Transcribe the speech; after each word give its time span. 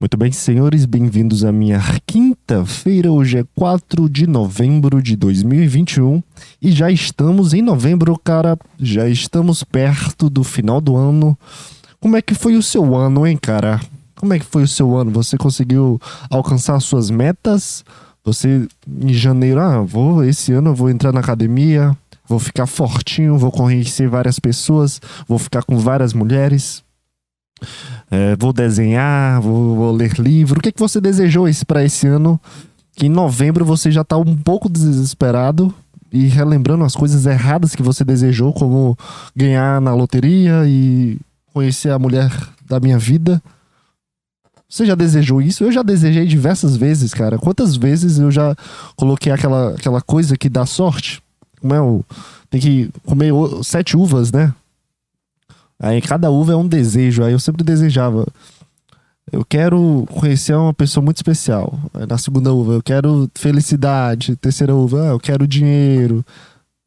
Muito 0.00 0.16
bem, 0.16 0.30
senhores, 0.30 0.86
bem-vindos 0.86 1.44
à 1.44 1.50
minha 1.50 1.80
quinta-feira. 2.06 3.10
Hoje 3.10 3.38
é 3.38 3.44
4 3.56 4.08
de 4.08 4.28
novembro 4.28 5.02
de 5.02 5.16
2021 5.16 6.22
e 6.62 6.70
já 6.70 6.88
estamos 6.88 7.52
em 7.52 7.60
novembro, 7.60 8.16
cara. 8.16 8.56
Já 8.78 9.08
estamos 9.08 9.64
perto 9.64 10.30
do 10.30 10.44
final 10.44 10.80
do 10.80 10.96
ano. 10.96 11.36
Como 11.98 12.16
é 12.16 12.22
que 12.22 12.32
foi 12.32 12.54
o 12.54 12.62
seu 12.62 12.94
ano, 12.94 13.26
hein, 13.26 13.36
cara? 13.36 13.80
Como 14.14 14.32
é 14.32 14.38
que 14.38 14.44
foi 14.44 14.62
o 14.62 14.68
seu 14.68 14.96
ano? 14.96 15.10
Você 15.10 15.36
conseguiu 15.36 16.00
alcançar 16.30 16.78
suas 16.78 17.10
metas? 17.10 17.84
Você 18.24 18.68
em 18.86 19.12
janeiro, 19.12 19.58
ah, 19.58 19.82
vou 19.82 20.22
esse 20.22 20.52
ano 20.52 20.70
eu 20.70 20.74
vou 20.76 20.90
entrar 20.90 21.12
na 21.12 21.18
academia, 21.18 21.90
vou 22.24 22.38
ficar 22.38 22.68
fortinho, 22.68 23.36
vou 23.36 23.50
conhecer 23.50 24.08
várias 24.08 24.38
pessoas, 24.38 25.00
vou 25.26 25.40
ficar 25.40 25.64
com 25.64 25.76
várias 25.76 26.12
mulheres. 26.12 26.84
É, 28.10 28.36
vou 28.36 28.52
desenhar, 28.52 29.40
vou, 29.40 29.76
vou, 29.76 29.92
ler 29.92 30.18
livro. 30.18 30.58
O 30.58 30.62
que, 30.62 30.70
é 30.70 30.72
que 30.72 30.80
você 30.80 31.00
desejou 31.00 31.46
para 31.66 31.84
esse 31.84 32.06
ano? 32.06 32.40
Que 32.96 33.06
em 33.06 33.10
novembro 33.10 33.64
você 33.64 33.90
já 33.90 34.02
está 34.02 34.16
um 34.16 34.36
pouco 34.36 34.68
desesperado 34.68 35.72
e 36.12 36.26
relembrando 36.26 36.84
as 36.84 36.96
coisas 36.96 37.26
erradas 37.26 37.74
que 37.74 37.82
você 37.82 38.04
desejou, 38.04 38.52
como 38.52 38.96
ganhar 39.36 39.80
na 39.80 39.94
loteria 39.94 40.64
e 40.66 41.18
conhecer 41.52 41.90
a 41.90 41.98
mulher 41.98 42.30
da 42.66 42.80
minha 42.80 42.98
vida. 42.98 43.42
Você 44.68 44.84
já 44.84 44.94
desejou 44.94 45.40
isso? 45.40 45.64
Eu 45.64 45.72
já 45.72 45.82
desejei 45.82 46.26
diversas 46.26 46.76
vezes, 46.76 47.14
cara. 47.14 47.38
Quantas 47.38 47.74
vezes 47.74 48.18
eu 48.18 48.30
já 48.30 48.54
coloquei 48.96 49.32
aquela, 49.32 49.70
aquela 49.70 50.02
coisa 50.02 50.36
que 50.36 50.48
dá 50.48 50.66
sorte? 50.66 51.22
Como 51.60 51.74
é 51.74 51.80
o. 51.80 52.04
Tem 52.50 52.60
que 52.60 52.90
comer 53.04 53.32
sete 53.62 53.96
uvas, 53.96 54.30
né? 54.30 54.54
Aí 55.80 56.00
cada 56.02 56.30
uva 56.30 56.52
é 56.52 56.56
um 56.56 56.66
desejo. 56.66 57.22
Aí 57.22 57.32
eu 57.32 57.38
sempre 57.38 57.64
desejava. 57.64 58.26
Eu 59.30 59.44
quero 59.44 60.06
conhecer 60.10 60.54
uma 60.54 60.72
pessoa 60.72 61.04
muito 61.04 61.18
especial. 61.18 61.78
Na 62.08 62.16
segunda 62.16 62.52
uva, 62.52 62.74
eu 62.74 62.82
quero 62.82 63.30
felicidade. 63.34 64.36
Terceira 64.36 64.74
uva, 64.74 65.02
ah, 65.02 65.06
eu 65.08 65.20
quero 65.20 65.46
dinheiro. 65.46 66.24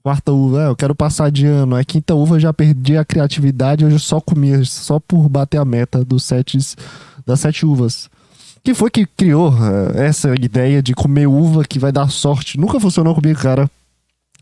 Quarta 0.04 0.32
uva, 0.32 0.66
ah, 0.66 0.70
eu 0.70 0.76
quero 0.76 0.96
passar 0.96 1.32
de 1.32 1.46
ano. 1.46 1.76
Aí 1.76 1.86
quinta 1.86 2.16
uva, 2.16 2.36
eu 2.36 2.40
já 2.40 2.52
perdi 2.52 2.98
a 2.98 3.06
criatividade. 3.06 3.84
Eu 3.84 4.00
só 4.00 4.20
comia, 4.20 4.64
só 4.66 5.00
por 5.00 5.30
bater 5.30 5.58
a 5.58 5.66
meta 5.66 6.04
dos 6.04 6.24
sete, 6.24 6.58
das 7.26 7.40
sete 7.40 7.66
uvas. 7.66 8.10
Quem 8.64 8.74
foi 8.74 8.90
que 8.90 9.06
criou 9.06 9.54
eh, 9.54 10.06
essa 10.06 10.34
ideia 10.36 10.84
de 10.84 10.94
comer 10.94 11.28
uva 11.28 11.64
que 11.64 11.80
vai 11.80 11.92
dar 11.92 12.10
sorte? 12.12 12.60
Nunca 12.60 12.80
funcionou 12.80 13.16
comigo, 13.16 13.40
cara. 13.40 13.70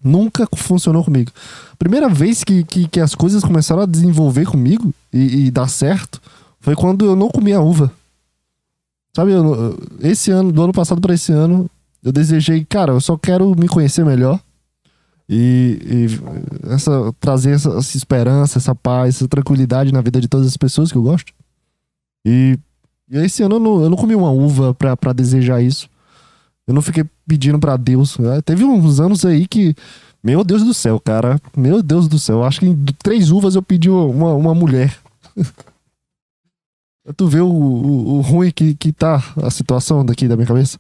Nunca 0.03 0.47
funcionou 0.55 1.03
comigo. 1.03 1.31
Primeira 1.77 2.07
vez 2.07 2.43
que, 2.43 2.63
que, 2.63 2.87
que 2.87 2.99
as 2.99 3.15
coisas 3.15 3.43
começaram 3.43 3.81
a 3.81 3.85
desenvolver 3.85 4.45
comigo 4.45 4.93
e, 5.11 5.47
e 5.47 5.51
dar 5.51 5.67
certo 5.67 6.21
foi 6.59 6.75
quando 6.75 7.05
eu 7.05 7.15
não 7.15 7.29
comia 7.29 7.61
uva. 7.61 7.91
Sabe, 9.15 9.31
eu, 9.31 9.77
esse 10.01 10.31
ano, 10.31 10.51
do 10.51 10.63
ano 10.63 10.73
passado 10.73 11.01
para 11.01 11.13
esse 11.13 11.31
ano, 11.31 11.69
eu 12.03 12.11
desejei, 12.11 12.63
cara, 12.63 12.93
eu 12.93 13.01
só 13.01 13.17
quero 13.17 13.55
me 13.55 13.67
conhecer 13.67 14.05
melhor. 14.05 14.39
E, 15.27 15.79
e 15.83 16.71
essa, 16.73 17.13
trazer 17.19 17.51
essa, 17.51 17.69
essa, 17.69 17.97
esperança, 17.97 18.57
essa 18.57 18.73
paz, 18.73 19.15
essa 19.15 19.27
tranquilidade 19.27 19.91
na 19.91 20.01
vida 20.01 20.19
de 20.19 20.27
todas 20.27 20.47
as 20.47 20.57
pessoas 20.57 20.91
que 20.91 20.97
eu 20.97 21.03
gosto. 21.03 21.33
E, 22.25 22.57
e 23.09 23.17
esse 23.17 23.43
ano 23.43 23.55
eu 23.55 23.59
não, 23.59 23.81
eu 23.83 23.89
não 23.89 23.97
comi 23.97 24.15
uma 24.15 24.31
uva 24.31 24.73
para 24.73 25.13
desejar 25.13 25.61
isso. 25.61 25.88
Eu 26.69 26.75
não 26.75 26.83
fiquei 26.83 27.03
pedindo 27.27 27.57
para 27.57 27.75
Deus. 27.75 28.15
Né? 28.19 28.43
Teve 28.43 28.63
uns 28.63 28.99
anos 28.99 29.25
aí 29.25 29.47
que. 29.47 29.75
Meu 30.23 30.43
Deus 30.43 30.63
do 30.63 30.71
céu, 30.71 30.99
cara. 30.99 31.41
Meu 31.57 31.81
Deus 31.81 32.07
do 32.07 32.19
céu. 32.19 32.43
Acho 32.43 32.59
que 32.59 32.67
em 32.67 32.75
três 33.01 33.31
uvas 33.31 33.55
eu 33.55 33.63
pedi 33.63 33.89
uma, 33.89 34.35
uma 34.35 34.53
mulher. 34.53 34.95
tu 37.17 37.27
vê 37.27 37.39
o, 37.39 37.47
o, 37.47 38.17
o, 38.17 38.21
ruim 38.21 38.51
que, 38.51 38.75
que 38.75 38.91
tá 38.91 39.23
a 39.41 39.49
situação 39.49 40.05
daqui 40.05 40.27
da 40.27 40.35
minha 40.35 40.45
cabeça. 40.45 40.77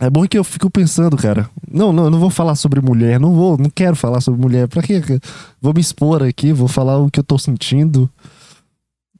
É 0.00 0.10
bom 0.10 0.26
que 0.26 0.36
eu 0.36 0.42
fico 0.42 0.68
pensando, 0.68 1.16
cara. 1.16 1.48
Não, 1.70 1.92
não, 1.92 2.06
eu 2.06 2.10
não 2.10 2.18
vou 2.18 2.30
falar 2.30 2.56
sobre 2.56 2.80
mulher. 2.80 3.20
Não 3.20 3.32
vou, 3.32 3.56
não 3.56 3.70
quero 3.70 3.94
falar 3.94 4.20
sobre 4.20 4.40
mulher. 4.40 4.66
Pra 4.66 4.82
quê? 4.82 5.00
Vou 5.62 5.72
me 5.72 5.80
expor 5.80 6.20
aqui, 6.20 6.52
vou 6.52 6.66
falar 6.66 6.98
o 6.98 7.08
que 7.08 7.20
eu 7.20 7.24
tô 7.24 7.38
sentindo. 7.38 8.10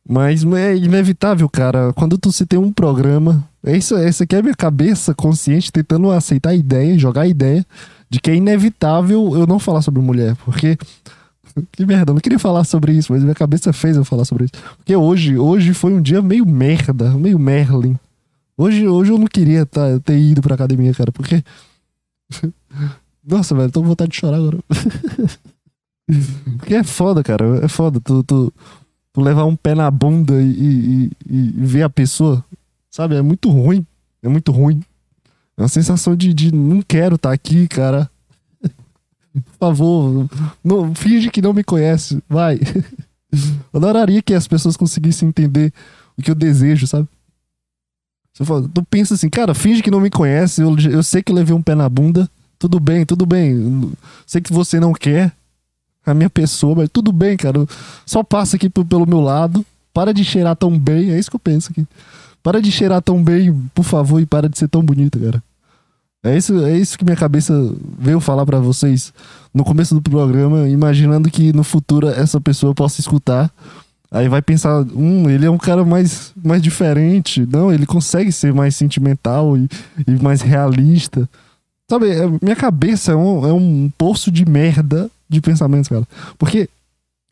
Mas 0.06 0.44
é 0.44 0.76
inevitável, 0.76 1.48
cara. 1.48 1.92
Quando 1.94 2.19
tu 2.19 2.31
se 2.31 2.44
tem 2.44 2.59
um 2.59 2.72
programa. 2.72 3.48
É 3.62 3.75
isso, 3.75 3.97
essa 3.97 4.25
aqui 4.25 4.37
é 4.37 4.41
a 4.41 4.42
minha 4.42 4.54
cabeça 4.54 5.15
consciente 5.15 5.72
tentando 5.72 6.10
aceitar 6.10 6.50
a 6.50 6.54
ideia, 6.54 6.98
jogar 6.98 7.22
a 7.22 7.26
ideia 7.26 7.65
de 8.10 8.20
que 8.20 8.31
é 8.31 8.34
inevitável 8.34 9.34
eu 9.34 9.47
não 9.47 9.59
falar 9.59 9.82
sobre 9.82 10.00
mulher. 10.00 10.37
Porque. 10.44 10.76
Que 11.70 11.87
merda, 11.87 12.10
eu 12.10 12.14
não 12.14 12.20
queria 12.20 12.38
falar 12.38 12.64
sobre 12.64 12.91
isso, 12.91 13.12
mas 13.12 13.22
minha 13.22 13.34
cabeça 13.34 13.72
fez 13.72 13.97
eu 13.97 14.04
falar 14.04 14.25
sobre 14.25 14.47
isso. 14.47 14.54
Porque 14.76 14.97
hoje, 14.97 15.38
hoje 15.38 15.72
foi 15.72 15.93
um 15.93 16.03
dia 16.03 16.20
meio 16.20 16.44
merda, 16.44 17.10
meio 17.10 17.38
Merlin. 17.38 17.97
Hoje, 18.56 18.88
hoje 18.88 19.12
eu 19.12 19.19
não 19.19 19.28
queria 19.28 19.64
tá, 19.64 20.00
ter 20.00 20.19
ido 20.19 20.43
pra 20.43 20.56
academia, 20.56 20.93
cara, 20.93 21.12
porque. 21.12 21.44
Nossa, 23.25 23.54
velho, 23.54 23.70
tô 23.70 23.82
com 23.82 23.87
vontade 23.87 24.10
de 24.10 24.16
chorar 24.16 24.38
agora. 24.38 24.59
porque 26.59 26.75
é 26.75 26.82
foda, 26.82 27.22
cara. 27.22 27.64
É 27.64 27.69
foda. 27.69 28.00
Tu, 28.00 28.25
tu, 28.25 28.53
tu 29.14 29.20
levar 29.20 29.44
um 29.44 29.54
pé 29.54 29.75
na 29.75 29.88
bunda 29.91 30.34
e, 30.42 30.50
e, 30.50 31.10
e, 31.30 31.52
ver 31.56 31.84
a 31.84 31.88
pessoa, 31.88 32.44
sabe? 32.91 33.14
É 33.14 33.22
muito 33.22 33.48
ruim. 33.48 33.86
É 34.20 34.28
muito 34.28 34.50
ruim. 34.50 34.82
É 35.56 35.62
uma 35.62 35.69
sensação 35.69 36.16
de, 36.16 36.34
de 36.34 36.52
não 36.52 36.82
quero 36.82 37.14
estar 37.14 37.28
tá 37.28 37.34
aqui, 37.34 37.69
cara. 37.69 38.10
Por 39.32 39.56
favor, 39.58 40.28
não, 40.64 40.92
finge 40.97 41.30
que 41.30 41.41
não 41.41 41.52
me 41.52 41.62
conhece. 41.62 42.20
Vai. 42.28 42.58
Eu 43.72 43.78
adoraria 43.78 44.22
que 44.22 44.34
as 44.34 44.47
pessoas 44.47 44.76
conseguissem 44.76 45.28
entender 45.28 45.72
o 46.16 46.22
que 46.22 46.31
eu 46.31 46.36
desejo, 46.36 46.86
sabe? 46.86 47.08
Você 48.32 48.44
fala, 48.44 48.69
tu 48.72 48.81
pensa 48.84 49.14
assim, 49.14 49.28
cara, 49.28 49.54
finge 49.54 49.82
que 49.82 49.91
não 49.91 50.00
me 50.00 50.08
conhece, 50.08 50.62
eu, 50.62 50.78
eu 50.78 51.02
sei 51.02 51.20
que 51.20 51.32
eu 51.32 51.36
levei 51.36 51.52
um 51.52 51.60
pé 51.60 51.75
na 51.75 51.88
bunda, 51.88 52.31
tudo 52.60 52.78
bem, 52.78 53.04
tudo 53.04 53.26
bem. 53.26 53.92
Sei 54.25 54.41
que 54.41 54.52
você 54.52 54.78
não 54.78 54.92
quer, 54.92 55.32
a 56.04 56.15
minha 56.15 56.31
pessoa, 56.31 56.75
mas 56.76 56.88
tudo 56.92 57.12
bem, 57.12 57.37
cara. 57.37 57.66
Só 58.04 58.22
passa 58.22 58.56
aqui 58.56 58.69
pelo 58.69 59.06
meu 59.06 59.20
lado. 59.20 59.65
Para 59.92 60.12
de 60.12 60.25
cheirar 60.25 60.56
tão 60.56 60.76
bem. 60.76 61.10
É 61.10 61.19
isso 61.19 61.31
que 61.31 61.37
eu 61.37 61.41
penso 61.41 61.70
aqui. 61.70 61.87
Para 62.42 62.60
de 62.60 62.70
cheirar 62.70 63.00
tão 63.00 63.22
bem, 63.22 63.54
por 63.75 63.84
favor, 63.84 64.20
e 64.20 64.26
para 64.26 64.48
de 64.48 64.59
ser 64.59 64.69
tão 64.69 64.82
bonito, 64.82 65.19
cara. 65.19 65.43
É 66.22 66.37
isso, 66.37 66.64
é 66.64 66.76
isso 66.76 66.98
que 66.98 67.04
minha 67.04 67.16
cabeça 67.16 67.53
veio 67.98 68.19
falar 68.19 68.47
para 68.47 68.59
vocês 68.59 69.12
no 69.53 69.62
começo 69.62 69.94
do 69.94 70.00
programa, 70.00 70.69
imaginando 70.69 71.31
que 71.31 71.53
no 71.53 71.62
futuro 71.62 72.09
essa 72.09 72.41
pessoa 72.41 72.75
possa 72.75 73.00
escutar. 73.00 73.50
Aí 74.10 74.28
vai 74.28 74.41
pensar, 74.41 74.82
hum, 74.94 75.28
ele 75.28 75.44
é 75.44 75.50
um 75.50 75.59
cara 75.59 75.84
mais, 75.84 76.32
mais 76.43 76.62
diferente. 76.62 77.47
Não, 77.50 77.72
ele 77.72 77.84
consegue 77.84 78.32
ser 78.32 78.54
mais 78.54 78.75
sentimental 78.75 79.56
e, 79.56 79.69
e 80.06 80.22
mais 80.22 80.41
realista. 80.41 81.28
Sabe, 81.91 82.10
é, 82.10 82.26
minha 82.41 82.56
cabeça 82.56 83.12
é 83.12 83.16
um, 83.16 83.47
é 83.47 83.53
um 83.53 83.91
poço 83.98 84.31
de 84.31 84.47
merda 84.47 85.10
de 85.28 85.40
pensamentos, 85.40 85.88
cara. 85.88 86.06
Porque 86.38 86.68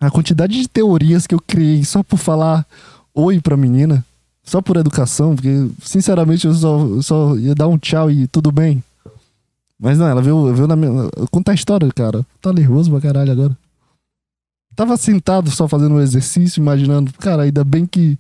a 0.01 0.11
quantidade 0.11 0.61
de 0.61 0.69
teorias 0.69 1.27
que 1.27 1.35
eu 1.35 1.41
criei 1.41 1.85
só 1.85 2.03
por 2.03 2.19
falar 2.19 2.67
oi 3.15 3.41
pra 3.41 3.57
menina, 3.57 4.05
só 4.43 4.61
por 4.61 4.77
educação, 4.77 5.35
porque 5.35 5.69
sinceramente 5.83 6.47
eu 6.47 6.55
só, 6.55 7.01
só 7.01 7.37
ia 7.37 7.55
dar 7.55 7.69
um 7.69 7.79
tchau 7.79 8.11
e 8.11 8.27
tudo 8.27 8.51
bem. 8.51 8.83
Mas 9.79 9.99
não, 9.99 10.07
ela 10.07 10.23
veio, 10.23 10.55
veio 10.55 10.67
na 10.69 10.77
minha. 10.77 11.11
Conta 11.31 11.53
a 11.53 11.55
história, 11.55 11.91
cara. 11.93 12.25
Tá 12.41 12.53
nervoso 12.53 12.91
pra 12.91 13.01
caralho 13.01 13.33
agora. 13.33 13.57
Tava 14.75 14.97
sentado 14.97 15.51
só 15.51 15.69
fazendo 15.69 15.97
um 15.97 16.01
exercício, 16.01 16.61
imaginando, 16.61 17.13
cara, 17.15 17.43
ainda 17.43 17.63
bem 17.63 17.85
que 17.85 18.19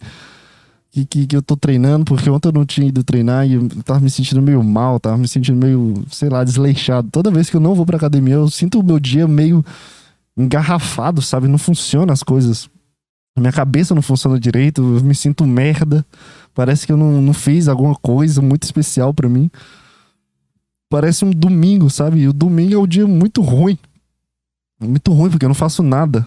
que, 0.93 1.07
que, 1.07 1.27
que, 1.27 1.35
eu 1.35 1.41
tô 1.41 1.57
treinando, 1.57 2.05
porque 2.05 2.29
ontem 2.29 2.49
eu 2.49 2.53
não 2.53 2.67
tinha 2.67 2.87
ido 2.87 3.03
treinar 3.03 3.47
e 3.49 3.55
eu 3.55 3.67
tava 3.83 3.99
me 3.99 4.11
sentindo 4.11 4.43
meio 4.43 4.63
mal, 4.63 5.01
tava 5.01 5.17
me 5.17 5.27
sentindo 5.27 5.57
meio, 5.57 6.05
sei 6.11 6.29
lá, 6.29 6.45
desleixado. 6.45 7.09
Toda 7.11 7.31
vez 7.31 7.49
que 7.49 7.57
eu 7.57 7.61
não 7.61 7.75
vou 7.75 7.87
pra 7.87 7.97
academia, 7.97 8.35
eu 8.35 8.51
sinto 8.51 8.79
o 8.79 8.85
meu 8.85 9.01
dia 9.01 9.27
meio 9.27 9.65
engarrafado, 10.37 11.23
sabe? 11.23 11.49
Não 11.49 11.57
funciona 11.57 12.13
as 12.13 12.23
coisas. 12.23 12.69
Minha 13.35 13.53
cabeça 13.53 13.95
não 13.95 14.03
funciona 14.03 14.39
direito, 14.39 14.83
eu 14.83 15.03
me 15.03 15.15
sinto 15.15 15.47
merda. 15.47 16.05
Parece 16.55 16.87
que 16.87 16.93
eu 16.93 16.99
não, 16.99 17.23
não 17.23 17.33
fiz 17.33 17.69
alguma 17.69 17.95
coisa 17.95 18.43
muito 18.43 18.65
especial 18.65 19.15
para 19.15 19.31
mim. 19.31 19.50
Parece 20.91 21.25
um 21.25 21.31
domingo, 21.31 21.88
sabe? 21.88 22.21
E 22.21 22.29
o 22.29 22.35
domingo 22.35 22.75
é 22.75 22.79
um 22.79 22.87
dia 22.87 23.06
muito 23.06 23.41
ruim. 23.41 23.79
Muito 24.79 25.11
ruim, 25.11 25.31
porque 25.31 25.47
eu 25.47 25.49
não 25.49 25.55
faço 25.55 25.83
nada. 25.83 26.27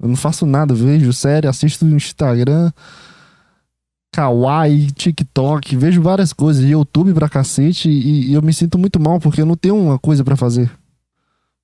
Eu 0.00 0.08
não 0.08 0.16
faço 0.16 0.44
nada, 0.44 0.74
vejo 0.74 1.12
série, 1.12 1.46
assisto 1.46 1.84
no 1.84 1.94
Instagram, 1.94 2.72
Kawaii, 4.12 4.90
TikTok, 4.90 5.74
vejo 5.74 6.02
várias 6.02 6.32
coisas, 6.32 6.62
YouTube 6.64 7.14
pra 7.14 7.28
cacete, 7.28 7.88
e, 7.88 8.30
e 8.30 8.34
eu 8.34 8.42
me 8.42 8.52
sinto 8.52 8.78
muito 8.78 9.00
mal 9.00 9.18
porque 9.18 9.40
eu 9.40 9.46
não 9.46 9.56
tenho 9.56 9.76
uma 9.76 9.98
coisa 9.98 10.22
para 10.22 10.36
fazer. 10.36 10.70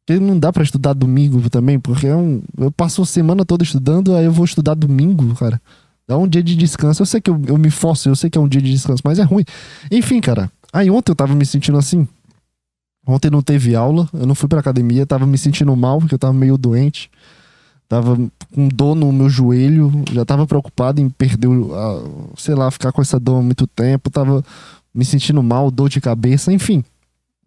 Porque 0.06 0.18
não 0.18 0.38
dá 0.38 0.50
para 0.50 0.62
estudar 0.62 0.94
domingo 0.94 1.50
também, 1.50 1.78
porque 1.78 2.06
é 2.06 2.16
um, 2.16 2.40
eu 2.56 2.72
passo 2.72 3.02
a 3.02 3.06
semana 3.06 3.44
toda 3.44 3.62
estudando, 3.62 4.16
aí 4.16 4.24
eu 4.24 4.32
vou 4.32 4.46
estudar 4.46 4.72
domingo, 4.72 5.34
cara. 5.34 5.60
Dá 6.08 6.16
um 6.16 6.26
dia 6.26 6.42
de 6.42 6.56
descanso. 6.56 7.02
Eu 7.02 7.06
sei 7.06 7.20
que 7.20 7.28
eu, 7.28 7.38
eu 7.46 7.58
me 7.58 7.70
forço, 7.70 8.08
eu 8.08 8.16
sei 8.16 8.30
que 8.30 8.38
é 8.38 8.40
um 8.40 8.48
dia 8.48 8.62
de 8.62 8.70
descanso, 8.70 9.02
mas 9.04 9.18
é 9.18 9.22
ruim. 9.22 9.44
Enfim, 9.92 10.22
cara. 10.22 10.50
Aí 10.72 10.90
ontem 10.90 11.12
eu 11.12 11.16
tava 11.16 11.34
me 11.34 11.44
sentindo 11.44 11.76
assim. 11.76 12.08
Ontem 13.06 13.30
não 13.30 13.42
teve 13.42 13.76
aula, 13.76 14.08
eu 14.14 14.26
não 14.26 14.34
fui 14.34 14.48
pra 14.48 14.60
academia, 14.60 15.06
tava 15.06 15.26
me 15.26 15.36
sentindo 15.36 15.74
mal, 15.76 15.98
porque 15.98 16.14
eu 16.14 16.18
tava 16.18 16.32
meio 16.32 16.56
doente. 16.56 17.10
Tava 17.88 18.17
com 18.55 18.69
dor 18.69 18.94
no 18.94 19.11
meu 19.11 19.31
joelho, 19.31 19.90
já 20.12 20.25
tava 20.25 20.46
preocupado 20.46 21.00
em 21.00 21.08
perder, 21.08 21.49
sei 22.37 22.55
lá, 22.55 22.70
ficar 22.70 22.93
com 22.93 23.00
essa 23.00 23.19
dor 23.19 23.38
há 23.38 23.43
muito 23.43 23.67
tempo, 23.67 24.11
tava 24.11 24.44
me 24.94 25.05
sentindo 25.05 25.43
mal, 25.43 25.70
dor 25.70 25.88
de 25.88 26.00
cabeça, 26.00 26.52
enfim. 26.52 26.85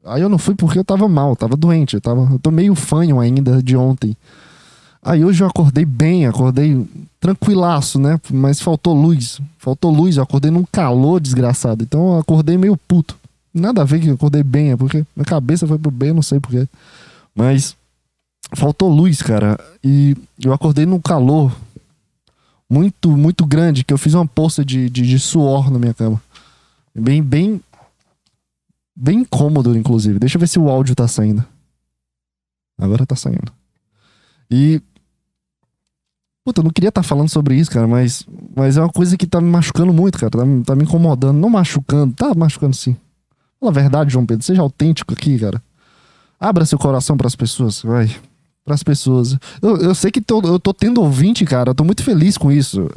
Aí 0.03 0.21
eu 0.21 0.29
não 0.29 0.39
fui 0.39 0.55
porque 0.55 0.79
eu 0.79 0.83
tava 0.83 1.07
mal, 1.07 1.35
tava 1.35 1.55
doente, 1.55 1.93
eu, 1.93 2.01
tava, 2.01 2.27
eu 2.31 2.39
tô 2.39 2.49
meio 2.49 2.73
fanho 2.73 3.19
ainda 3.19 3.61
de 3.61 3.77
ontem. 3.77 4.17
Aí 5.03 5.23
hoje 5.23 5.43
eu 5.43 5.47
acordei 5.47 5.85
bem, 5.85 6.25
acordei 6.25 6.87
tranquilaço, 7.19 7.99
né? 7.99 8.19
Mas 8.29 8.61
faltou 8.61 8.93
luz, 8.93 9.39
faltou 9.57 9.91
luz, 9.91 10.17
eu 10.17 10.23
acordei 10.23 10.51
num 10.51 10.65
calor 10.71 11.19
desgraçado. 11.19 11.83
Então 11.83 12.13
eu 12.13 12.19
acordei 12.19 12.57
meio 12.57 12.77
puto. 12.87 13.15
Nada 13.53 13.81
a 13.81 13.85
ver 13.85 13.99
que 13.99 14.07
eu 14.07 14.13
acordei 14.13 14.43
bem, 14.43 14.71
é 14.71 14.77
porque 14.77 15.05
minha 15.15 15.25
cabeça 15.25 15.67
foi 15.67 15.77
pro 15.77 15.91
bem, 15.91 16.13
não 16.13 16.21
sei 16.21 16.39
porquê. 16.39 16.67
Mas 17.35 17.75
faltou 18.55 18.89
luz, 18.89 19.21
cara. 19.21 19.59
E 19.83 20.15
eu 20.43 20.53
acordei 20.53 20.85
num 20.85 20.99
calor 20.99 21.55
muito, 22.69 23.17
muito 23.17 23.45
grande, 23.45 23.83
que 23.83 23.93
eu 23.93 23.97
fiz 23.97 24.13
uma 24.13 24.25
poça 24.25 24.63
de, 24.63 24.89
de, 24.89 25.01
de 25.01 25.19
suor 25.19 25.69
na 25.69 25.77
minha 25.77 25.93
cama. 25.93 26.21
Bem, 26.95 27.21
bem. 27.21 27.61
Bem 28.95 29.19
incômodo, 29.19 29.77
inclusive. 29.77 30.19
Deixa 30.19 30.37
eu 30.37 30.39
ver 30.39 30.47
se 30.47 30.59
o 30.59 30.69
áudio 30.69 30.95
tá 30.95 31.07
saindo. 31.07 31.43
Agora 32.79 33.05
tá 33.05 33.15
saindo. 33.15 33.51
E. 34.49 34.81
Puta, 36.43 36.61
eu 36.61 36.63
não 36.63 36.71
queria 36.71 36.89
estar 36.89 37.01
tá 37.01 37.07
falando 37.07 37.29
sobre 37.29 37.55
isso, 37.55 37.69
cara, 37.69 37.87
mas, 37.87 38.25
mas 38.55 38.75
é 38.75 38.81
uma 38.81 38.89
coisa 38.89 39.15
que 39.15 39.27
tá 39.27 39.39
me 39.39 39.49
machucando 39.49 39.93
muito, 39.93 40.17
cara. 40.17 40.31
Tá, 40.31 40.39
tá 40.65 40.75
me 40.75 40.83
incomodando. 40.83 41.37
Não 41.37 41.49
machucando, 41.49 42.13
tá 42.13 42.33
machucando 42.33 42.75
sim. 42.75 42.95
Fala 43.59 43.71
a 43.71 43.75
verdade, 43.75 44.13
João 44.13 44.25
Pedro. 44.25 44.43
Seja 44.43 44.61
autêntico 44.61 45.13
aqui, 45.13 45.37
cara. 45.37 45.61
Abra 46.39 46.65
seu 46.65 46.79
coração 46.79 47.15
para 47.15 47.27
as 47.27 47.35
pessoas, 47.35 47.81
vai. 47.83 48.09
Para 48.63 48.75
as 48.75 48.83
pessoas. 48.83 49.37
Eu, 49.61 49.77
eu 49.77 49.95
sei 49.95 50.11
que 50.11 50.21
tô, 50.21 50.41
eu 50.41 50.59
tô 50.59 50.73
tendo 50.73 51.01
ouvinte, 51.01 51.45
cara. 51.45 51.71
Eu 51.71 51.75
tô 51.75 51.83
muito 51.83 52.03
feliz 52.03 52.37
com 52.37 52.51
isso. 52.51 52.89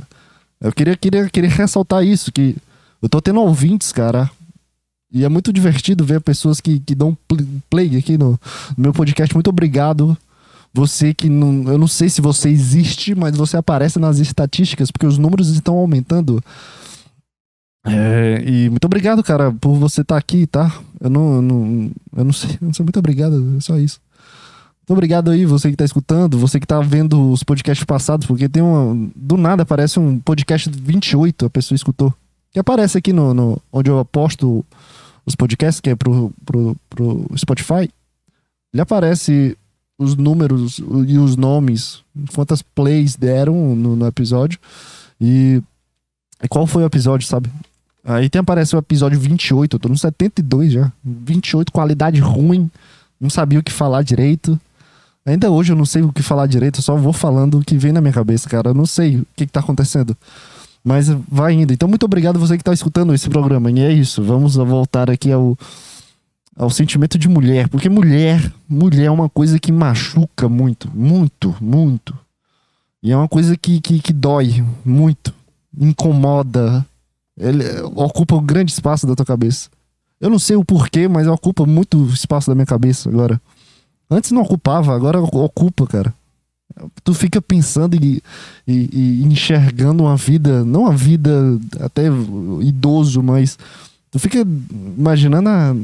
Eu 0.61 0.73
queria, 0.73 0.97
queria, 0.97 1.29
queria 1.29 1.51
ressaltar 1.51 2.05
isso, 2.05 2.31
que 2.31 2.57
eu 3.03 3.09
tô 3.09 3.21
tendo 3.21 3.41
ouvintes, 3.41 3.93
cara. 3.93 4.31
E 5.13 5.25
é 5.25 5.29
muito 5.29 5.53
divertido 5.53 6.05
ver 6.05 6.21
pessoas 6.21 6.61
que, 6.61 6.81
que 6.81 6.95
dão 6.95 7.17
play 7.71 7.97
aqui 7.97 8.19
no, 8.19 8.33
no 8.77 8.83
meu 8.83 8.93
podcast. 8.93 9.35
Muito 9.35 9.49
obrigado. 9.49 10.17
Você 10.73 11.15
que 11.15 11.29
não. 11.29 11.71
Eu 11.71 11.79
não 11.79 11.87
sei 11.87 12.09
se 12.09 12.21
você 12.21 12.49
existe, 12.49 13.15
mas 13.15 13.37
você 13.37 13.57
aparece 13.57 13.99
nas 13.99 14.19
estatísticas, 14.19 14.91
porque 14.91 15.07
os 15.07 15.19
números 15.19 15.49
estão 15.51 15.77
aumentando. 15.77 16.43
É, 17.87 18.43
e 18.45 18.71
muito 18.71 18.85
obrigado, 18.87 19.23
cara, 19.23 19.53
por 19.53 19.75
você 19.77 20.01
estar 20.01 20.15
tá 20.15 20.19
aqui, 20.19 20.47
tá? 20.47 20.75
Eu 21.01 21.11
não, 21.11 21.35
eu 21.37 21.43
não, 21.43 21.91
eu 22.17 22.25
não 22.25 22.33
sei, 22.33 22.51
eu 22.53 22.67
não 22.67 22.73
sei, 22.73 22.83
muito 22.83 22.99
obrigado, 22.99 23.57
é 23.57 23.61
só 23.61 23.79
isso. 23.79 24.01
Muito 24.85 24.93
obrigado 24.93 25.31
aí, 25.31 25.47
você 25.47 25.71
que 25.71 25.77
tá 25.77 25.85
escutando, 25.85 26.39
você 26.39 26.61
que 26.61 26.67
tá 26.67 26.79
vendo 26.81 27.33
os 27.33 27.43
podcasts 27.43 27.85
passados, 27.87 28.27
porque 28.27 28.51
tem 28.51 28.63
uma. 28.63 29.11
Do 29.17 29.39
nada 29.39 29.63
aparece 29.63 29.99
um 29.99 30.19
podcast 30.19 30.69
28, 30.71 31.47
a 31.47 31.51
pessoa 31.51 31.75
escutou. 31.75 32.13
Que 32.53 32.59
aparece 32.59 32.99
aqui 32.99 33.11
no, 33.11 33.33
no 33.33 33.59
onde 33.73 33.91
eu 33.91 34.05
posto 34.05 34.63
os 35.25 35.35
podcasts, 35.35 35.81
que 35.81 35.89
é 35.89 35.97
pro, 35.97 36.31
pro, 36.45 36.77
pro 36.91 37.27
Spotify. 37.35 37.91
Ele 38.75 38.83
aparece 38.83 39.57
os 39.99 40.17
números 40.17 40.79
e 41.07 41.19
os 41.19 41.35
nomes, 41.35 42.03
quantas 42.35 42.61
plays 42.61 43.17
deram 43.17 43.75
no, 43.75 43.97
no 43.97 44.07
episódio. 44.07 44.59
E, 45.19 45.63
e 46.43 46.49
qual 46.49 46.67
foi 46.67 46.83
o 46.83 46.87
episódio, 46.87 47.27
sabe? 47.27 47.51
Aí 48.05 48.29
tem 48.29 48.39
aparece 48.39 48.77
o 48.77 48.79
episódio 48.79 49.19
28, 49.19 49.77
eu 49.77 49.81
tô 49.81 49.89
no 49.89 49.97
72 49.97 50.73
já. 50.73 50.93
28, 51.03 51.73
qualidade 51.73 52.21
ruim, 52.21 52.71
não 53.19 53.31
sabia 53.31 53.59
o 53.59 53.63
que 53.63 53.73
falar 53.73 54.03
direito. 54.03 54.61
Ainda 55.27 55.51
hoje 55.51 55.73
eu 55.73 55.77
não 55.77 55.87
sei 55.87 56.03
o 56.03 56.13
que 56.13 56.23
falar 56.23 56.47
direito, 56.47 56.79
eu 56.79 56.83
só 56.83 56.97
vou 56.97 57.13
falando 57.13 57.59
o 57.59 57.65
que 57.65 57.79
vem 57.79 57.93
na 57.93 58.01
minha 58.01 58.13
cabeça, 58.13 58.49
cara. 58.49 58.71
Eu 58.71 58.75
não 58.75 58.87
sei 58.87 59.19
o 59.19 59.27
que, 59.35 59.47
que 59.47 59.53
tá 59.53 59.61
acontecendo. 59.61 60.17
Mas 60.83 61.09
vai 61.09 61.55
indo. 61.55 61.73
Então, 61.73 61.89
muito 61.89 62.05
obrigado 62.05 62.39
você 62.39 62.59
que 62.59 62.65
tá 62.65 62.73
escutando 62.73 63.15
esse 63.15 63.29
programa. 63.31 63.71
E 63.71 63.81
é 63.81 63.91
isso. 63.91 64.23
Vamos 64.23 64.57
voltar 64.57 65.09
aqui 65.09 65.33
ao, 65.33 65.57
ao 66.55 66.69
sentimento 66.69 67.19
de 67.19 67.27
mulher. 67.27 67.69
Porque 67.69 67.89
mulher, 67.89 68.53
mulher 68.69 69.07
é 69.07 69.11
uma 69.11 69.31
coisa 69.31 69.59
que 69.59 69.73
machuca 69.73 70.47
muito. 70.47 70.91
Muito, 70.95 71.57
muito. 71.59 72.15
E 73.03 73.11
é 73.11 73.17
uma 73.17 73.29
coisa 73.29 73.57
que, 73.57 73.81
que, 73.81 73.99
que 74.01 74.13
dói 74.13 74.63
muito. 74.85 75.33
Incomoda 75.79 76.87
ele 77.37 77.65
ocupa 77.95 78.37
um 78.37 78.45
grande 78.45 78.73
espaço 78.73 79.07
da 79.07 79.15
tua 79.15 79.27
cabeça. 79.27 79.69
Eu 80.21 80.31
não 80.31 80.39
sei 80.39 80.57
o 80.57 80.65
porquê, 80.65 81.09
mas 81.09 81.27
ocupa 81.27 81.67
muito 81.67 82.05
espaço 82.07 82.49
da 82.49 82.55
minha 82.55 82.67
cabeça 82.67 83.09
agora. 83.09 83.41
Antes 84.11 84.31
não 84.31 84.43
ocupava, 84.43 84.95
agora 84.95 85.21
ocupa, 85.21 85.87
cara. 85.87 86.15
Tu 87.03 87.15
fica 87.15 87.41
pensando 87.41 87.95
e, 87.95 88.23
e, 88.67 88.73
e 88.93 89.25
enxergando 89.25 90.05
uma 90.05 90.17
vida, 90.17 90.65
não 90.65 90.83
uma 90.83 90.97
vida 90.97 91.59
até 91.81 92.05
idoso, 92.61 93.23
mas 93.23 93.59
tu 94.11 94.19
fica 94.19 94.47
imaginando, 94.97 95.49
ah, 95.49 95.75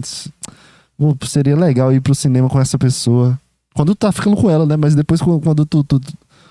seria 1.26 1.56
legal 1.56 1.92
ir 1.92 2.00
pro 2.00 2.14
cinema 2.14 2.48
com 2.48 2.60
essa 2.60 2.78
pessoa. 2.78 3.38
Quando 3.74 3.94
tu 3.94 3.98
tá 3.98 4.12
ficando 4.12 4.36
com 4.36 4.50
ela, 4.50 4.66
né? 4.66 4.76
Mas 4.76 4.94
depois 4.94 5.20
quando 5.20 5.64
tu, 5.64 5.84
tu, 5.84 6.00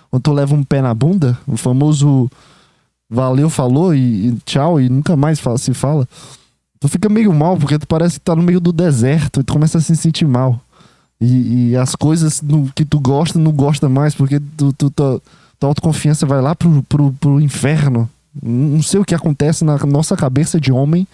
quando 0.10 0.24
tu 0.24 0.32
leva 0.32 0.56
um 0.56 0.64
pé 0.64 0.82
na 0.82 0.94
bunda, 0.94 1.38
o 1.46 1.58
famoso 1.58 2.30
valeu, 3.10 3.50
falou 3.50 3.94
e, 3.94 4.28
e 4.28 4.38
tchau, 4.46 4.80
e 4.80 4.88
nunca 4.88 5.16
mais 5.16 5.40
fala, 5.40 5.58
se 5.58 5.74
fala, 5.74 6.08
tu 6.80 6.88
fica 6.88 7.10
meio 7.10 7.34
mal, 7.34 7.58
porque 7.58 7.78
tu 7.78 7.88
parece 7.88 8.16
que 8.16 8.26
tá 8.26 8.36
no 8.36 8.44
meio 8.44 8.60
do 8.60 8.72
deserto 8.72 9.42
e 9.42 9.44
tu 9.44 9.54
começa 9.54 9.80
a 9.80 9.82
se 9.82 9.96
sentir 9.96 10.26
mal. 10.26 10.62
E, 11.22 11.72
e 11.72 11.76
as 11.76 11.96
coisas 11.96 12.42
no, 12.42 12.72
que 12.74 12.86
tu 12.86 13.00
gosta, 13.00 13.38
não 13.38 13.52
gosta 13.52 13.90
mais, 13.90 14.16
porque 14.16 14.40
tu, 14.56 14.72
tu, 14.74 14.90
tua, 14.90 15.22
tua 15.60 15.70
autoconfiança 15.70 16.26
vai 16.26 16.42
lá 16.42 16.56
pro, 16.56 16.82
pro, 16.84 17.12
pro 17.14 17.42
inferno. 17.42 18.10
Não 18.42 18.82
sei 18.82 19.00
o 19.00 19.06
que 19.06 19.16
acontece 19.16 19.66
na 19.66 19.78
nossa 19.86 20.16
cabeça 20.16 20.60
de 20.60 20.72
homem, 20.72 21.08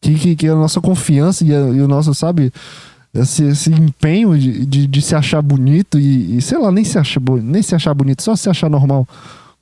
que, 0.00 0.14
que, 0.14 0.36
que 0.36 0.48
a 0.48 0.54
nossa 0.54 0.80
confiança 0.80 1.44
e, 1.44 1.54
a, 1.54 1.58
e 1.58 1.82
o 1.82 1.88
nosso, 1.88 2.14
sabe, 2.14 2.52
esse, 3.12 3.44
esse 3.44 3.70
empenho 3.70 4.38
de, 4.38 4.64
de, 4.64 4.86
de, 4.86 5.02
se 5.02 5.14
achar 5.14 5.42
bonito 5.42 5.98
e, 5.98 6.36
e, 6.36 6.42
sei 6.42 6.58
lá, 6.58 6.70
nem 6.70 6.84
se, 6.84 6.98
achar, 6.98 7.20
nem 7.42 7.62
se 7.62 7.74
achar 7.74 7.94
bonito, 7.94 8.22
só 8.22 8.36
se 8.36 8.48
achar 8.48 8.70
normal. 8.70 9.06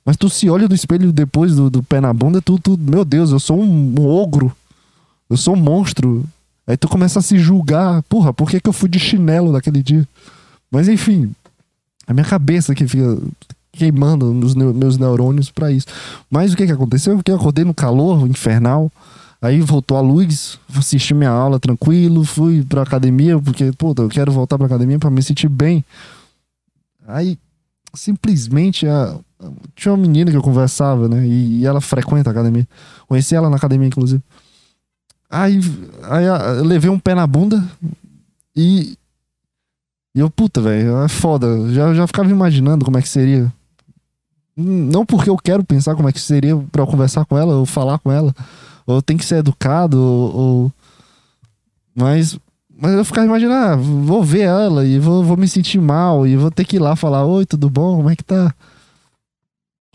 Mas 0.05 0.17
tu 0.17 0.29
se 0.29 0.49
olha 0.49 0.67
no 0.67 0.75
espelho 0.75 1.11
depois 1.11 1.55
do, 1.55 1.69
do 1.69 1.81
pé 1.81 1.99
na 1.99 2.13
bunda, 2.13 2.41
tu, 2.41 2.59
tu, 2.59 2.77
meu 2.77 3.03
Deus, 3.03 3.31
eu 3.31 3.39
sou 3.39 3.59
um, 3.59 3.95
um, 3.99 4.07
ogro. 4.07 4.55
Eu 5.29 5.35
sou 5.35 5.55
um 5.55 5.59
monstro. 5.59 6.23
Aí 6.67 6.75
tu 6.77 6.87
começa 6.87 7.19
a 7.19 7.21
se 7.21 7.37
julgar. 7.37 8.01
Porra, 8.03 8.33
por 8.33 8.49
que, 8.49 8.59
que 8.59 8.69
eu 8.69 8.73
fui 8.73 8.89
de 8.89 8.99
chinelo 8.99 9.51
naquele 9.51 9.83
dia? 9.83 10.07
Mas 10.71 10.87
enfim, 10.87 11.33
a 12.07 12.13
minha 12.13 12.25
cabeça 12.25 12.73
que 12.73 12.87
fica 12.87 13.17
queimando 13.71 14.33
nos 14.33 14.55
meus 14.55 14.97
neurônios 14.97 15.51
para 15.51 15.71
isso. 15.71 15.87
Mas 16.29 16.53
o 16.53 16.57
que 16.57 16.65
que 16.65 16.71
aconteceu? 16.71 17.21
Que 17.21 17.31
eu 17.31 17.35
acordei 17.35 17.65
no 17.65 17.73
calor 17.73 18.27
infernal. 18.27 18.91
Aí 19.41 19.61
voltou 19.61 19.97
a 19.97 20.01
luz, 20.01 20.57
assisti 20.75 21.13
minha 21.13 21.29
aula 21.29 21.59
tranquilo, 21.59 22.23
fui 22.23 22.63
pra 22.63 22.81
academia, 22.81 23.37
porque, 23.39 23.71
pô, 23.73 23.93
eu 23.97 24.09
quero 24.09 24.31
voltar 24.31 24.57
pra 24.57 24.65
academia 24.65 24.97
para 24.97 25.11
me 25.11 25.21
sentir 25.21 25.49
bem. 25.49 25.85
Aí, 27.07 27.37
simplesmente, 27.93 28.87
a, 28.87 29.19
tinha 29.75 29.93
uma 29.93 30.01
menina 30.01 30.31
que 30.31 30.37
eu 30.37 30.41
conversava, 30.41 31.07
né? 31.07 31.27
E 31.27 31.65
ela 31.65 31.79
frequenta 31.79 32.29
a 32.29 32.31
academia. 32.31 32.67
Conheci 33.07 33.35
ela 33.35 33.49
na 33.49 33.57
academia, 33.57 33.87
inclusive. 33.87 34.23
Aí, 35.29 35.59
aí 36.03 36.25
eu 36.25 36.63
levei 36.63 36.89
um 36.89 36.99
pé 36.99 37.15
na 37.15 37.25
bunda 37.25 37.63
e. 38.55 38.97
E 40.15 40.19
eu, 40.19 40.29
puta, 40.29 40.61
velho, 40.61 41.03
é 41.03 41.09
foda. 41.09 41.69
Já, 41.73 41.93
já 41.93 42.07
ficava 42.07 42.29
imaginando 42.29 42.85
como 42.85 42.97
é 42.97 43.01
que 43.01 43.09
seria. 43.09 43.51
Não 44.55 45.05
porque 45.05 45.29
eu 45.29 45.35
quero 45.35 45.63
pensar 45.63 45.93
como 45.95 46.07
é 46.07 46.13
que 46.13 46.21
seria 46.21 46.55
pra 46.71 46.83
eu 46.83 46.87
conversar 46.87 47.25
com 47.25 47.37
ela, 47.37 47.55
ou 47.55 47.65
falar 47.65 47.99
com 47.99 48.09
ela. 48.09 48.33
Ou 48.87 49.01
tem 49.01 49.17
que 49.17 49.25
ser 49.25 49.37
educado, 49.37 49.99
ou. 49.99 50.35
ou... 50.35 50.71
Mas. 51.93 52.39
Mas 52.77 52.91
eu 52.91 53.05
ficava 53.05 53.25
imaginando, 53.25 53.55
ah, 53.55 53.75
vou 53.77 54.21
ver 54.21 54.41
ela 54.41 54.85
e 54.85 54.99
vou, 54.99 55.23
vou 55.23 55.37
me 55.37 55.47
sentir 55.47 55.79
mal 55.79 56.27
e 56.27 56.35
vou 56.35 56.51
ter 56.51 56.65
que 56.65 56.75
ir 56.75 56.79
lá 56.79 56.95
falar: 56.95 57.25
Oi, 57.25 57.45
tudo 57.45 57.69
bom? 57.69 57.97
Como 57.97 58.09
é 58.09 58.15
que 58.15 58.23
tá? 58.23 58.53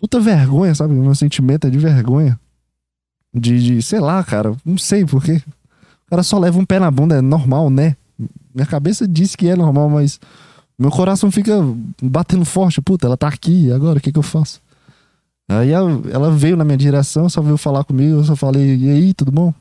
puta 0.00 0.18
vergonha, 0.18 0.74
sabe? 0.74 0.94
O 0.94 1.02
meu 1.02 1.14
sentimento 1.14 1.66
é 1.66 1.70
de 1.70 1.78
vergonha. 1.78 2.40
De, 3.32 3.62
de, 3.62 3.82
sei 3.82 4.00
lá, 4.00 4.22
cara, 4.24 4.56
não 4.64 4.76
sei 4.76 5.04
porquê. 5.04 5.40
O 6.06 6.10
cara 6.10 6.22
só 6.22 6.38
leva 6.38 6.58
um 6.58 6.64
pé 6.64 6.78
na 6.78 6.90
bunda, 6.90 7.16
é 7.16 7.20
normal, 7.20 7.70
né? 7.70 7.96
Minha 8.54 8.66
cabeça 8.66 9.06
diz 9.06 9.36
que 9.36 9.48
é 9.48 9.54
normal, 9.54 9.88
mas 9.88 10.18
meu 10.78 10.90
coração 10.90 11.30
fica 11.30 11.54
batendo 12.02 12.44
forte. 12.44 12.80
Puta, 12.80 13.06
ela 13.06 13.16
tá 13.16 13.28
aqui, 13.28 13.70
agora 13.70 13.98
o 13.98 14.00
que 14.00 14.10
que 14.10 14.18
eu 14.18 14.22
faço? 14.22 14.60
Aí 15.48 15.70
ela 15.70 16.30
veio 16.30 16.56
na 16.56 16.64
minha 16.64 16.76
direção, 16.76 17.28
só 17.28 17.40
veio 17.40 17.56
falar 17.56 17.84
comigo, 17.84 18.18
eu 18.18 18.24
só 18.24 18.36
falei, 18.36 18.76
e 18.76 18.90
aí, 18.90 19.14
tudo 19.14 19.32
bom? 19.32 19.52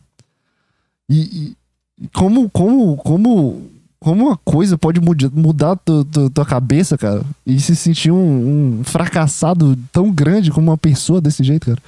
E, 1.09 1.55
e 1.99 2.07
como, 2.09 2.49
como, 2.49 2.95
como 2.97 3.69
como 3.99 4.27
uma 4.27 4.38
coisa 4.38 4.77
pode 4.77 5.01
mudar 5.01 5.75
tua, 5.75 6.05
tua, 6.05 6.29
tua 6.29 6.45
cabeça, 6.45 6.97
cara, 6.97 7.21
e 7.45 7.59
se 7.59 7.75
sentir 7.75 8.11
um, 8.11 8.79
um, 8.79 8.83
fracassado 8.83 9.77
tão 9.91 10.09
grande 10.09 10.51
como 10.51 10.71
uma 10.71 10.77
pessoa 10.77 11.19
desse 11.19 11.43
jeito, 11.43 11.65
cara. 11.67 11.79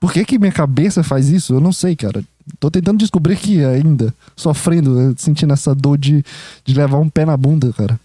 Por 0.00 0.10
que 0.14 0.24
que 0.24 0.38
minha 0.38 0.50
cabeça 0.50 1.04
faz 1.04 1.28
isso? 1.28 1.52
Eu 1.52 1.60
não 1.60 1.72
sei, 1.72 1.94
cara. 1.94 2.24
Tô 2.58 2.70
tentando 2.70 2.98
descobrir 2.98 3.36
que 3.36 3.62
ainda, 3.62 4.12
sofrendo, 4.34 5.14
sentindo 5.18 5.52
essa 5.52 5.74
dor 5.74 5.98
de, 5.98 6.24
de 6.64 6.74
levar 6.74 6.98
um 6.98 7.08
pé 7.10 7.26
na 7.26 7.36
bunda, 7.36 7.70
cara. 7.74 8.00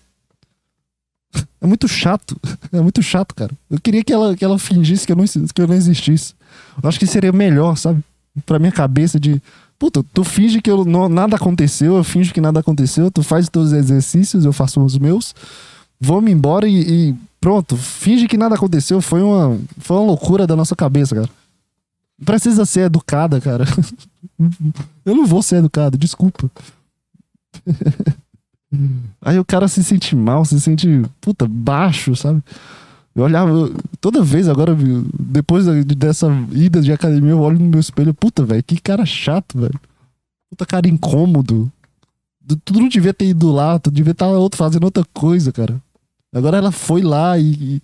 É 1.62 1.68
muito 1.68 1.88
chato. 1.88 2.38
É 2.72 2.82
muito 2.82 3.02
chato, 3.02 3.34
cara. 3.34 3.52
Eu 3.72 3.80
queria 3.80 4.04
que 4.04 4.12
ela, 4.12 4.36
que 4.36 4.44
ela 4.44 4.60
fingisse 4.60 5.06
que 5.06 5.14
eu, 5.14 5.16
não, 5.16 5.26
que 5.26 5.62
eu 5.62 5.68
não 5.68 5.74
existisse. 5.74 6.34
Eu 6.84 6.90
acho 6.90 7.00
que 7.00 7.08
seria 7.08 7.32
melhor, 7.32 7.78
sabe? 7.78 8.04
Pra 8.46 8.60
minha 8.60 8.72
cabeça 8.72 9.18
de. 9.18 9.42
Puta, 9.80 10.04
tu 10.14 10.24
finge 10.24 10.62
que 10.62 10.70
eu, 10.70 10.84
não, 10.84 11.08
nada 11.08 11.38
aconteceu, 11.38 11.96
eu 11.96 12.04
finge 12.04 12.34
que 12.34 12.42
nada 12.42 12.60
aconteceu, 12.60 13.10
tu 13.10 13.24
faz 13.24 13.46
os 13.46 13.50
teus 13.50 13.72
exercícios, 13.72 14.46
eu 14.46 14.54
faço 14.54 14.82
os 14.82 14.98
meus, 14.98 15.36
vou-me 16.00 16.32
embora 16.32 16.68
e, 16.68 17.10
e, 17.10 17.16
pronto, 17.42 17.76
finge 17.76 18.28
que 18.28 18.38
nada 18.38 18.56
aconteceu. 18.56 19.02
Foi 19.02 19.22
uma, 19.22 19.58
foi 19.80 19.98
uma 19.98 20.06
loucura 20.06 20.46
da 20.46 20.56
nossa 20.56 20.76
cabeça, 20.76 21.16
cara. 21.16 21.30
Precisa 22.24 22.66
ser 22.66 22.82
educada, 22.82 23.42
cara. 23.42 23.66
eu 25.06 25.16
não 25.16 25.26
vou 25.26 25.42
ser 25.42 25.58
educado, 25.58 25.98
desculpa. 25.98 26.50
Aí 29.22 29.40
o 29.40 29.46
cara 29.46 29.68
se 29.68 29.84
sente 29.84 30.16
mal, 30.16 30.46
se 30.46 30.60
sente, 30.60 30.88
puta, 31.22 31.48
baixo, 31.48 32.16
sabe? 32.16 32.44
Eu 33.16 33.24
olhava, 33.24 33.72
toda 34.02 34.22
vez 34.22 34.50
agora, 34.50 34.76
depois 35.18 35.66
dessa 35.86 36.28
ida 36.52 36.82
de 36.82 36.92
academia, 36.92 37.32
eu 37.32 37.40
olho 37.40 37.58
no 37.60 37.70
meu 37.70 37.80
espelho, 37.80 38.14
puta, 38.14 38.44
velho, 38.44 38.64
que 38.64 38.80
cara 38.80 39.06
chato, 39.06 39.58
velho. 39.58 39.80
Puta 40.50 40.66
cara 40.66 40.88
incômodo. 40.88 41.72
Tu 42.64 42.74
não 42.74 42.90
devia 42.90 43.14
ter 43.14 43.28
ido 43.28 43.52
lá, 43.52 43.80
tu 43.80 43.90
devia 43.90 44.12
estar 44.12 44.28
outro 44.28 44.58
fazendo 44.58 44.84
outra 44.84 45.06
coisa, 45.14 45.52
cara. 45.52 45.82
Agora 46.34 46.58
ela 46.58 46.72
foi 46.72 47.02
lá 47.02 47.40
e, 47.40 47.82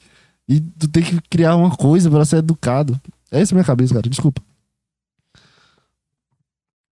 e, 0.47 0.55
e 0.55 0.59
tu 0.59 0.87
tem 0.89 1.01
que 1.01 1.21
criar 1.29 1.55
uma 1.55 1.71
coisa 1.71 2.11
para 2.11 2.25
ser 2.25 2.37
educado. 2.37 2.99
É 3.31 3.41
a 3.41 3.45
minha 3.53 3.63
cabeça, 3.63 3.93
cara, 3.93 4.09
desculpa. 4.09 4.41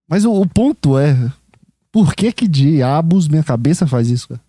Mas 0.07 0.25
o, 0.25 0.31
o 0.31 0.47
ponto 0.47 0.97
é, 0.97 1.31
por 1.91 2.15
que 2.15 2.31
que 2.31 2.47
diabos 2.47 3.27
minha 3.27 3.43
cabeça 3.43 3.85
faz 3.85 4.09
isso, 4.09 4.29
cara? 4.29 4.41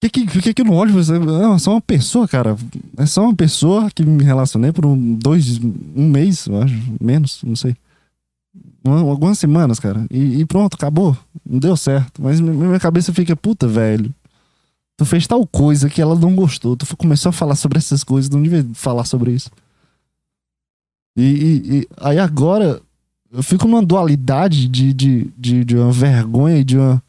Por 0.00 0.10
que, 0.10 0.26
que, 0.26 0.42
que, 0.42 0.54
que 0.54 0.62
eu 0.62 0.66
não 0.66 0.74
olho 0.74 0.92
você? 0.92 1.14
É 1.14 1.58
só 1.58 1.72
uma 1.72 1.80
pessoa, 1.80 2.26
cara. 2.26 2.56
É 2.96 3.06
só 3.06 3.22
uma 3.22 3.34
pessoa 3.34 3.88
que 3.90 4.04
me 4.04 4.24
relacionei 4.24 4.72
por 4.72 4.84
um, 4.84 5.14
dois, 5.14 5.58
um 5.58 6.08
mês, 6.08 6.46
eu 6.46 6.60
acho, 6.60 6.74
menos, 7.00 7.40
não 7.44 7.54
sei. 7.54 7.76
Uma, 8.84 9.00
algumas 9.00 9.38
semanas, 9.38 9.78
cara. 9.78 10.04
E, 10.10 10.40
e, 10.40 10.44
pronto, 10.44 10.74
acabou. 10.74 11.16
Não 11.48 11.60
deu 11.60 11.76
certo. 11.76 12.20
Mas 12.20 12.40
minha 12.40 12.80
cabeça 12.80 13.12
fica, 13.12 13.36
puta, 13.36 13.68
velho. 13.68 14.12
Tu 14.96 15.04
fez 15.04 15.26
tal 15.26 15.46
coisa 15.46 15.88
que 15.88 16.02
ela 16.02 16.16
não 16.16 16.34
gostou. 16.34 16.76
Tu 16.76 16.96
começou 16.96 17.30
a 17.30 17.32
falar 17.32 17.54
sobre 17.54 17.78
essas 17.78 18.02
coisas, 18.02 18.28
não 18.28 18.42
devia 18.42 18.66
falar 18.74 19.04
sobre 19.04 19.30
isso. 19.30 19.50
E, 21.16 21.22
e, 21.22 21.78
e 21.78 21.88
aí 21.98 22.18
agora 22.18 22.80
eu 23.30 23.42
fico 23.42 23.66
numa 23.66 23.84
dualidade 23.84 24.68
de, 24.68 24.92
de, 24.92 25.32
de, 25.36 25.64
de, 25.64 25.76
uma 25.76 25.92
vergonha 25.92 26.58
e 26.58 26.64
de 26.64 26.76
uma 26.76 27.02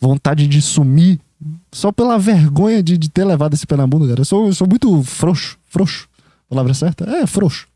vontade 0.00 0.46
de 0.48 0.60
sumir 0.60 1.20
só 1.72 1.92
pela 1.92 2.18
vergonha 2.18 2.82
de, 2.82 2.98
de 2.98 3.08
ter 3.08 3.24
levado 3.24 3.54
esse 3.54 3.66
pé 3.66 3.76
na 3.76 3.86
bunda, 3.86 4.08
cara. 4.08 4.20
Eu 4.20 4.24
sou, 4.24 4.46
eu 4.46 4.54
sou 4.54 4.66
muito 4.68 5.02
frouxo. 5.04 5.58
Frouxo. 5.68 6.08
Palavra 6.48 6.74
certa? 6.74 7.04
É, 7.08 7.26
frouxo. 7.26 7.68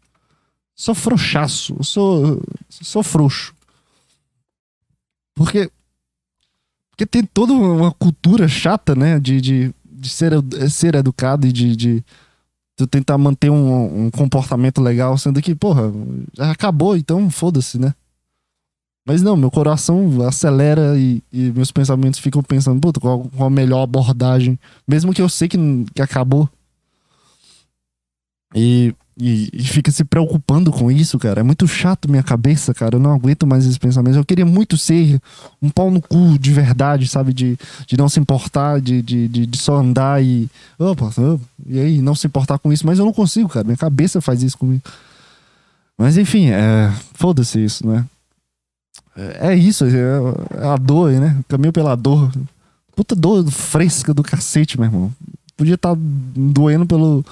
Sou 0.75 0.95
frouxaço. 0.95 1.77
Sou, 1.83 2.43
sou 2.69 3.03
frouxo. 3.03 3.55
Porque. 5.35 5.71
Porque 6.91 7.07
tem 7.07 7.25
toda 7.25 7.53
uma 7.53 7.93
cultura 7.93 8.47
chata, 8.47 8.95
né? 8.95 9.19
De, 9.19 9.41
de, 9.41 9.75
de 9.85 10.09
ser, 10.09 10.33
ser 10.71 10.95
educado 10.95 11.47
e 11.47 11.53
de, 11.53 11.75
de 11.75 12.05
tu 12.77 12.87
tentar 12.87 13.17
manter 13.19 13.51
um, 13.51 14.07
um, 14.07 14.11
comportamento 14.11 14.81
legal, 14.81 15.17
sendo 15.17 15.41
que, 15.41 15.55
porra, 15.55 15.93
já 16.35 16.51
acabou, 16.51 16.97
então 16.97 17.31
foda-se, 17.31 17.79
né? 17.79 17.95
Mas 19.07 19.21
não, 19.21 19.37
meu 19.37 19.51
coração 19.51 20.27
acelera 20.27 20.99
e, 20.99 21.23
e 21.33 21.53
meus 21.53 21.71
pensamentos 21.71 22.19
ficam 22.19 22.43
pensando, 22.43 22.81
puta, 22.81 22.99
qual, 22.99 23.25
qual, 23.37 23.47
a 23.49 23.51
melhor 23.51 23.83
abordagem, 23.83 24.59
mesmo 24.89 25.13
que 25.13 25.21
eu 25.21 25.29
sei 25.29 25.47
que, 25.47 25.59
que 25.95 26.01
acabou. 26.03 26.49
E 28.55 28.95
e, 29.17 29.49
e, 29.53 29.63
fica 29.63 29.93
se 29.93 30.03
preocupando 30.05 30.73
com 30.73 30.91
isso, 30.91 31.19
cara. 31.21 31.41
É 31.41 31.43
muito 31.45 31.69
chato 31.69 32.11
minha 32.11 32.23
cabeça, 32.23 32.75
cara. 32.75 32.97
Eu 32.97 33.01
não 33.01 33.13
aguento 33.13 33.47
mais 33.47 33.65
esses 33.65 33.79
pensamentos. 33.79 34.17
Eu 34.17 34.25
queria 34.25 34.45
muito 34.45 34.77
ser 34.77 35.21
um 35.63 35.71
pau 35.71 35.89
no 35.89 36.03
cu 36.03 36.37
de 36.37 36.53
verdade, 36.53 37.07
sabe? 37.07 37.33
De, 37.33 37.57
de 37.87 37.97
não 37.97 38.09
se 38.09 38.19
importar, 38.19 38.81
de, 38.81 39.01
de, 39.01 39.29
de, 39.29 39.47
de 39.47 39.59
só 39.59 39.77
andar 39.77 40.23
e. 40.23 40.51
Opa, 40.79 41.11
e 41.65 41.79
aí, 41.79 42.03
não 42.03 42.15
se 42.17 42.27
importar 42.27 42.59
com 42.59 42.73
isso. 42.73 42.85
Mas 42.85 42.99
eu 42.99 43.05
não 43.05 43.13
consigo, 43.13 43.49
cara. 43.49 43.65
Minha 43.65 43.77
cabeça 43.77 44.21
faz 44.21 44.43
isso 44.43 44.59
comigo. 44.59 44.83
Mas 45.97 46.17
enfim, 46.17 46.49
é, 46.51 46.93
foda-se 47.15 47.65
isso, 47.65 47.87
né? 47.87 48.05
É, 49.17 49.53
é 49.53 49.55
isso, 49.55 49.85
é, 49.85 49.91
é 50.61 50.67
a 50.67 50.77
dor, 50.77 51.13
né? 51.13 51.39
Caminho 51.47 51.73
pela 51.73 51.95
dor. 51.95 52.33
Puta 52.97 53.15
dor 53.15 53.49
fresca 53.49 54.13
do 54.13 54.25
cacete, 54.25 54.79
meu 54.79 54.89
irmão. 54.89 55.13
Podia 55.57 55.77
estar 55.77 55.95
tá 55.95 56.01
doendo 56.01 56.85
pelo 56.85 57.25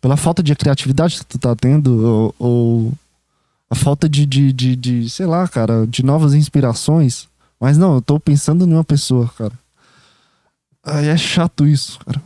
pela 0.00 0.16
falta 0.16 0.42
de 0.42 0.54
criatividade 0.54 1.18
que 1.18 1.26
tu 1.26 1.38
tá 1.38 1.54
tendo, 1.54 2.04
ou, 2.04 2.34
ou 2.38 2.92
a 3.70 3.74
falta 3.74 4.08
de, 4.08 4.24
de, 4.24 4.52
de, 4.52 4.76
de, 4.76 5.10
sei 5.10 5.26
lá, 5.26 5.46
cara, 5.46 5.86
de 5.86 6.04
novas 6.04 6.34
inspirações. 6.34 7.28
Mas 7.60 7.76
não, 7.76 7.94
eu 7.94 8.02
tô 8.02 8.18
pensando 8.18 8.64
em 8.66 8.72
uma 8.72 8.84
pessoa, 8.84 9.28
cara. 9.36 9.52
Aí 10.84 11.08
é 11.08 11.16
chato 11.16 11.66
isso, 11.66 11.98
cara. 12.00 12.22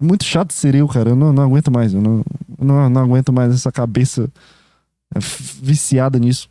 Muito 0.00 0.24
chato 0.24 0.52
ser 0.52 0.74
eu, 0.74 0.88
cara. 0.88 1.10
Eu 1.10 1.16
não, 1.16 1.32
não 1.32 1.42
aguento 1.42 1.70
mais. 1.70 1.92
Eu 1.92 2.00
não, 2.00 2.24
não, 2.58 2.88
não 2.88 3.02
aguento 3.02 3.32
mais 3.32 3.52
essa 3.52 3.70
cabeça 3.70 4.30
é, 5.14 5.18
viciada 5.60 6.18
nisso. 6.18 6.48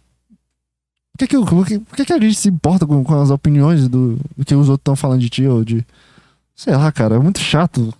Por 1.13 1.20
que, 1.20 1.27
que, 1.27 1.36
eu, 1.36 1.46
por 1.46 1.65
que, 1.65 1.79
por 1.79 1.96
que, 1.96 2.05
que 2.05 2.13
a 2.13 2.20
gente 2.20 2.36
se 2.36 2.50
importa 2.50 2.86
com, 2.86 3.03
com 3.03 3.22
as 3.22 3.29
opiniões 3.29 3.88
do, 3.88 4.17
do 4.38 4.46
que 4.46 4.55
os 4.55 4.70
outros 4.70 4.81
estão 4.81 4.96
falando 4.96 5.22
de 5.22 5.29
ti? 5.29 5.46
Ou 5.48 5.63
de. 5.63 5.86
Sei 6.55 6.75
lá, 6.75 6.91
cara. 6.91 7.15
É 7.15 7.20
muito 7.20 7.39
chato 7.39 7.93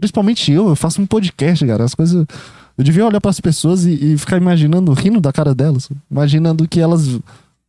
Principalmente 0.00 0.50
eu, 0.50 0.70
eu 0.70 0.76
faço 0.76 1.00
um 1.00 1.06
podcast, 1.06 1.64
cara. 1.66 1.84
As 1.84 1.94
coisas. 1.94 2.26
Eu 2.78 2.82
devia 2.82 3.06
olhar 3.06 3.20
para 3.20 3.30
as 3.30 3.38
pessoas 3.38 3.84
e, 3.84 4.14
e, 4.14 4.18
ficar 4.18 4.38
imaginando, 4.38 4.90
rindo 4.94 5.20
da 5.20 5.30
cara 5.30 5.54
delas. 5.54 5.90
Imaginando 6.10 6.66
que 6.66 6.80
elas. 6.80 7.20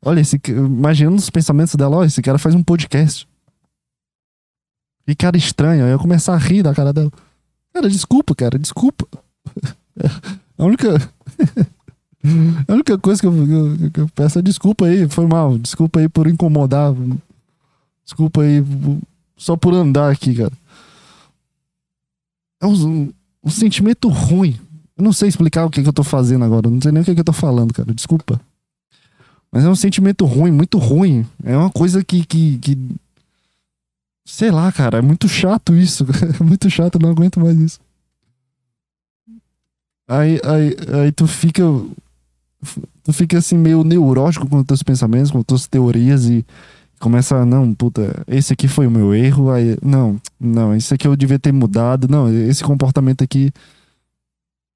Olha, 0.04 0.22
esse, 0.22 0.40
imaginando 0.48 1.18
os 1.18 1.30
pensamentos 1.30 1.76
dela, 1.76 1.98
olha, 1.98 2.08
esse 2.08 2.22
cara 2.22 2.38
faz 2.38 2.56
um 2.56 2.64
podcast. 2.64 3.28
Que 5.06 5.14
cara 5.14 5.36
estranho. 5.36 5.86
Eu 5.86 6.00
começar 6.00 6.34
a 6.34 6.38
rir 6.38 6.64
da 6.64 6.74
cara 6.74 6.94
dela. 6.94 7.12
Cara, 7.74 7.90
desculpa, 7.90 8.34
cara, 8.34 8.58
desculpa. 8.58 9.06
A 10.58 10.64
única. 10.64 10.96
A 12.68 12.74
única 12.74 12.98
coisa 12.98 13.20
que 13.20 13.28
eu, 13.28 13.34
que 13.92 14.00
eu, 14.00 14.08
peço 14.16 14.40
é 14.40 14.42
desculpa 14.42 14.86
aí, 14.86 15.10
foi 15.10 15.28
mal. 15.28 15.58
Desculpa 15.58 16.00
aí 16.00 16.08
por 16.08 16.28
incomodar. 16.28 16.94
Desculpa 18.06 18.44
aí 18.44 18.64
só 19.36 19.58
por 19.58 19.74
andar 19.74 20.12
aqui, 20.12 20.36
cara 20.36 20.61
é 22.62 22.68
um, 22.68 23.12
um 23.44 23.50
sentimento 23.50 24.08
ruim. 24.08 24.58
Eu 24.96 25.04
não 25.04 25.12
sei 25.12 25.28
explicar 25.28 25.66
o 25.66 25.70
que, 25.70 25.82
que 25.82 25.90
eu 25.90 25.94
tô 25.94 26.04
fazendo 26.04 26.46
agora. 26.46 26.68
Eu 26.68 26.72
não 26.72 26.82
sei 26.82 26.92
nem 26.92 27.02
o 27.02 27.06
que, 27.06 27.14
que 27.14 27.20
eu 27.20 27.26
tô 27.26 27.34
falando, 27.34 27.74
cara. 27.74 27.94
Desculpa. 27.94 28.40
Mas 29.52 29.66
é 29.66 29.70
um 29.70 29.76
sentimento 29.76 30.26
ruim, 30.26 30.52
muito 30.52 30.78
ruim. 30.78 31.26
É 31.44 31.58
uma 31.58 31.72
coisa 31.72 32.04
que, 32.04 32.24
que, 32.24 32.60
que. 32.60 32.78
Sei 34.24 34.52
lá, 34.52 34.72
cara. 34.72 35.00
É 35.00 35.02
muito 35.02 35.28
chato 35.28 35.76
isso. 35.76 36.06
É 36.40 36.44
muito 36.44 36.70
chato, 36.70 37.00
não 37.00 37.10
aguento 37.10 37.40
mais 37.40 37.58
isso. 37.60 37.80
Aí, 40.08 40.40
aí, 40.44 40.76
aí 41.02 41.12
tu 41.12 41.26
fica. 41.26 41.64
Tu 43.04 43.12
fica 43.14 43.40
assim 43.40 43.58
meio 43.58 43.84
neurótico 43.84 44.48
com 44.48 44.58
os 44.58 44.66
teus 44.66 44.84
pensamentos, 44.84 45.32
com 45.32 45.40
as 45.40 45.46
tuas 45.46 45.68
teorias 45.68 46.26
e 46.26 46.46
começa, 47.02 47.44
não, 47.46 47.74
puta, 47.74 48.24
esse 48.28 48.54
aqui 48.54 48.68
foi 48.68 48.88
o 48.88 48.92
meu 48.92 49.14
erro, 49.14 49.52
aí, 49.52 49.78
não, 49.82 50.22
não, 50.40 50.74
esse 50.76 50.94
aqui 50.94 51.08
eu 51.08 51.16
devia 51.16 51.40
ter 51.40 51.52
mudado, 51.52 52.08
não, 52.08 52.32
esse 52.32 52.64
comportamento 52.64 53.24
aqui. 53.24 53.52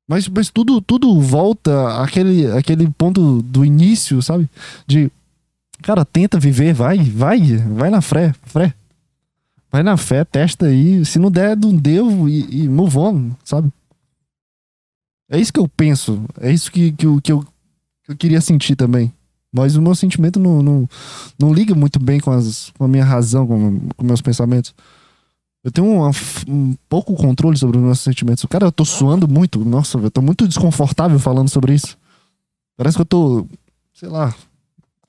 Mas, 0.08 0.28
mas 0.28 0.50
tudo, 0.50 0.82
tudo 0.82 1.22
volta 1.22 2.04
àquele, 2.04 2.52
àquele 2.52 2.90
ponto 2.90 3.42
do 3.42 3.64
início, 3.64 4.22
sabe? 4.22 4.50
De, 4.86 5.12
cara, 5.82 6.04
tenta 6.04 6.40
viver, 6.40 6.74
vai, 6.74 6.98
vai, 6.98 7.40
vai 7.58 7.90
na 7.90 8.02
fé, 8.02 8.34
fé. 8.44 8.74
Vai 9.72 9.84
na 9.84 9.96
fé, 9.96 10.24
testa 10.24 10.68
aí, 10.68 11.06
se 11.06 11.20
não 11.20 11.30
der, 11.30 11.56
não 11.56 11.76
deu 11.76 12.28
e, 12.28 12.64
e 12.64 12.70
move 12.70 12.98
on, 12.98 13.32
sabe? 13.44 13.72
É 15.30 15.40
isso 15.40 15.54
que 15.54 15.60
eu 15.60 15.68
penso, 15.68 16.24
é 16.40 16.52
isso 16.52 16.72
que, 16.72 16.92
que, 16.92 17.22
que, 17.22 17.32
eu, 17.32 17.46
que 18.04 18.12
eu 18.12 18.16
queria 18.18 18.42
sentir 18.42 18.76
também. 18.76 19.12
Mas 19.56 19.76
o 19.76 19.82
meu 19.82 19.96
sentimento 19.96 20.40
não, 20.40 20.62
não, 20.62 20.90
não 21.40 21.54
liga 21.54 21.74
muito 21.74 21.98
bem 21.98 22.20
com, 22.20 22.32
as, 22.32 22.72
com 22.78 22.84
a 22.84 22.88
minha 22.88 23.06
razão, 23.06 23.48
com, 23.48 23.80
com 23.96 24.06
meus 24.06 24.22
pensamentos. 24.22 24.76
Eu 25.64 25.72
tenho 25.72 25.88
um, 25.88 26.12
um 26.48 26.76
pouco 26.90 27.16
controle 27.16 27.58
sobre 27.58 27.78
os 27.78 27.84
meus 27.84 28.00
sentimentos. 28.00 28.46
Cara, 28.46 28.66
eu 28.66 28.72
tô 28.72 28.84
suando 28.84 29.28
muito. 29.28 29.64
Nossa, 29.64 29.98
eu 29.98 30.12
tô 30.12 30.22
muito 30.22 30.48
desconfortável 30.48 31.18
falando 31.18 31.50
sobre 31.50 31.74
isso. 31.74 31.98
Parece 32.78 32.98
que 32.98 33.02
eu 33.02 33.06
tô, 33.06 33.48
sei 33.94 34.10
lá, 34.10 34.36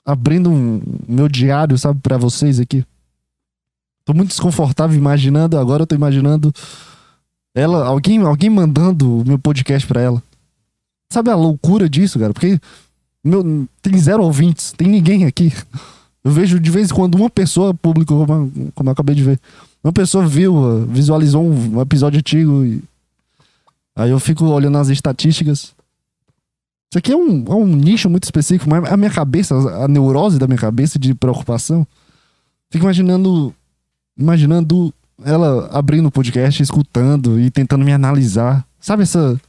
abrindo 0.05 0.49
um 0.49 0.81
meu 1.07 1.27
diário, 1.27 1.77
sabe, 1.77 1.99
para 1.99 2.17
vocês 2.17 2.59
aqui. 2.59 2.85
Tô 4.05 4.13
muito 4.13 4.29
desconfortável 4.29 4.97
imaginando, 4.97 5.57
agora 5.57 5.83
eu 5.83 5.87
tô 5.87 5.93
imaginando 5.93 6.53
ela, 7.53 7.85
alguém, 7.85 8.21
alguém 8.21 8.49
mandando 8.49 9.19
o 9.19 9.27
meu 9.27 9.37
podcast 9.37 9.85
para 9.85 10.01
ela. 10.01 10.23
Sabe 11.11 11.29
a 11.29 11.35
loucura 11.35 11.89
disso, 11.89 12.17
cara? 12.17 12.33
Porque 12.33 12.59
meu, 13.23 13.67
tem 13.81 13.97
zero 13.97 14.23
ouvintes, 14.23 14.71
tem 14.71 14.87
ninguém 14.87 15.25
aqui. 15.25 15.51
Eu 16.23 16.31
vejo 16.31 16.59
de 16.59 16.69
vez 16.69 16.91
em 16.91 16.93
quando 16.93 17.15
uma 17.15 17.29
pessoa 17.29 17.73
publicou, 17.73 18.25
como, 18.25 18.51
eu 18.75 18.91
acabei 18.91 19.15
de 19.15 19.23
ver. 19.23 19.39
Uma 19.83 19.93
pessoa 19.93 20.27
viu, 20.27 20.85
visualizou 20.85 21.41
um 21.41 21.79
episódio 21.79 22.19
antigo 22.19 22.65
e. 22.65 22.83
Aí 23.95 24.11
eu 24.11 24.19
fico 24.19 24.45
olhando 24.45 24.77
as 24.77 24.89
estatísticas. 24.89 25.73
Isso 26.89 26.97
aqui 26.97 27.11
é 27.11 27.15
um, 27.15 27.45
é 27.47 27.53
um 27.53 27.65
nicho 27.65 28.09
muito 28.09 28.25
específico, 28.25 28.69
mas 28.69 28.91
a 28.91 28.97
minha 28.97 29.09
cabeça, 29.09 29.55
a 29.55 29.87
neurose 29.87 30.37
da 30.37 30.47
minha 30.47 30.59
cabeça 30.59 30.99
de 30.99 31.15
preocupação, 31.15 31.87
fico 32.69 32.85
imaginando. 32.85 33.53
Imaginando 34.17 34.93
ela 35.23 35.69
abrindo 35.71 36.07
o 36.07 36.11
podcast, 36.11 36.61
escutando 36.61 37.39
e 37.39 37.49
tentando 37.49 37.85
me 37.85 37.93
analisar. 37.93 38.65
Sabe 38.79 39.03
essa, 39.03 39.39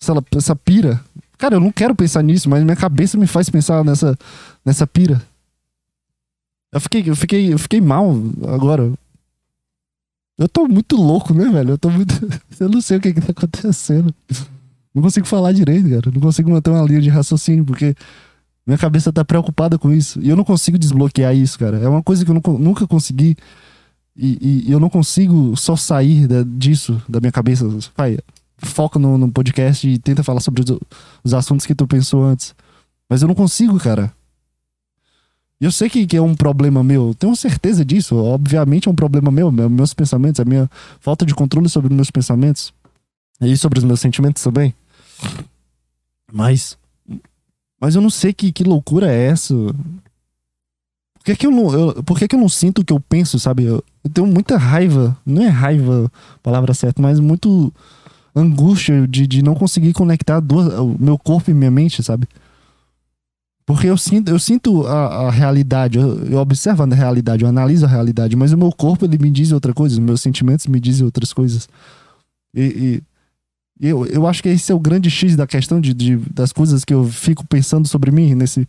essa, 0.00 0.12
essa 0.36 0.56
pira? 0.56 1.00
Cara, 1.42 1.56
eu 1.56 1.60
não 1.60 1.72
quero 1.72 1.92
pensar 1.92 2.22
nisso, 2.22 2.48
mas 2.48 2.62
minha 2.62 2.76
cabeça 2.76 3.18
me 3.18 3.26
faz 3.26 3.50
pensar 3.50 3.84
nessa, 3.84 4.16
nessa 4.64 4.86
pira. 4.86 5.20
Eu 6.70 6.80
fiquei, 6.80 7.02
eu 7.04 7.16
fiquei, 7.16 7.52
eu 7.52 7.58
fiquei 7.58 7.80
mal 7.80 8.14
agora. 8.46 8.92
Eu 10.38 10.48
tô 10.48 10.68
muito 10.68 10.94
louco, 10.94 11.34
né, 11.34 11.50
velho? 11.50 11.70
Eu 11.70 11.78
tô 11.78 11.90
muito. 11.90 12.14
Eu 12.60 12.68
não 12.68 12.80
sei 12.80 12.98
o 12.98 13.00
que, 13.00 13.12
que 13.12 13.20
tá 13.20 13.32
acontecendo. 13.32 14.14
Não 14.94 15.02
consigo 15.02 15.26
falar 15.26 15.50
direito, 15.50 15.90
cara. 15.90 16.12
Não 16.14 16.20
consigo 16.20 16.48
manter 16.48 16.70
uma 16.70 16.86
linha 16.86 17.00
de 17.00 17.10
raciocínio, 17.10 17.64
porque 17.64 17.92
minha 18.64 18.78
cabeça 18.78 19.12
tá 19.12 19.24
preocupada 19.24 19.76
com 19.76 19.92
isso. 19.92 20.20
E 20.22 20.28
eu 20.28 20.36
não 20.36 20.44
consigo 20.44 20.78
desbloquear 20.78 21.34
isso, 21.34 21.58
cara. 21.58 21.76
É 21.78 21.88
uma 21.88 22.04
coisa 22.04 22.24
que 22.24 22.30
eu 22.30 22.40
nunca 22.56 22.86
consegui. 22.86 23.36
E, 24.16 24.64
e, 24.68 24.70
eu 24.70 24.78
não 24.78 24.88
consigo 24.88 25.56
só 25.56 25.74
sair 25.74 26.28
da, 26.28 26.44
disso, 26.44 27.02
da 27.08 27.18
minha 27.18 27.32
cabeça. 27.32 27.66
Pai, 27.96 28.16
foca 28.64 28.98
no, 28.98 29.18
no, 29.18 29.30
podcast 29.30 29.88
e 29.88 29.98
tenta 29.98 30.22
falar 30.22 30.40
sobre 30.40 30.62
os, 30.62 30.78
os, 31.22 31.34
assuntos 31.34 31.66
que 31.66 31.74
tu 31.74 31.86
pensou 31.86 32.24
antes. 32.24 32.54
Mas 33.08 33.22
eu 33.22 33.28
não 33.28 33.34
consigo, 33.34 33.78
cara. 33.78 34.12
Eu 35.60 35.70
sei 35.70 35.88
que, 35.88 36.06
que 36.06 36.16
é 36.16 36.22
um 36.22 36.34
problema 36.34 36.82
meu, 36.82 37.14
tenho 37.14 37.36
certeza 37.36 37.84
disso. 37.84 38.16
Obviamente 38.16 38.88
é 38.88 38.90
um 38.90 38.94
problema 38.94 39.30
meu, 39.30 39.50
meus 39.52 39.94
pensamentos, 39.94 40.40
a 40.40 40.44
minha 40.44 40.68
falta 40.98 41.24
de 41.24 41.34
controle 41.34 41.68
sobre 41.68 41.94
meus 41.94 42.10
pensamentos. 42.10 42.72
E 43.40 43.56
sobre 43.56 43.78
os 43.78 43.84
meus 43.84 44.00
sentimentos 44.00 44.42
também. 44.42 44.74
Mas. 46.32 46.78
Mas 47.80 47.94
eu 47.94 48.00
não 48.00 48.10
sei 48.10 48.32
que, 48.32 48.52
que 48.52 48.62
loucura 48.62 49.12
é 49.12 49.26
essa. 49.26 49.54
Por 49.54 51.24
que, 51.24 51.36
que, 51.36 51.46
eu 51.46 51.50
não, 51.50 51.72
eu, 51.72 52.02
por 52.02 52.18
que, 52.18 52.26
que 52.26 52.34
eu 52.34 52.40
não 52.40 52.48
sinto 52.48 52.80
o 52.80 52.84
que 52.84 52.92
eu 52.92 52.98
penso, 52.98 53.38
sabe? 53.38 53.64
Eu, 53.64 53.84
eu 54.02 54.10
tenho 54.10 54.26
muita 54.26 54.56
raiva. 54.56 55.16
Não 55.24 55.42
é 55.42 55.48
raiva 55.48 56.10
palavra 56.42 56.74
certa, 56.74 57.00
mas 57.00 57.20
muito 57.20 57.72
angústia 58.34 59.06
de, 59.06 59.26
de 59.26 59.42
não 59.42 59.54
conseguir 59.54 59.92
conectar 59.92 60.40
duas, 60.40 60.72
o 60.78 60.96
meu 60.98 61.18
corpo 61.18 61.50
e 61.50 61.54
minha 61.54 61.70
mente, 61.70 62.02
sabe? 62.02 62.26
Porque 63.64 63.86
eu 63.86 63.96
sinto, 63.96 64.28
eu 64.28 64.38
sinto 64.38 64.86
a, 64.86 65.28
a 65.28 65.30
realidade, 65.30 65.98
eu, 65.98 66.24
eu, 66.24 66.38
observo 66.38 66.82
a 66.82 66.86
realidade, 66.86 67.44
eu 67.44 67.48
analiso 67.48 67.84
a 67.84 67.88
realidade, 67.88 68.34
mas 68.34 68.52
o 68.52 68.58
meu 68.58 68.72
corpo 68.72 69.04
ele 69.04 69.18
me 69.18 69.30
diz 69.30 69.52
outra 69.52 69.72
coisa, 69.72 69.94
os 69.94 69.98
meus 70.00 70.20
sentimentos 70.20 70.66
me 70.66 70.80
dizem 70.80 71.04
outras 71.04 71.32
coisas. 71.32 71.68
E, 72.54 73.02
e 73.80 73.88
eu, 73.88 74.04
eu 74.06 74.26
acho 74.26 74.42
que 74.42 74.48
esse 74.48 74.70
é 74.70 74.74
o 74.74 74.80
grande 74.80 75.10
X 75.10 75.36
da 75.36 75.46
questão 75.46 75.80
de, 75.80 75.94
de, 75.94 76.16
das 76.16 76.52
coisas 76.52 76.84
que 76.84 76.94
eu 76.94 77.04
fico 77.06 77.46
pensando 77.46 77.86
sobre 77.86 78.10
mim 78.10 78.34
nesse, 78.34 78.66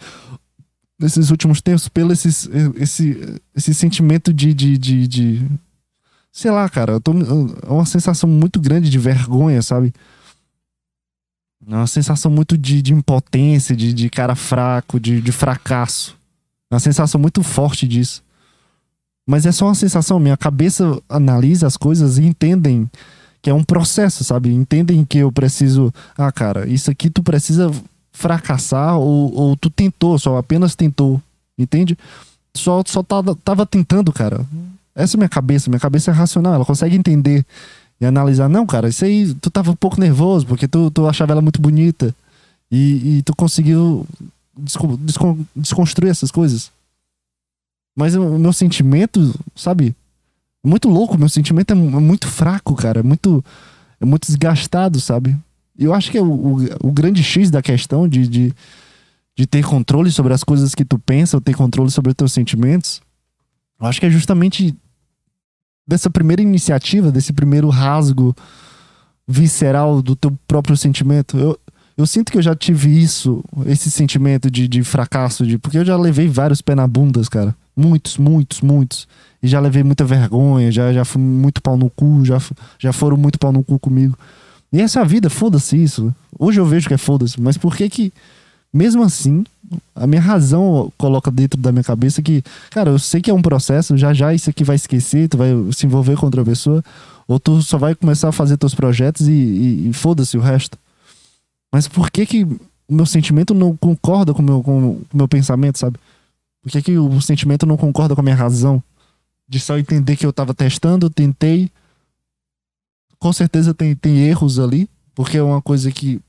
nesses 0.99 1.31
últimos 1.31 1.61
tempos, 1.61 1.87
pelo 1.89 2.11
esses, 2.13 2.49
esse, 2.75 3.39
esse 3.55 3.73
sentimento 3.73 4.33
de, 4.33 4.53
de, 4.53 4.77
de, 4.77 5.07
de 5.07 5.45
sei 6.33 6.49
lá, 6.49 6.67
cara, 6.67 6.93
eu 6.93 6.99
tô, 6.99 7.13
é 7.13 7.71
uma 7.71 7.85
sensação 7.85 8.27
muito 8.27 8.59
grande 8.59 8.89
de 8.89 8.97
vergonha, 8.97 9.61
sabe? 9.61 9.93
É 11.65 11.75
uma 11.75 11.87
sensação 11.87 12.29
muito 12.29 12.57
de, 12.57 12.81
de 12.81 12.91
impotência, 12.91 13.75
de, 13.75 13.93
de 13.93 14.09
cara 14.09 14.35
fraco, 14.35 14.99
de, 14.99 15.21
de 15.21 15.31
fracasso. 15.31 16.17
É 16.69 16.73
uma 16.73 16.79
sensação 16.79 17.21
muito 17.21 17.43
forte 17.43 17.87
disso. 17.87 18.23
Mas 19.25 19.45
é 19.45 19.51
só 19.51 19.67
uma 19.67 19.75
sensação. 19.75 20.19
Minha 20.19 20.35
cabeça 20.35 20.99
analisa 21.07 21.67
as 21.67 21.77
coisas 21.77 22.17
e 22.17 22.23
entendem 22.23 22.89
que 23.41 23.49
é 23.49 23.53
um 23.53 23.63
processo, 23.63 24.23
sabe? 24.23 24.51
Entendem 24.53 25.05
que 25.05 25.19
eu 25.19 25.31
preciso. 25.31 25.93
Ah, 26.17 26.31
cara, 26.31 26.67
isso 26.67 26.91
aqui 26.91 27.09
tu 27.09 27.23
precisa 27.23 27.71
fracassar 28.11 28.97
ou, 28.97 29.33
ou 29.33 29.55
tu 29.55 29.69
tentou, 29.69 30.17
só 30.19 30.37
apenas 30.37 30.75
tentou. 30.75 31.21
Entende? 31.57 31.97
Só, 32.53 32.83
só 32.85 33.01
tava, 33.01 33.35
tava 33.35 33.65
tentando, 33.65 34.11
cara. 34.11 34.45
Essa 34.95 35.15
é 35.15 35.17
minha 35.17 35.29
cabeça. 35.29 35.69
Minha 35.69 35.79
cabeça 35.79 36.11
é 36.11 36.13
racional. 36.13 36.53
Ela 36.53 36.65
consegue 36.65 36.95
entender 36.95 37.45
e 37.99 38.05
analisar. 38.05 38.49
Não, 38.49 38.65
cara, 38.65 38.89
isso 38.89 39.05
aí 39.05 39.33
tu 39.35 39.49
tava 39.49 39.71
um 39.71 39.75
pouco 39.75 39.99
nervoso 39.99 40.45
porque 40.45 40.67
tu, 40.67 40.91
tu 40.91 41.07
achava 41.07 41.31
ela 41.31 41.41
muito 41.41 41.61
bonita. 41.61 42.13
E, 42.71 43.17
e 43.17 43.21
tu 43.23 43.35
conseguiu 43.35 44.07
descon, 44.57 44.97
descon, 44.97 45.39
desconstruir 45.55 46.09
essas 46.09 46.31
coisas. 46.31 46.71
Mas 47.95 48.15
o 48.15 48.39
meu 48.39 48.53
sentimento, 48.53 49.33
sabe? 49.55 49.95
Muito 50.63 50.89
louco. 50.89 51.17
Meu 51.17 51.29
sentimento 51.29 51.71
é, 51.71 51.73
é 51.73 51.75
muito 51.75 52.27
fraco, 52.27 52.75
cara. 52.75 53.01
É 53.01 53.03
muito, 53.03 53.43
é 53.99 54.05
muito 54.05 54.25
desgastado, 54.25 54.99
sabe? 54.99 55.37
Eu 55.77 55.93
acho 55.93 56.11
que 56.11 56.17
é 56.17 56.21
o, 56.21 56.31
o, 56.31 56.57
o 56.87 56.91
grande 56.91 57.23
X 57.23 57.49
da 57.51 57.61
questão 57.61 58.07
de, 58.07 58.27
de, 58.27 58.53
de 59.35 59.45
ter 59.45 59.63
controle 59.63 60.11
sobre 60.11 60.33
as 60.33 60.43
coisas 60.43 60.73
que 60.73 60.85
tu 60.85 60.97
pensa, 60.99 61.37
ou 61.37 61.41
ter 61.41 61.55
controle 61.55 61.91
sobre 61.91 62.11
os 62.11 62.15
teus 62.15 62.31
sentimentos. 62.31 63.01
Eu 63.79 63.87
acho 63.87 63.99
que 63.99 64.05
é 64.05 64.09
justamente 64.09 64.75
dessa 65.87 66.09
primeira 66.09 66.41
iniciativa, 66.41 67.11
desse 67.11 67.33
primeiro 67.33 67.69
rasgo 67.69 68.35
visceral 69.27 70.01
do 70.01 70.15
teu 70.15 70.37
próprio 70.47 70.75
sentimento. 70.75 71.37
Eu, 71.37 71.59
eu 71.97 72.05
sinto 72.07 72.31
que 72.31 72.37
eu 72.37 72.41
já 72.41 72.55
tive 72.55 73.01
isso, 73.01 73.43
esse 73.65 73.91
sentimento 73.91 74.49
de, 74.49 74.67
de 74.67 74.83
fracasso, 74.83 75.45
de 75.45 75.57
porque 75.57 75.77
eu 75.77 75.85
já 75.85 75.95
levei 75.95 76.27
vários 76.27 76.61
pé 76.61 76.75
na 76.75 76.87
bundas, 76.87 77.29
cara. 77.29 77.55
Muitos, 77.75 78.17
muitos, 78.17 78.61
muitos. 78.61 79.07
E 79.41 79.47
já 79.47 79.59
levei 79.59 79.83
muita 79.83 80.05
vergonha, 80.05 80.71
já, 80.71 80.93
já 80.93 81.03
fui 81.03 81.21
muito 81.21 81.61
pau 81.61 81.77
no 81.77 81.89
cu, 81.89 82.23
já, 82.23 82.39
já 82.79 82.93
foram 82.93 83.17
muito 83.17 83.37
pau 83.37 83.51
no 83.51 83.63
cu 83.63 83.77
comigo. 83.77 84.17
E 84.71 84.81
essa 84.81 85.03
vida, 85.05 85.29
foda-se 85.29 85.81
isso. 85.81 86.13
Hoje 86.37 86.59
eu 86.59 86.65
vejo 86.65 86.87
que 86.87 86.93
é 86.93 86.97
foda-se, 86.97 87.39
mas 87.39 87.57
por 87.57 87.75
que 87.75 87.87
que, 87.89 88.13
mesmo 88.73 89.03
assim, 89.03 89.43
a 89.95 90.05
minha 90.05 90.21
razão 90.21 90.91
coloca 90.97 91.31
dentro 91.31 91.59
da 91.59 91.71
minha 91.71 91.83
cabeça 91.83 92.21
que, 92.21 92.43
cara, 92.69 92.91
eu 92.91 92.99
sei 92.99 93.21
que 93.21 93.29
é 93.29 93.33
um 93.33 93.41
processo, 93.41 93.97
já 93.97 94.13
já 94.13 94.33
isso 94.33 94.49
aqui 94.49 94.63
vai 94.63 94.75
esquecer, 94.75 95.29
tu 95.29 95.37
vai 95.37 95.49
se 95.71 95.85
envolver 95.85 96.17
com 96.17 96.25
outra 96.25 96.43
pessoa, 96.43 96.83
ou 97.27 97.39
tu 97.39 97.61
só 97.61 97.77
vai 97.77 97.95
começar 97.95 98.29
a 98.29 98.33
fazer 98.33 98.57
teus 98.57 98.75
projetos 98.75 99.27
e, 99.27 99.31
e, 99.31 99.89
e 99.89 99.93
foda-se 99.93 100.37
o 100.37 100.41
resto. 100.41 100.77
Mas 101.71 101.87
por 101.87 102.11
que 102.11 102.25
que 102.25 102.43
o 102.43 102.59
meu 102.93 103.05
sentimento 103.05 103.53
não 103.53 103.75
concorda 103.75 104.33
com 104.33 104.41
o 104.41 104.45
meu, 104.45 104.63
com 104.63 105.01
meu 105.13 105.27
pensamento, 105.27 105.79
sabe? 105.79 105.97
Por 106.61 106.71
que 106.71 106.81
que 106.81 106.97
o 106.97 107.21
sentimento 107.21 107.65
não 107.65 107.77
concorda 107.77 108.15
com 108.15 108.21
a 108.21 108.23
minha 108.23 108.35
razão? 108.35 108.81
De 109.47 109.59
só 109.59 109.77
entender 109.77 110.15
que 110.15 110.25
eu 110.25 110.31
tava 110.31 110.53
testando, 110.53 111.09
tentei. 111.09 111.69
Com 113.19 113.33
certeza 113.33 113.73
tem, 113.73 113.95
tem 113.95 114.19
erros 114.19 114.59
ali, 114.59 114.89
porque 115.15 115.37
é 115.37 115.43
uma 115.43 115.61
coisa 115.61 115.91
que, 115.91 116.21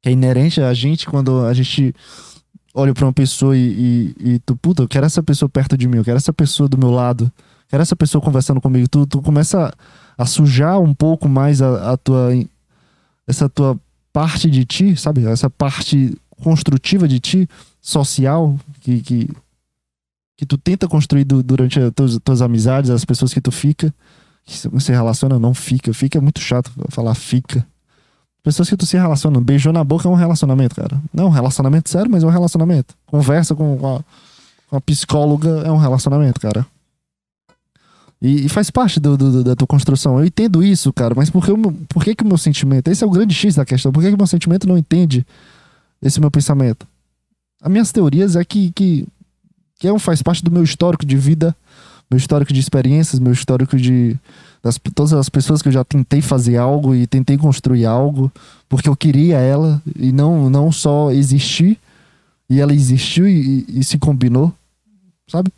que 0.00 0.08
é 0.08 0.12
inerente 0.12 0.60
a 0.60 0.72
gente 0.72 1.06
quando 1.06 1.44
a 1.44 1.52
gente 1.52 1.94
olho 2.74 2.94
para 2.94 3.04
uma 3.04 3.12
pessoa 3.12 3.56
e, 3.56 4.14
e, 4.18 4.32
e, 4.32 4.38
tu, 4.40 4.56
puta, 4.56 4.82
eu 4.82 4.88
quero 4.88 5.06
essa 5.06 5.22
pessoa 5.22 5.48
perto 5.48 5.76
de 5.76 5.86
mim, 5.86 5.98
eu 5.98 6.04
quero 6.04 6.16
essa 6.16 6.32
pessoa 6.32 6.68
do 6.68 6.78
meu 6.78 6.90
lado, 6.90 7.30
quero 7.68 7.82
essa 7.82 7.96
pessoa 7.96 8.22
conversando 8.22 8.60
comigo, 8.60 8.88
tu, 8.88 9.06
tu 9.06 9.20
começa 9.20 9.74
a, 10.18 10.22
a 10.22 10.26
sujar 10.26 10.80
um 10.80 10.94
pouco 10.94 11.28
mais 11.28 11.60
a, 11.60 11.92
a, 11.92 11.96
tua 11.96 12.30
essa 13.26 13.48
tua 13.48 13.78
parte 14.12 14.50
de 14.50 14.64
ti, 14.64 14.96
sabe? 14.96 15.26
Essa 15.26 15.48
parte 15.48 16.16
construtiva 16.42 17.06
de 17.06 17.20
ti, 17.20 17.48
social, 17.80 18.58
que, 18.80 19.00
que, 19.00 19.30
que 20.36 20.46
tu 20.46 20.58
tenta 20.58 20.88
construir 20.88 21.24
do, 21.24 21.42
durante 21.42 21.78
as 21.78 21.92
tuas, 21.94 22.18
tuas 22.22 22.42
amizades, 22.42 22.90
as 22.90 23.04
pessoas 23.04 23.32
que 23.32 23.40
tu 23.40 23.52
fica, 23.52 23.94
que 24.44 24.54
se 24.56 24.92
relaciona, 24.92 25.38
não 25.38 25.54
fica, 25.54 25.94
fica 25.94 26.18
é 26.18 26.20
muito 26.20 26.40
chato 26.40 26.70
falar 26.88 27.14
fica. 27.14 27.66
Pessoas 28.42 28.68
que 28.68 28.76
tu 28.76 28.84
se 28.84 28.96
relaciona. 28.96 29.40
Beijou 29.40 29.72
na 29.72 29.84
boca 29.84 30.08
é 30.08 30.10
um 30.10 30.14
relacionamento, 30.14 30.74
cara. 30.74 31.00
Não 31.12 31.28
relacionamento 31.30 31.88
sério, 31.88 32.10
mas 32.10 32.24
é 32.24 32.26
um 32.26 32.30
relacionamento. 32.30 32.94
Conversa 33.06 33.54
com 33.54 33.74
a, 33.74 34.02
com 34.68 34.76
a 34.76 34.80
psicóloga 34.80 35.62
é 35.64 35.70
um 35.70 35.76
relacionamento, 35.76 36.40
cara. 36.40 36.66
E, 38.20 38.46
e 38.46 38.48
faz 38.48 38.70
parte 38.70 39.00
do, 39.00 39.16
do, 39.16 39.44
da 39.44 39.54
tua 39.54 39.66
construção. 39.66 40.18
Eu 40.18 40.24
entendo 40.24 40.62
isso, 40.62 40.92
cara, 40.92 41.14
mas 41.14 41.30
por 41.30 41.44
que, 41.44 41.52
por 41.88 42.04
que, 42.04 42.14
que 42.14 42.24
o 42.24 42.26
meu 42.26 42.38
sentimento. 42.38 42.88
Esse 42.88 43.02
é 43.02 43.06
o 43.06 43.10
grande 43.10 43.34
X 43.34 43.56
da 43.56 43.64
questão. 43.64 43.92
Por 43.92 44.00
que, 44.00 44.08
que 44.08 44.14
o 44.14 44.18
meu 44.18 44.26
sentimento 44.26 44.66
não 44.66 44.78
entende 44.78 45.26
esse 46.00 46.20
meu 46.20 46.30
pensamento? 46.30 46.86
As 47.60 47.70
minhas 47.70 47.92
teorias 47.92 48.34
é 48.34 48.44
que, 48.44 48.72
que, 48.72 49.06
que 49.78 49.86
é 49.86 49.92
um, 49.92 49.98
faz 49.98 50.20
parte 50.20 50.44
do 50.44 50.50
meu 50.50 50.64
histórico 50.64 51.06
de 51.06 51.16
vida, 51.16 51.54
meu 52.12 52.18
histórico 52.18 52.52
de 52.52 52.60
experiências, 52.60 53.18
meu 53.18 53.32
histórico 53.32 53.76
de 53.76 54.16
das 54.62 54.78
todas 54.94 55.12
as 55.14 55.28
pessoas 55.28 55.60
que 55.60 55.68
eu 55.68 55.72
já 55.72 55.82
tentei 55.82 56.20
fazer 56.20 56.56
algo 56.56 56.94
e 56.94 57.06
tentei 57.06 57.36
construir 57.36 57.86
algo 57.86 58.30
porque 58.68 58.88
eu 58.88 58.94
queria 58.94 59.38
ela 59.38 59.82
e 59.98 60.12
não 60.12 60.50
não 60.50 60.70
só 60.70 61.10
existir 61.10 61.78
e 62.50 62.60
ela 62.60 62.74
existiu 62.74 63.26
e, 63.26 63.64
e, 63.66 63.80
e 63.80 63.84
se 63.84 63.98
combinou, 63.98 64.52
sabe? 65.26 65.50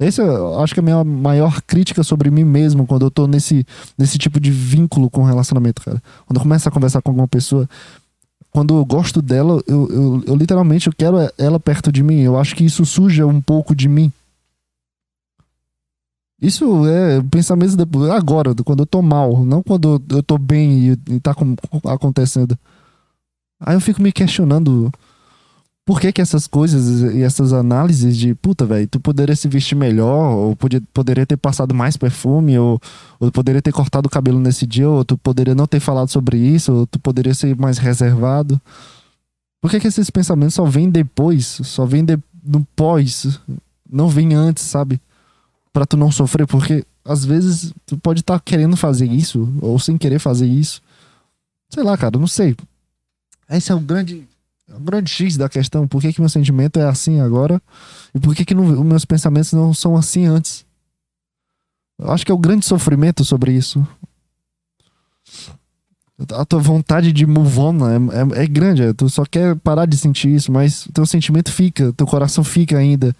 Essa 0.00 0.22
eu 0.22 0.60
acho 0.60 0.72
que 0.72 0.78
é 0.78 0.82
a 0.82 0.84
minha 0.84 1.02
maior 1.02 1.60
crítica 1.62 2.04
sobre 2.04 2.30
mim 2.30 2.44
mesmo 2.44 2.86
quando 2.86 3.04
eu 3.04 3.10
tô 3.10 3.26
nesse, 3.26 3.66
nesse 3.98 4.16
tipo 4.16 4.38
de 4.38 4.52
vínculo 4.52 5.10
com 5.10 5.24
relacionamento, 5.24 5.82
cara. 5.82 6.00
Quando 6.24 6.36
eu 6.36 6.42
começo 6.42 6.68
a 6.68 6.70
conversar 6.72 7.02
com 7.02 7.10
alguma 7.10 7.26
pessoa, 7.26 7.68
quando 8.52 8.76
eu 8.76 8.84
gosto 8.84 9.20
dela, 9.20 9.60
eu, 9.66 9.88
eu, 9.90 10.24
eu 10.28 10.36
literalmente 10.36 10.86
eu 10.86 10.92
quero 10.96 11.16
ela 11.36 11.58
perto 11.58 11.90
de 11.90 12.04
mim. 12.04 12.20
Eu 12.20 12.38
acho 12.38 12.54
que 12.54 12.64
isso 12.64 12.86
suja 12.86 13.26
um 13.26 13.40
pouco 13.40 13.74
de 13.74 13.88
mim. 13.88 14.12
Isso 16.40 16.86
é 16.86 17.20
pensamento 17.22 17.76
depois, 17.76 18.10
agora, 18.10 18.54
quando 18.64 18.80
eu 18.80 18.86
tô 18.86 19.02
mal, 19.02 19.44
não 19.44 19.62
quando 19.62 20.00
eu 20.10 20.22
tô 20.22 20.38
bem 20.38 20.90
e, 20.90 21.14
e 21.14 21.20
tá 21.20 21.34
com, 21.34 21.56
acontecendo. 21.84 22.56
Aí 23.60 23.74
eu 23.74 23.80
fico 23.80 24.00
me 24.00 24.12
questionando 24.12 24.92
por 25.84 26.00
que 26.00 26.12
que 26.12 26.20
essas 26.20 26.46
coisas 26.46 27.14
e 27.14 27.22
essas 27.22 27.52
análises 27.52 28.16
de 28.16 28.34
puta, 28.34 28.64
velho, 28.66 28.86
tu 28.86 29.00
poderia 29.00 29.34
se 29.34 29.48
vestir 29.48 29.74
melhor, 29.74 30.34
ou 30.34 30.54
podia, 30.54 30.82
poderia 30.92 31.24
ter 31.24 31.38
passado 31.38 31.74
mais 31.74 31.96
perfume, 31.96 32.58
ou, 32.58 32.78
ou 33.18 33.32
poderia 33.32 33.62
ter 33.62 33.72
cortado 33.72 34.06
o 34.06 34.10
cabelo 34.10 34.38
nesse 34.38 34.66
dia, 34.66 34.88
ou 34.88 35.04
tu 35.04 35.16
poderia 35.16 35.54
não 35.54 35.66
ter 35.66 35.80
falado 35.80 36.08
sobre 36.08 36.36
isso, 36.36 36.72
ou 36.72 36.86
tu 36.86 37.00
poderia 37.00 37.34
ser 37.34 37.56
mais 37.56 37.78
reservado. 37.78 38.60
Por 39.60 39.70
que 39.70 39.80
que 39.80 39.88
esses 39.88 40.10
pensamentos 40.10 40.54
só 40.54 40.64
vêm 40.66 40.88
depois, 40.88 41.58
só 41.64 41.84
vêm 41.84 42.04
de, 42.04 42.18
no 42.44 42.64
pós, 42.76 43.40
não 43.90 44.08
vêm 44.08 44.34
antes, 44.34 44.64
sabe? 44.64 45.00
Para 45.72 45.86
tu 45.86 45.96
não 45.96 46.10
sofrer, 46.10 46.46
porque 46.46 46.84
às 47.04 47.24
vezes 47.24 47.72
tu 47.86 47.96
pode 47.96 48.20
estar 48.20 48.34
tá 48.38 48.42
querendo 48.44 48.76
fazer 48.76 49.06
isso 49.06 49.48
ou 49.60 49.78
sem 49.78 49.96
querer 49.96 50.18
fazer 50.18 50.46
isso. 50.46 50.82
Sei 51.70 51.82
lá, 51.82 51.96
cara, 51.96 52.18
não 52.18 52.26
sei. 52.26 52.56
Esse 53.48 53.72
é 53.72 53.74
o 53.74 53.80
grande, 53.80 54.26
é 54.68 54.74
o 54.74 54.80
grande 54.80 55.10
X 55.10 55.36
da 55.36 55.48
questão. 55.48 55.86
Por 55.86 56.00
que, 56.00 56.12
que 56.12 56.20
meu 56.20 56.28
sentimento 56.28 56.78
é 56.78 56.84
assim 56.84 57.20
agora 57.20 57.60
e 58.14 58.20
por 58.20 58.34
que, 58.34 58.44
que 58.44 58.54
não, 58.54 58.84
meus 58.84 59.04
pensamentos 59.04 59.52
não 59.52 59.72
são 59.72 59.96
assim 59.96 60.26
antes? 60.26 60.66
Eu 61.98 62.10
acho 62.12 62.24
que 62.24 62.30
é 62.30 62.34
o 62.34 62.38
grande 62.38 62.64
sofrimento 62.64 63.24
sobre 63.24 63.52
isso. 63.52 63.86
A 66.32 66.44
tua 66.44 66.58
vontade 66.58 67.12
de 67.12 67.26
move 67.26 67.58
on 67.60 67.88
é, 67.88 68.40
é, 68.40 68.42
é 68.42 68.46
grande, 68.46 68.82
é, 68.82 68.92
tu 68.92 69.08
só 69.08 69.24
quer 69.24 69.54
parar 69.56 69.86
de 69.86 69.96
sentir 69.96 70.34
isso, 70.34 70.50
mas 70.50 70.88
teu 70.92 71.06
sentimento 71.06 71.52
fica, 71.52 71.92
teu 71.92 72.06
coração 72.06 72.42
fica 72.42 72.76
ainda 72.76 73.14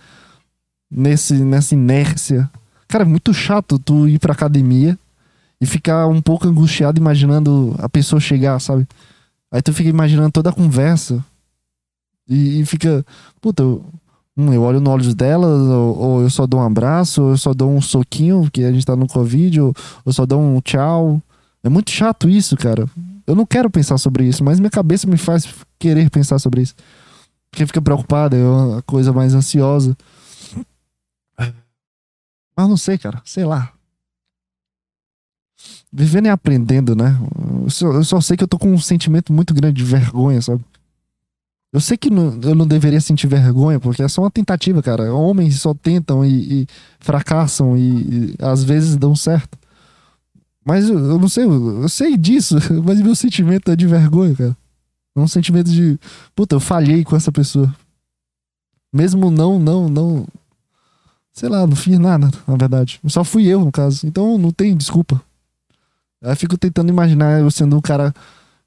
nesse, 0.90 1.34
nessa 1.34 1.74
inércia. 1.74 2.50
Cara, 2.86 3.04
é 3.04 3.06
muito 3.06 3.34
chato 3.34 3.78
tu 3.78 4.08
ir 4.08 4.18
pra 4.18 4.32
academia 4.32 4.98
e 5.60 5.66
ficar 5.66 6.06
um 6.06 6.20
pouco 6.20 6.46
angustiado 6.46 7.00
imaginando 7.00 7.74
a 7.78 7.88
pessoa 7.88 8.20
chegar, 8.20 8.58
sabe? 8.60 8.86
Aí 9.50 9.60
tu 9.62 9.72
fica 9.72 9.88
imaginando 9.88 10.30
toda 10.30 10.50
a 10.50 10.52
conversa 10.52 11.24
e, 12.28 12.60
e 12.60 12.66
fica, 12.66 13.04
puta, 13.40 13.62
eu, 13.62 13.84
hum, 14.36 14.52
eu 14.52 14.62
olho 14.62 14.80
nos 14.80 14.92
olhos 14.92 15.14
dela, 15.14 15.46
ou, 15.46 15.98
ou, 15.98 16.22
eu 16.22 16.30
só 16.30 16.46
dou 16.46 16.60
um 16.60 16.64
abraço, 16.64 17.22
ou 17.22 17.30
eu 17.30 17.38
só 17.38 17.54
dou 17.54 17.70
um 17.70 17.80
soquinho, 17.80 18.48
que 18.52 18.64
a 18.64 18.72
gente 18.72 18.84
tá 18.84 18.94
no 18.94 19.06
Covid, 19.06 19.60
ou 19.60 19.74
eu 20.04 20.12
só 20.12 20.26
dou 20.26 20.40
um 20.40 20.60
tchau. 20.60 21.22
É 21.62 21.68
muito 21.68 21.90
chato 21.90 22.28
isso, 22.28 22.56
cara. 22.56 22.86
Eu 23.26 23.34
não 23.34 23.46
quero 23.46 23.70
pensar 23.70 23.98
sobre 23.98 24.24
isso, 24.24 24.44
mas 24.44 24.60
minha 24.60 24.70
cabeça 24.70 25.06
me 25.06 25.16
faz 25.16 25.48
querer 25.78 26.10
pensar 26.10 26.38
sobre 26.38 26.62
isso. 26.62 26.74
Porque 27.50 27.66
fica 27.66 27.80
preocupada, 27.80 28.36
é 28.36 28.44
uma 28.44 28.82
coisa 28.82 29.12
mais 29.12 29.34
ansiosa. 29.34 29.96
Mas 32.58 32.68
não 32.68 32.76
sei, 32.76 32.98
cara. 32.98 33.22
Sei 33.24 33.44
lá. 33.44 33.72
Vivendo 35.92 36.26
e 36.26 36.28
aprendendo, 36.28 36.96
né? 36.96 37.16
Eu 37.62 37.70
só, 37.70 37.86
eu 37.92 38.02
só 38.02 38.20
sei 38.20 38.36
que 38.36 38.42
eu 38.42 38.48
tô 38.48 38.58
com 38.58 38.72
um 38.72 38.80
sentimento 38.80 39.32
muito 39.32 39.54
grande 39.54 39.76
de 39.76 39.84
vergonha, 39.84 40.42
sabe? 40.42 40.64
Eu 41.72 41.80
sei 41.80 41.96
que 41.96 42.10
não, 42.10 42.36
eu 42.42 42.56
não 42.56 42.66
deveria 42.66 43.00
sentir 43.00 43.28
vergonha, 43.28 43.78
porque 43.78 44.02
é 44.02 44.08
só 44.08 44.22
uma 44.22 44.30
tentativa, 44.30 44.82
cara. 44.82 45.14
Homens 45.14 45.60
só 45.60 45.72
tentam 45.72 46.24
e, 46.24 46.62
e 46.62 46.66
fracassam 46.98 47.76
e, 47.76 48.32
e, 48.32 48.34
às 48.40 48.64
vezes 48.64 48.96
dão 48.96 49.14
certo. 49.14 49.56
Mas 50.64 50.88
eu, 50.88 50.98
eu 50.98 51.18
não 51.18 51.28
sei, 51.28 51.44
eu, 51.44 51.82
eu, 51.82 51.88
sei 51.88 52.16
disso, 52.16 52.56
mas 52.84 53.00
meu 53.00 53.14
sentimento 53.14 53.70
é 53.70 53.76
de 53.76 53.86
vergonha, 53.86 54.34
cara. 54.34 54.56
É 55.16 55.20
um 55.20 55.28
sentimento 55.28 55.70
de, 55.70 55.96
puta, 56.34 56.56
eu 56.56 56.60
falhei 56.60 57.04
com 57.04 57.14
essa 57.14 57.30
pessoa. 57.30 57.72
Mesmo 58.92 59.30
não, 59.30 59.60
não, 59.60 59.88
não, 59.88 60.26
Sei 61.38 61.48
lá, 61.48 61.64
não 61.64 61.76
fiz 61.76 61.96
nada, 62.00 62.28
na 62.48 62.56
verdade. 62.56 62.98
Só 63.06 63.22
fui 63.22 63.46
eu, 63.46 63.64
no 63.64 63.70
caso. 63.70 64.04
Então 64.04 64.36
não 64.36 64.50
tem 64.50 64.76
desculpa. 64.76 65.22
Aí 66.20 66.34
fico 66.34 66.58
tentando 66.58 66.88
imaginar 66.88 67.38
eu 67.38 67.48
sendo 67.48 67.76
um 67.76 67.80
cara 67.80 68.12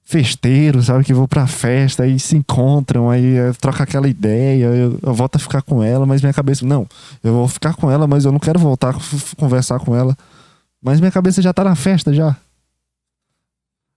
festeiro, 0.06 0.82
sabe? 0.82 1.04
Que 1.04 1.14
vou 1.14 1.28
pra 1.28 1.46
festa, 1.48 2.04
aí 2.04 2.18
se 2.18 2.38
encontram, 2.38 3.10
aí 3.10 3.36
eh, 3.36 3.52
troca 3.60 3.84
aquela 3.84 4.08
ideia, 4.08 4.68
eu, 4.68 4.98
eu, 5.04 5.14
volto 5.14 5.36
a 5.36 5.40
ficar 5.40 5.62
com 5.62 5.84
ela, 5.84 6.06
mas 6.06 6.22
minha 6.22 6.32
cabeça, 6.32 6.66
não, 6.66 6.88
eu 7.22 7.34
vou 7.34 7.48
ficar 7.50 7.76
com 7.76 7.92
ela, 7.92 8.08
mas 8.08 8.24
eu 8.24 8.32
não 8.32 8.40
quero 8.40 8.58
voltar 8.58 8.96
a 8.96 9.36
conversar 9.36 9.78
com 9.80 9.94
ela. 9.94 10.16
Mas 10.82 11.02
minha 11.02 11.12
cabeça 11.12 11.42
já 11.42 11.52
tá 11.52 11.66
na 11.66 11.76
festa 11.76 12.14
já. 12.14 12.38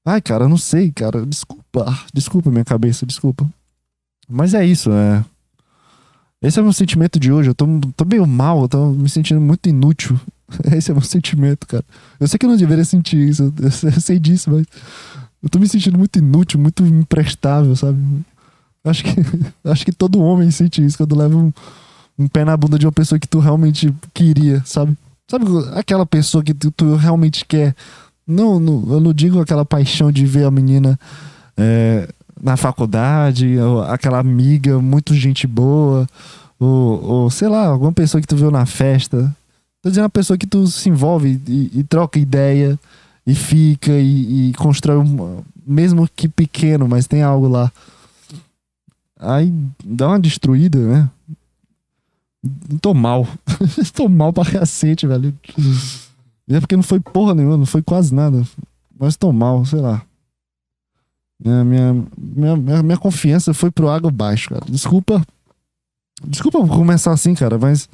Ai, 0.04 0.20
cara, 0.20 0.48
não 0.48 0.58
sei, 0.58 0.90
cara. 0.90 1.24
Desculpa. 1.24 1.96
Desculpa 2.12 2.50
minha 2.50 2.64
cabeça, 2.64 3.06
desculpa. 3.06 3.48
Mas 4.28 4.52
é 4.52 4.66
isso, 4.66 4.90
é. 4.90 5.24
Esse 6.44 6.58
é 6.58 6.62
o 6.62 6.64
meu 6.64 6.72
sentimento 6.74 7.18
de 7.18 7.32
hoje. 7.32 7.48
Eu 7.48 7.54
tô, 7.54 7.66
tô 7.96 8.04
meio 8.04 8.26
mal, 8.26 8.62
eu 8.62 8.68
tô 8.68 8.90
me 8.90 9.08
sentindo 9.08 9.40
muito 9.40 9.66
inútil. 9.66 10.20
Esse 10.76 10.90
é 10.90 10.92
o 10.92 10.96
meu 10.96 11.04
sentimento, 11.04 11.66
cara. 11.66 11.84
Eu 12.20 12.28
sei 12.28 12.38
que 12.38 12.44
eu 12.44 12.50
não 12.50 12.56
deveria 12.56 12.84
sentir 12.84 13.28
isso, 13.28 13.44
eu, 13.44 13.90
eu 13.90 14.00
sei 14.00 14.18
disso, 14.18 14.50
mas 14.50 14.66
eu 15.42 15.48
tô 15.48 15.58
me 15.58 15.66
sentindo 15.66 15.98
muito 15.98 16.18
inútil, 16.18 16.60
muito 16.60 16.84
imprestável, 16.84 17.74
sabe? 17.74 17.98
Acho 18.84 19.02
que, 19.02 19.10
acho 19.64 19.84
que 19.86 19.92
todo 19.92 20.20
homem 20.20 20.50
sente 20.50 20.84
isso 20.84 20.98
quando 20.98 21.16
leva 21.16 21.34
um, 21.34 21.50
um 22.18 22.28
pé 22.28 22.44
na 22.44 22.56
bunda 22.56 22.78
de 22.78 22.86
uma 22.86 22.92
pessoa 22.92 23.18
que 23.18 23.26
tu 23.26 23.38
realmente 23.38 23.94
queria, 24.12 24.62
sabe? 24.66 24.96
Sabe 25.26 25.46
aquela 25.74 26.04
pessoa 26.04 26.44
que 26.44 26.52
tu, 26.52 26.70
tu 26.70 26.94
realmente 26.96 27.46
quer? 27.46 27.74
Não, 28.26 28.60
não, 28.60 28.84
eu 28.92 29.00
não 29.00 29.14
digo 29.14 29.40
aquela 29.40 29.64
paixão 29.64 30.12
de 30.12 30.26
ver 30.26 30.44
a 30.44 30.50
menina 30.50 30.98
é, 31.56 32.08
na 32.44 32.58
faculdade, 32.58 33.56
aquela 33.88 34.18
amiga 34.18 34.78
muito 34.78 35.14
gente 35.14 35.46
boa, 35.46 36.06
ou, 36.60 37.02
ou, 37.02 37.30
sei 37.30 37.48
lá, 37.48 37.68
alguma 37.68 37.90
pessoa 37.90 38.20
que 38.20 38.26
tu 38.26 38.36
viu 38.36 38.50
na 38.50 38.66
festa. 38.66 39.34
Tô 39.80 39.88
dizendo 39.88 40.04
a 40.04 40.10
pessoa 40.10 40.36
que 40.36 40.46
tu 40.46 40.66
se 40.66 40.90
envolve 40.90 41.40
e, 41.48 41.70
e 41.72 41.82
troca 41.84 42.18
ideia 42.18 42.78
e 43.26 43.34
fica 43.34 43.92
e, 43.92 44.50
e 44.50 44.52
constrói 44.54 44.98
um, 44.98 45.42
mesmo 45.66 46.06
que 46.14 46.28
pequeno, 46.28 46.86
mas 46.86 47.06
tem 47.06 47.22
algo 47.22 47.48
lá. 47.48 47.72
Aí 49.18 49.50
dá 49.82 50.08
uma 50.08 50.20
destruída, 50.20 50.78
né? 50.78 51.10
Tô 52.82 52.92
mal. 52.92 53.26
tô 53.94 54.06
mal 54.06 54.34
pra 54.34 54.44
cacete, 54.44 55.06
velho. 55.06 55.34
E 56.46 56.54
é 56.54 56.60
porque 56.60 56.76
não 56.76 56.82
foi 56.82 57.00
porra 57.00 57.34
nenhuma, 57.34 57.56
não 57.56 57.64
foi 57.64 57.80
quase 57.80 58.14
nada. 58.14 58.46
Mas 59.00 59.16
tô 59.16 59.32
mal, 59.32 59.64
sei 59.64 59.80
lá. 59.80 60.02
Minha, 61.44 61.62
minha, 61.62 62.06
minha, 62.16 62.82
minha, 62.82 62.96
confiança 62.96 63.52
foi 63.52 63.70
pro 63.70 63.90
água 63.90 64.08
abaixo, 64.08 64.48
cara. 64.48 64.62
Desculpa. 64.66 65.22
Desculpa 66.26 66.66
começar 66.66 67.12
assim, 67.12 67.34
cara, 67.34 67.58
mas. 67.58 67.86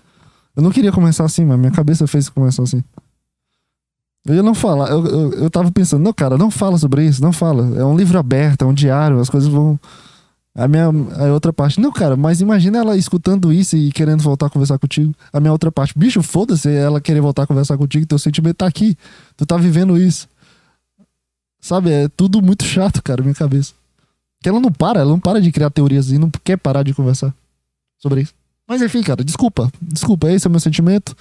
Eu 0.55 0.63
não 0.63 0.71
queria 0.71 0.93
começar 0.93 1.25
assim, 1.25 1.45
mas 1.45 1.59
minha 1.59 1.73
cabeça 1.73 2.07
fez 2.07 2.29
começar 2.29 2.63
assim. 2.63 2.83
Eu 4.25 4.35
ia 4.37 4.43
não 4.43 4.55
falar. 4.55 4.91
Eu, 4.91 5.05
eu, 5.07 5.33
eu 5.33 5.51
tava 5.51 5.71
pensando, 5.73 6.03
não, 6.03 6.13
cara, 6.13 6.39
não 6.39 6.51
fala 6.51 6.79
sobre 6.79 7.05
isso, 7.05 7.23
não 7.23 7.33
fala. 7.33 7.77
É 7.77 7.85
um 7.85 7.97
livro 7.97 8.19
aberto, 8.19 8.63
é 8.63 8.67
um 8.67 8.75
diário, 8.75 9.19
as 9.19 9.31
coisas 9.31 9.49
vão. 9.49 9.79
A 10.55 10.69
minha 10.69 10.87
a 11.17 11.33
outra 11.33 11.53
parte, 11.53 11.81
não, 11.81 11.93
cara, 11.93 12.17
mas 12.17 12.41
imagina 12.41 12.79
ela 12.79 12.97
escutando 12.97 13.53
isso 13.53 13.77
e 13.77 13.93
querendo 13.93 14.21
voltar 14.21 14.47
a 14.47 14.51
conversar 14.51 14.79
contigo. 14.79 15.15
A 15.33 15.41
minha 15.41 15.53
outra 15.53 15.71
parte, 15.73 15.97
bicho, 15.97 16.23
foda-se 16.23 16.69
ela 16.69 17.01
querer 17.01 17.21
voltar 17.21 17.45
a 17.45 17.47
conversar 17.47 17.79
contigo, 17.79 18.07
teu 18.07 18.19
sentimento 18.19 18.57
tá 18.57 18.67
aqui. 18.67 18.97
Tu 19.37 19.47
tá 19.47 19.57
vivendo 19.57 19.97
isso. 19.97 20.29
Sabe, 21.61 21.91
é 21.91 22.09
tudo 22.09 22.41
muito 22.41 22.65
chato, 22.65 23.03
cara, 23.03 23.23
minha 23.23 23.35
cabeça. 23.35 23.75
Que 24.43 24.49
ela 24.49 24.61
não 24.61 24.73
para, 24.73 25.01
ela 25.01 25.11
não 25.11 25.21
para 25.21 25.41
de 25.41 25.53
criar 25.53 25.71
teorias 25.71 26.11
e 26.11 26.19
não 26.19 26.31
quer 26.43 26.57
parar 26.57 26.83
de 26.83 26.95
conversar 26.95 27.35
sobre 27.99 28.23
isso. 28.23 28.35
Mas 28.67 28.81
enfim, 28.81 29.03
cara, 29.03 29.23
desculpa. 29.23 29.71
Desculpa, 29.83 30.31
esse 30.31 30.47
é 30.47 30.49
o 30.49 30.51
meu 30.51 30.61
sentimento. 30.61 31.15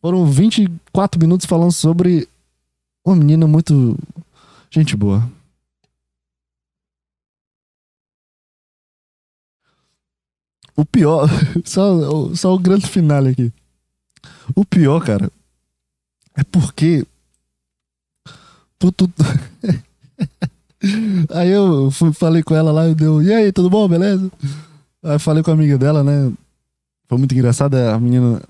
Foram 0.00 0.24
24 0.26 1.20
minutos 1.20 1.46
falando 1.46 1.72
sobre 1.72 2.28
uma 3.04 3.16
menina 3.16 3.46
muito 3.46 3.98
gente 4.70 4.96
boa. 4.96 5.28
O 10.76 10.84
pior, 10.84 11.28
só, 11.64 12.32
só 12.36 12.54
o 12.54 12.58
grande 12.58 12.86
final 12.86 13.26
aqui. 13.26 13.52
O 14.54 14.64
pior, 14.64 15.04
cara, 15.04 15.28
é 16.36 16.44
porque 16.44 17.04
tu... 18.78 19.10
aí 21.30 21.50
eu 21.50 21.90
fui, 21.90 22.12
falei 22.12 22.42
com 22.42 22.54
ela 22.54 22.72
lá, 22.72 22.86
eu 22.86 22.94
deu, 22.94 23.22
e 23.22 23.32
aí, 23.32 23.52
tudo 23.52 23.68
bom, 23.68 23.88
beleza? 23.88 24.30
Aí 25.02 25.18
falei 25.18 25.42
com 25.42 25.50
a 25.50 25.54
amiga 25.54 25.78
dela, 25.78 26.02
né? 26.02 26.32
Foi 27.08 27.16
muito 27.16 27.32
engraçada 27.34 27.94
a 27.94 27.98
menina, 27.98 28.42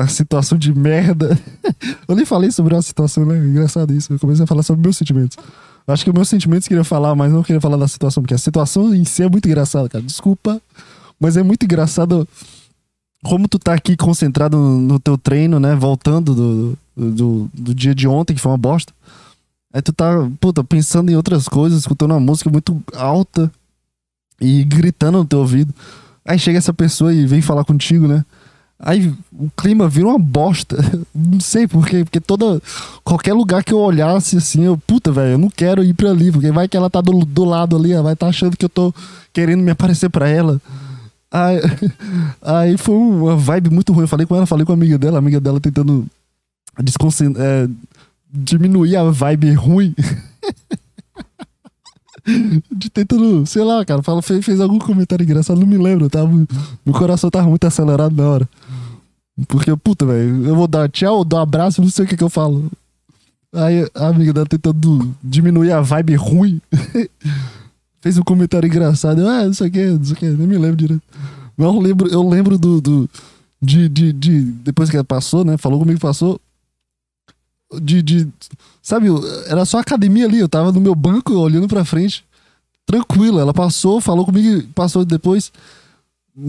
a 0.00 0.06
situação 0.06 0.58
de 0.58 0.74
merda. 0.74 1.38
eu 2.06 2.14
nem 2.14 2.26
falei 2.26 2.50
sobre 2.50 2.76
a 2.76 2.82
situação, 2.82 3.24
né? 3.24 3.38
Engraçado 3.38 3.94
isso. 3.94 4.12
Eu 4.12 4.18
comecei 4.18 4.44
a 4.44 4.46
falar 4.46 4.62
sobre 4.62 4.82
meus 4.82 4.98
sentimentos. 4.98 5.38
Acho 5.86 6.04
que 6.04 6.12
meus 6.12 6.28
sentimentos 6.28 6.68
queria 6.68 6.84
falar, 6.84 7.14
mas 7.14 7.32
não 7.32 7.42
queria 7.42 7.62
falar 7.62 7.78
da 7.78 7.88
situação, 7.88 8.22
porque 8.22 8.34
a 8.34 8.38
situação 8.38 8.94
em 8.94 9.06
si 9.06 9.22
é 9.22 9.28
muito 9.28 9.46
engraçada, 9.46 9.88
cara. 9.88 10.04
Desculpa, 10.04 10.60
mas 11.18 11.38
é 11.38 11.42
muito 11.42 11.64
engraçado 11.64 12.28
como 13.24 13.48
tu 13.48 13.58
tá 13.58 13.72
aqui 13.72 13.96
concentrado 13.96 14.58
no, 14.58 14.78
no 14.78 15.00
teu 15.00 15.16
treino, 15.16 15.58
né? 15.58 15.74
Voltando 15.74 16.34
do, 16.34 16.78
do, 16.94 17.50
do 17.54 17.74
dia 17.74 17.94
de 17.94 18.06
ontem, 18.06 18.34
que 18.34 18.40
foi 18.40 18.52
uma 18.52 18.58
bosta. 18.58 18.92
Aí 19.72 19.82
tu 19.82 19.92
tá, 19.92 20.28
puta, 20.40 20.64
pensando 20.64 21.10
em 21.10 21.16
outras 21.16 21.46
coisas, 21.46 21.80
escutando 21.80 22.12
uma 22.12 22.20
música 22.20 22.48
muito 22.48 22.82
alta 22.94 23.50
e 24.40 24.64
gritando 24.64 25.18
no 25.18 25.24
teu 25.24 25.40
ouvido. 25.40 25.74
Aí 26.24 26.38
chega 26.38 26.58
essa 26.58 26.72
pessoa 26.72 27.12
e 27.12 27.26
vem 27.26 27.42
falar 27.42 27.64
contigo, 27.64 28.06
né? 28.06 28.24
Aí 28.80 29.12
o 29.32 29.50
clima 29.56 29.88
vira 29.88 30.06
uma 30.06 30.18
bosta. 30.18 30.76
Não 31.12 31.40
sei 31.40 31.66
por 31.66 31.86
quê, 31.86 32.04
porque 32.04 32.20
toda. 32.20 32.62
Qualquer 33.02 33.34
lugar 33.34 33.64
que 33.64 33.72
eu 33.72 33.78
olhasse 33.78 34.36
assim, 34.36 34.64
eu, 34.64 34.78
puta, 34.78 35.10
velho, 35.10 35.32
eu 35.32 35.38
não 35.38 35.50
quero 35.50 35.82
ir 35.82 35.94
pra 35.94 36.10
ali, 36.10 36.30
porque 36.30 36.52
vai 36.52 36.68
que 36.68 36.76
ela 36.76 36.88
tá 36.88 37.00
do, 37.00 37.24
do 37.24 37.44
lado 37.44 37.76
ali, 37.76 37.92
ela 37.92 38.04
vai 38.04 38.14
tá 38.14 38.28
achando 38.28 38.56
que 38.56 38.64
eu 38.64 38.68
tô 38.68 38.94
querendo 39.32 39.62
me 39.62 39.70
aparecer 39.70 40.08
pra 40.08 40.28
ela. 40.28 40.60
Aí, 41.30 41.60
aí 42.40 42.78
foi 42.78 42.94
uma 42.94 43.36
vibe 43.36 43.70
muito 43.70 43.92
ruim. 43.92 44.04
Eu 44.04 44.08
falei 44.08 44.26
com 44.26 44.36
ela, 44.36 44.46
falei 44.46 44.64
com 44.64 44.72
a 44.72 44.76
amiga 44.76 44.96
dela, 44.96 45.18
a 45.18 45.20
amiga 45.20 45.40
dela 45.40 45.58
tentando 45.58 46.06
é, 47.36 47.68
diminuir 48.32 48.96
a 48.96 49.10
vibe 49.10 49.52
ruim. 49.52 49.94
de 52.70 52.90
tentando, 52.90 53.46
sei 53.46 53.64
lá, 53.64 53.84
cara, 53.84 54.02
fala, 54.02 54.20
fez, 54.20 54.44
fez 54.44 54.60
algum 54.60 54.78
comentário 54.78 55.22
engraçado, 55.22 55.58
não 55.58 55.66
me 55.66 55.78
lembro, 55.78 56.10
tava, 56.10 56.28
meu 56.28 56.94
coração 56.94 57.30
tava 57.30 57.48
muito 57.48 57.66
acelerado 57.66 58.14
na 58.14 58.28
hora. 58.28 58.48
Porque, 59.46 59.74
puta, 59.76 60.04
velho, 60.04 60.46
eu 60.46 60.54
vou 60.54 60.66
dar 60.66 60.88
tchau, 60.90 61.24
dar 61.24 61.38
um 61.38 61.40
abraço, 61.40 61.80
não 61.80 61.88
sei 61.88 62.04
o 62.04 62.08
que 62.08 62.16
que 62.16 62.24
eu 62.24 62.30
falo. 62.30 62.70
Aí 63.52 63.88
a 63.94 64.08
amiga 64.08 64.32
dela 64.32 64.46
tentando 64.46 65.14
diminuir 65.22 65.72
a 65.72 65.80
vibe 65.80 66.16
ruim, 66.16 66.60
fez 68.02 68.18
um 68.18 68.22
comentário 68.22 68.66
engraçado. 68.66 69.26
Ah, 69.26 69.44
não 69.44 69.54
sei 69.54 69.68
o 69.68 69.70
que, 69.70 69.86
não 69.86 70.04
sei 70.04 70.12
o 70.14 70.16
que, 70.16 70.26
nem 70.26 70.46
me 70.46 70.58
lembro 70.58 70.76
direito. 70.76 71.02
Mas 71.56 71.66
eu 71.66 71.80
lembro, 71.80 72.08
eu 72.08 72.28
lembro 72.28 72.58
do. 72.58 72.80
do 72.80 73.10
de, 73.60 73.88
de, 73.88 74.12
de, 74.12 74.42
depois 74.42 74.88
que 74.88 74.96
ela 74.96 75.04
passou, 75.04 75.44
né? 75.44 75.56
Falou 75.56 75.80
comigo, 75.80 75.98
passou. 75.98 76.40
De, 77.80 78.02
de. 78.02 78.28
Sabe, 78.82 79.08
era 79.46 79.64
só 79.64 79.78
academia 79.78 80.26
ali. 80.26 80.38
Eu 80.38 80.48
tava 80.48 80.72
no 80.72 80.80
meu 80.80 80.94
banco 80.94 81.34
olhando 81.34 81.68
pra 81.68 81.84
frente. 81.84 82.24
Tranquilo. 82.86 83.38
Ela 83.38 83.52
passou, 83.52 84.00
falou 84.00 84.24
comigo, 84.24 84.66
passou 84.74 85.04
depois. 85.04 85.52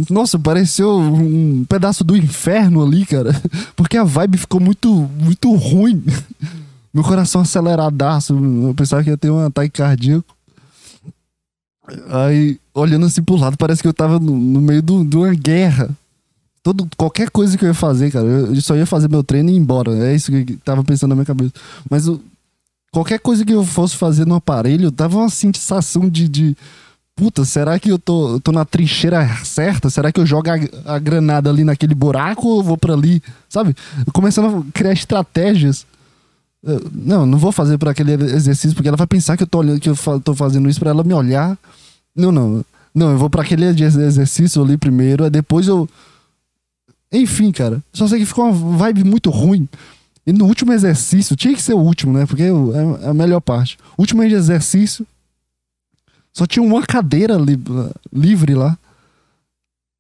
Nossa, 0.10 0.38
pareceu 0.38 1.00
um 1.00 1.66
pedaço 1.68 2.04
do 2.04 2.16
inferno 2.16 2.84
ali, 2.84 3.06
cara. 3.06 3.32
Porque 3.76 3.98
a 3.98 4.04
vibe 4.04 4.38
ficou 4.38 4.60
muito, 4.60 5.10
muito 5.20 5.54
ruim. 5.56 6.04
Meu 6.94 7.04
coração 7.04 7.42
aceleradaço. 7.42 8.34
Eu 8.34 8.74
pensava 8.76 9.04
que 9.04 9.10
ia 9.10 9.18
ter 9.18 9.30
um 9.30 9.46
ataque 9.46 9.72
cardíaco. 9.72 10.36
Aí, 12.10 12.60
olhando 12.74 13.08
assim 13.08 13.24
pro 13.24 13.36
lado, 13.36 13.58
parece 13.58 13.82
que 13.82 13.88
eu 13.88 13.94
tava 13.94 14.20
no, 14.20 14.36
no 14.36 14.62
meio 14.62 14.82
de 14.82 15.18
uma 15.18 15.34
guerra. 15.34 15.90
Todo, 16.62 16.88
qualquer 16.98 17.30
coisa 17.30 17.58
que 17.58 17.64
eu 17.64 17.70
ia 17.70 17.74
fazer, 17.74 18.12
cara, 18.12 18.26
eu 18.26 18.62
só 18.62 18.76
ia 18.76 18.86
fazer 18.86 19.10
meu 19.10 19.24
treino 19.24 19.50
e 19.50 19.54
ir 19.54 19.58
embora. 19.58 19.96
É 20.08 20.14
isso 20.14 20.32
que 20.32 20.58
tava 20.58 20.84
pensando 20.84 21.10
na 21.10 21.16
minha 21.16 21.26
cabeça. 21.26 21.54
Mas 21.90 22.06
qualquer 22.92 23.20
coisa 23.20 23.46
que 23.46 23.54
eu 23.54 23.64
fosse 23.64 23.96
fazer 23.96 24.26
no 24.26 24.36
aparelho, 24.36 24.92
dava 24.92 25.18
uma 25.18 25.30
sensação 25.30 26.10
de, 26.10 26.28
de 26.28 26.58
puta, 27.16 27.44
será 27.44 27.78
que 27.78 27.92
eu 27.92 28.00
tô, 28.00 28.36
eu 28.36 28.40
tô 28.40 28.52
na 28.52 28.64
trincheira 28.64 29.28
certa? 29.44 29.90
Será 29.90 30.12
que 30.12 30.20
eu 30.20 30.26
jogo 30.26 30.50
a, 30.50 30.96
a, 30.96 31.00
granada 31.00 31.50
ali 31.50 31.66
naquele 31.66 31.94
buraco 31.94 32.48
ou 32.48 32.60
eu 32.60 32.64
vou 32.64 32.78
para 32.78 32.94
ali? 32.94 33.22
Sabe? 33.50 33.76
Começando 34.14 34.60
a 34.60 34.72
criar 34.72 34.94
estratégias. 34.94 35.86
Eu, 36.64 36.90
não, 36.94 37.26
não 37.26 37.38
vou 37.38 37.52
fazer 37.52 37.78
para 37.78 37.92
aquele 37.92 38.14
exercício 38.14 38.74
porque 38.74 38.88
ela 38.88 38.98
vai 38.98 39.08
pensar 39.08 39.36
que 39.36 39.44
eu 39.44 39.48
tô, 39.48 39.62
que 39.80 39.90
eu 39.90 39.96
tô 40.22 40.34
fazendo 40.34 40.70
isso 40.70 40.80
para 40.80 40.92
ela 40.92 41.04
me 41.04 41.14
olhar. 41.14 41.58
Não, 42.16 42.32
não. 42.32 42.64
Não, 42.94 43.12
eu 43.12 43.18
vou 43.18 43.30
para 43.30 43.44
aquele 43.44 43.66
exercício 43.66 44.62
ali 44.62 44.78
primeiro, 44.78 45.30
depois 45.30 45.68
eu. 45.68 45.88
Enfim, 47.12 47.52
cara. 47.52 47.84
Só 47.92 48.08
sei 48.08 48.20
que 48.20 48.26
ficou 48.26 48.46
uma 48.46 48.78
vibe 48.78 49.04
muito 49.04 49.30
ruim. 49.30 49.68
E 50.26 50.34
no 50.34 50.46
último 50.46 50.72
exercício, 50.74 51.36
tinha 51.36 51.56
que 51.56 51.62
ser 51.62 51.74
o 51.74 51.80
último, 51.80 52.14
né? 52.14 52.26
Porque 52.26 52.44
é, 52.44 52.48
é 52.48 53.10
a 53.10 53.14
melhor 53.14 53.40
parte. 53.40 53.78
último 53.98 54.22
exercício, 54.24 55.06
só 56.34 56.46
tinha 56.46 56.64
uma 56.64 56.86
cadeira 56.86 57.36
li 57.36 57.60
livre 58.14 58.54
lá. 58.54 58.78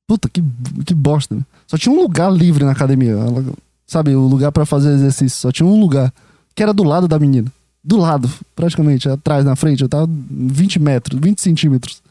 Puta, 0.08 0.30
que, 0.30 0.43
que 0.86 0.93
bosta. 0.93 1.36
Né? 1.36 1.41
Só 1.67 1.78
tinha 1.78 1.93
um 1.93 2.00
lugar 2.00 2.32
livre 2.32 2.63
na 2.63 2.72
academia. 2.72 3.12
Ela, 3.12 3.45
sabe, 3.86 4.15
o 4.15 4.22
lugar 4.22 4.52
para 4.52 4.65
fazer 4.65 4.93
exercício. 4.93 5.39
Só 5.39 5.52
tinha 5.52 5.67
um 5.67 5.80
lugar. 5.80 6.13
Que 6.56 6.63
era 6.63 6.74
do 6.74 6.84
lado 6.84 7.08
da 7.08 7.19
menina. 7.19 7.52
Do 7.84 7.98
lado, 7.98 8.30
praticamente, 8.56 9.10
atrás, 9.10 9.45
na 9.45 9.56
frente. 9.56 9.82
Eu 9.82 9.89
tava 9.89 10.08
20 10.10 10.80
metros, 10.80 11.19
20 11.19 11.41
centímetros. 11.41 12.02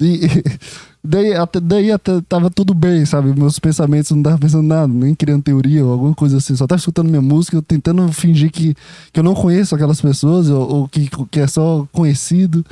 E 0.00 0.20
daí, 1.02 1.34
até, 1.34 1.60
daí 1.60 1.90
até 1.90 2.20
tava 2.22 2.50
tudo 2.50 2.72
bem, 2.72 3.04
sabe? 3.04 3.38
Meus 3.38 3.58
pensamentos 3.58 4.10
não 4.12 4.22
tava 4.22 4.38
pensando 4.38 4.66
nada, 4.66 4.86
nem 4.92 5.14
criando 5.14 5.42
teoria 5.42 5.84
ou 5.84 5.92
alguma 5.92 6.14
coisa 6.14 6.38
assim. 6.38 6.54
Só 6.54 6.66
tava 6.66 6.78
escutando 6.78 7.08
minha 7.08 7.22
música, 7.22 7.60
tentando 7.62 8.10
fingir 8.12 8.50
que, 8.50 8.74
que 9.12 9.18
eu 9.18 9.24
não 9.24 9.34
conheço 9.34 9.74
aquelas 9.74 10.00
pessoas 10.00 10.48
ou, 10.48 10.68
ou 10.68 10.88
que, 10.88 11.10
que 11.30 11.40
é 11.40 11.46
só 11.46 11.86
conhecido. 11.92 12.64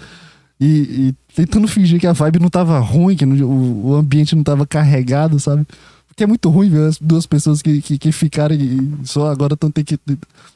E, 0.59 0.67
e, 0.67 1.15
tentando 1.35 1.69
fingir 1.69 2.01
que 2.01 2.07
a 2.07 2.13
vibe 2.13 2.39
não 2.39 2.49
tava 2.49 2.79
ruim, 2.79 3.17
que 3.17 3.25
o, 3.25 3.87
o, 3.89 3.95
ambiente 3.95 4.35
não 4.35 4.43
tava 4.43 4.67
carregado, 4.67 5.39
sabe? 5.39 5.67
Porque 6.09 6.25
é 6.25 6.27
muito 6.27 6.49
ruim 6.49 6.71
ver 6.71 6.89
as 6.89 6.99
duas 6.99 7.27
pessoas 7.27 7.61
que, 7.61 7.83
que, 7.83 7.99
que 7.99 8.11
ficaram 8.11 8.55
e 8.55 8.91
só 9.05 9.31
agora 9.31 9.53
estão 9.53 9.71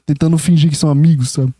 tentando 0.06 0.38
fingir 0.38 0.70
que 0.70 0.76
são 0.76 0.88
amigos, 0.88 1.30
sabe? 1.30 1.52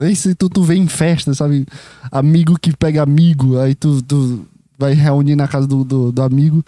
Aí 0.00 0.14
se 0.16 0.34
tu, 0.34 0.48
tu 0.48 0.62
vê 0.62 0.74
em 0.74 0.88
festa, 0.88 1.34
sabe? 1.34 1.66
Amigo 2.10 2.58
que 2.58 2.76
pega 2.76 3.02
amigo, 3.02 3.58
aí 3.58 3.74
tu, 3.74 4.02
tu 4.02 4.46
vai 4.78 4.92
reunir 4.92 5.36
na 5.36 5.46
casa 5.46 5.66
do, 5.66 5.84
do, 5.84 6.12
do 6.12 6.22
amigo. 6.22 6.64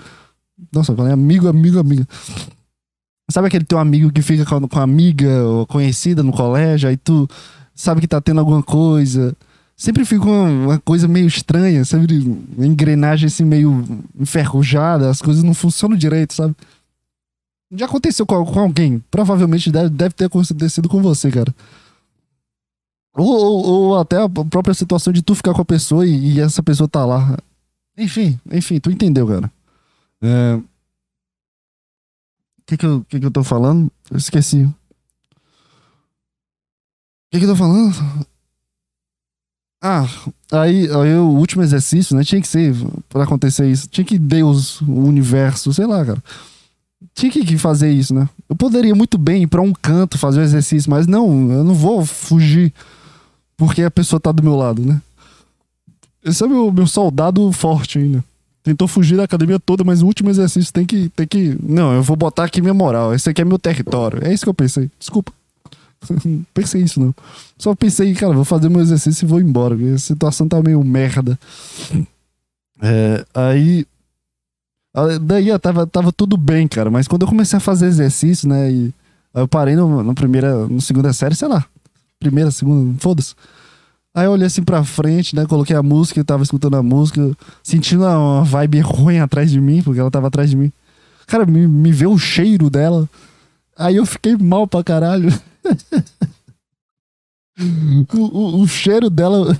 Nossa, 0.73 0.93
eu 0.93 0.97
falei 0.97 1.13
amigo, 1.13 1.49
amigo, 1.49 1.79
amiga. 1.79 2.07
Sabe 3.31 3.49
aquele 3.49 3.65
teu 3.65 3.79
amigo 3.79 4.13
que 4.13 4.23
fica 4.23 4.45
com, 4.45 4.69
com 4.69 4.81
amiga 4.81 5.43
ou 5.43 5.67
conhecida 5.67 6.23
no 6.23 6.33
colégio, 6.33 6.89
aí 6.89 6.97
tu 6.97 7.29
sabe 7.75 8.01
que 8.01 8.09
tá 8.09 8.21
tendo 8.21 8.39
alguma 8.39 8.63
coisa, 8.63 9.37
sempre 9.77 10.05
fica 10.05 10.25
uma, 10.25 10.49
uma, 10.49 10.79
coisa 10.79 11.09
meio 11.09 11.27
estranha, 11.27 11.85
sempre 11.85 12.19
uma 12.57 12.67
engrenagem 12.67 13.27
assim 13.27 13.45
meio 13.45 13.85
enferrujada, 14.19 15.11
as 15.11 15.21
coisas 15.21 15.43
não 15.43 15.53
funcionam 15.53 15.97
direito, 15.97 16.35
sabe? 16.35 16.55
Já 17.73 17.87
aconteceu 17.87 18.25
com, 18.25 18.45
com 18.47 18.61
alguém, 18.61 19.03
provavelmente 19.11 19.73
deve, 19.73 19.91
deve 19.91 20.15
ter 20.15 20.27
acontecido 20.27 20.89
com 20.89 21.03
você, 21.03 21.31
cara. 21.31 21.53
Ou, 23.17 23.27
ou, 23.27 23.65
ou, 23.65 23.99
até 23.99 24.21
a 24.21 24.29
própria 24.29 24.75
situação 24.75 25.11
de 25.13 25.23
tu 25.23 25.35
ficar 25.35 25.55
com 25.55 25.63
a 25.63 25.65
pessoa 25.65 26.07
e, 26.07 26.35
e 26.35 26.41
essa 26.41 26.63
pessoa 26.63 26.87
tá 26.87 27.05
lá. 27.05 27.39
Enfim, 27.97 28.39
enfim, 28.53 28.79
tu 28.79 28.91
entendeu, 28.91 29.27
cara. 29.27 29.51
É... 30.21 30.55
O 30.57 30.63
que 32.67 32.77
que 32.77 32.85
eu, 32.85 33.05
que 33.09 33.19
que 33.19 33.27
eu 33.27 33.31
tô 33.31 33.43
falando? 33.43 33.91
Eu 34.11 34.19
esqueci. 34.19 34.65
O 34.65 34.75
que 37.31 37.39
que 37.39 37.45
eu 37.45 37.51
tô 37.51 37.57
falando? 37.57 37.95
Ah, 39.83 40.07
aí, 40.53 40.91
aí 40.91 41.15
o 41.17 41.29
último 41.29 41.63
exercício, 41.63 42.17
né? 42.17 42.25
Tinha 42.25 42.41
que 42.41 42.49
ser 42.49 42.75
para 43.09 43.25
acontecer 43.25 43.71
isso. 43.71 43.89
Tinha 43.89 44.05
que 44.05 44.19
Deus, 44.19 44.81
o 44.83 45.05
universo, 45.05 45.73
sei 45.73 45.87
lá, 45.87 46.05
cara. 46.05 46.23
Tinha 47.15 47.31
que 47.31 47.57
fazer 47.57 47.91
isso, 47.91 48.13
né? 48.13 48.29
Eu 48.49 48.57
poderia 48.57 48.95
muito 48.95 49.17
bem 49.17 49.45
ir 49.45 49.47
pra 49.47 49.63
um 49.63 49.73
canto 49.73 50.19
fazer 50.19 50.41
o 50.41 50.43
exercício, 50.43 50.91
mas 50.91 51.07
não, 51.07 51.53
eu 51.53 51.65
não 51.65 51.75
vou 51.75 52.05
fugir 52.05 52.75
porque 53.57 53.83
a 53.83 53.91
pessoa 53.91 54.21
tá 54.21 54.31
do 54.33 54.43
meu 54.43 54.57
lado, 54.57 54.85
né? 54.85 55.01
Esse 56.25 56.45
é 56.45 56.49
meu, 56.49 56.73
meu 56.73 56.87
soldado 56.87 57.51
forte 57.53 57.99
ainda. 57.99 58.25
Tentou 58.63 58.89
fugir 58.89 59.17
da 59.17 59.23
academia 59.23 59.61
toda, 59.61 59.85
mas 59.85 60.03
o 60.03 60.07
último 60.07 60.29
exercício 60.29 60.73
tem 60.73 60.85
que, 60.85 61.09
tem 61.11 61.25
que. 61.25 61.57
Não, 61.63 61.95
eu 61.95 62.03
vou 62.03 62.17
botar 62.17 62.43
aqui 62.43 62.61
minha 62.61 62.75
moral. 62.75 63.15
Esse 63.15 63.31
aqui 63.31 63.41
é 63.41 63.45
meu 63.45 63.61
território. 63.61 64.27
É 64.27 64.33
isso 64.35 64.45
que 64.45 64.49
eu 64.49 64.55
pensei. 64.55 64.91
Desculpa. 64.99 65.33
pensei 66.53 66.83
isso, 66.83 66.99
não. 66.99 67.15
Só 67.57 67.75
pensei, 67.77 68.13
cara, 68.15 68.33
vou 68.33 68.45
fazer 68.45 68.69
meu 68.69 68.81
exercício 68.81 69.25
e 69.25 69.29
vou 69.29 69.41
embora. 69.41 69.77
A 69.95 69.99
situação 69.99 70.49
tá 70.49 70.61
meio 70.61 70.83
merda. 70.83 71.39
É, 72.83 73.25
aí. 73.33 73.87
Daí 75.23 75.57
tava, 75.61 75.87
tava 75.87 76.11
tudo 76.11 76.37
bem, 76.37 76.67
cara. 76.67 76.91
Mas 76.91 77.07
quando 77.07 77.23
eu 77.23 77.29
comecei 77.29 77.59
a 77.59 77.61
fazer 77.61 77.87
exercício, 77.87 78.49
né? 78.49 78.69
E 78.73 78.93
eu 79.33 79.47
parei 79.47 79.77
no, 79.77 80.03
no 80.03 80.13
primeira, 80.13 80.67
no 80.67 80.81
segunda 80.81 81.13
série, 81.13 81.37
sei 81.37 81.47
lá. 81.47 81.65
Primeira, 82.19 82.51
segunda, 82.51 82.99
foda-se. 82.99 83.35
Aí 84.15 84.25
eu 84.25 84.33
olhei 84.33 84.47
assim 84.47 84.63
pra 84.63 84.83
frente, 84.83 85.37
né? 85.37 85.45
Coloquei 85.47 85.77
a 85.77 85.83
música, 85.83 86.25
tava 86.25 86.43
escutando 86.43 86.77
a 86.77 86.83
música, 86.83 87.37
sentindo 87.63 88.05
uma 88.05 88.43
vibe 88.45 88.81
ruim 88.81 89.19
atrás 89.19 89.51
de 89.51 89.61
mim, 89.61 89.83
porque 89.83 90.01
ela 90.01 90.11
tava 90.11 90.29
atrás 90.29 90.49
de 90.49 90.57
mim. 90.57 90.73
Cara, 91.27 91.45
me, 91.45 91.69
me 91.69 91.93
vê 91.93 92.07
o 92.07 92.17
cheiro 92.17 92.71
dela. 92.71 93.09
Aí 93.77 93.97
eu 93.97 94.07
fiquei 94.07 94.35
mal 94.37 94.67
pra 94.67 94.83
caralho. 94.83 95.29
o, 98.15 98.19
o, 98.19 98.63
o 98.63 98.67
cheiro 98.67 99.11
dela. 99.11 99.59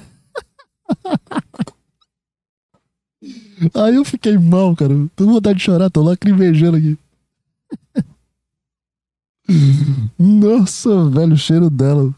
Aí 3.75 3.95
eu 3.95 4.05
fiquei 4.05 4.39
mal, 4.39 4.75
cara. 4.75 4.95
Tô 5.15 5.27
com 5.27 5.33
vontade 5.33 5.59
de 5.59 5.65
chorar, 5.65 5.91
tô 5.91 6.03
lacrimejando 6.03 6.77
aqui. 6.77 6.99
Nossa, 10.19 11.09
velho, 11.11 11.35
o 11.35 11.39
cheiro 11.39 11.69
dela. 11.69 12.15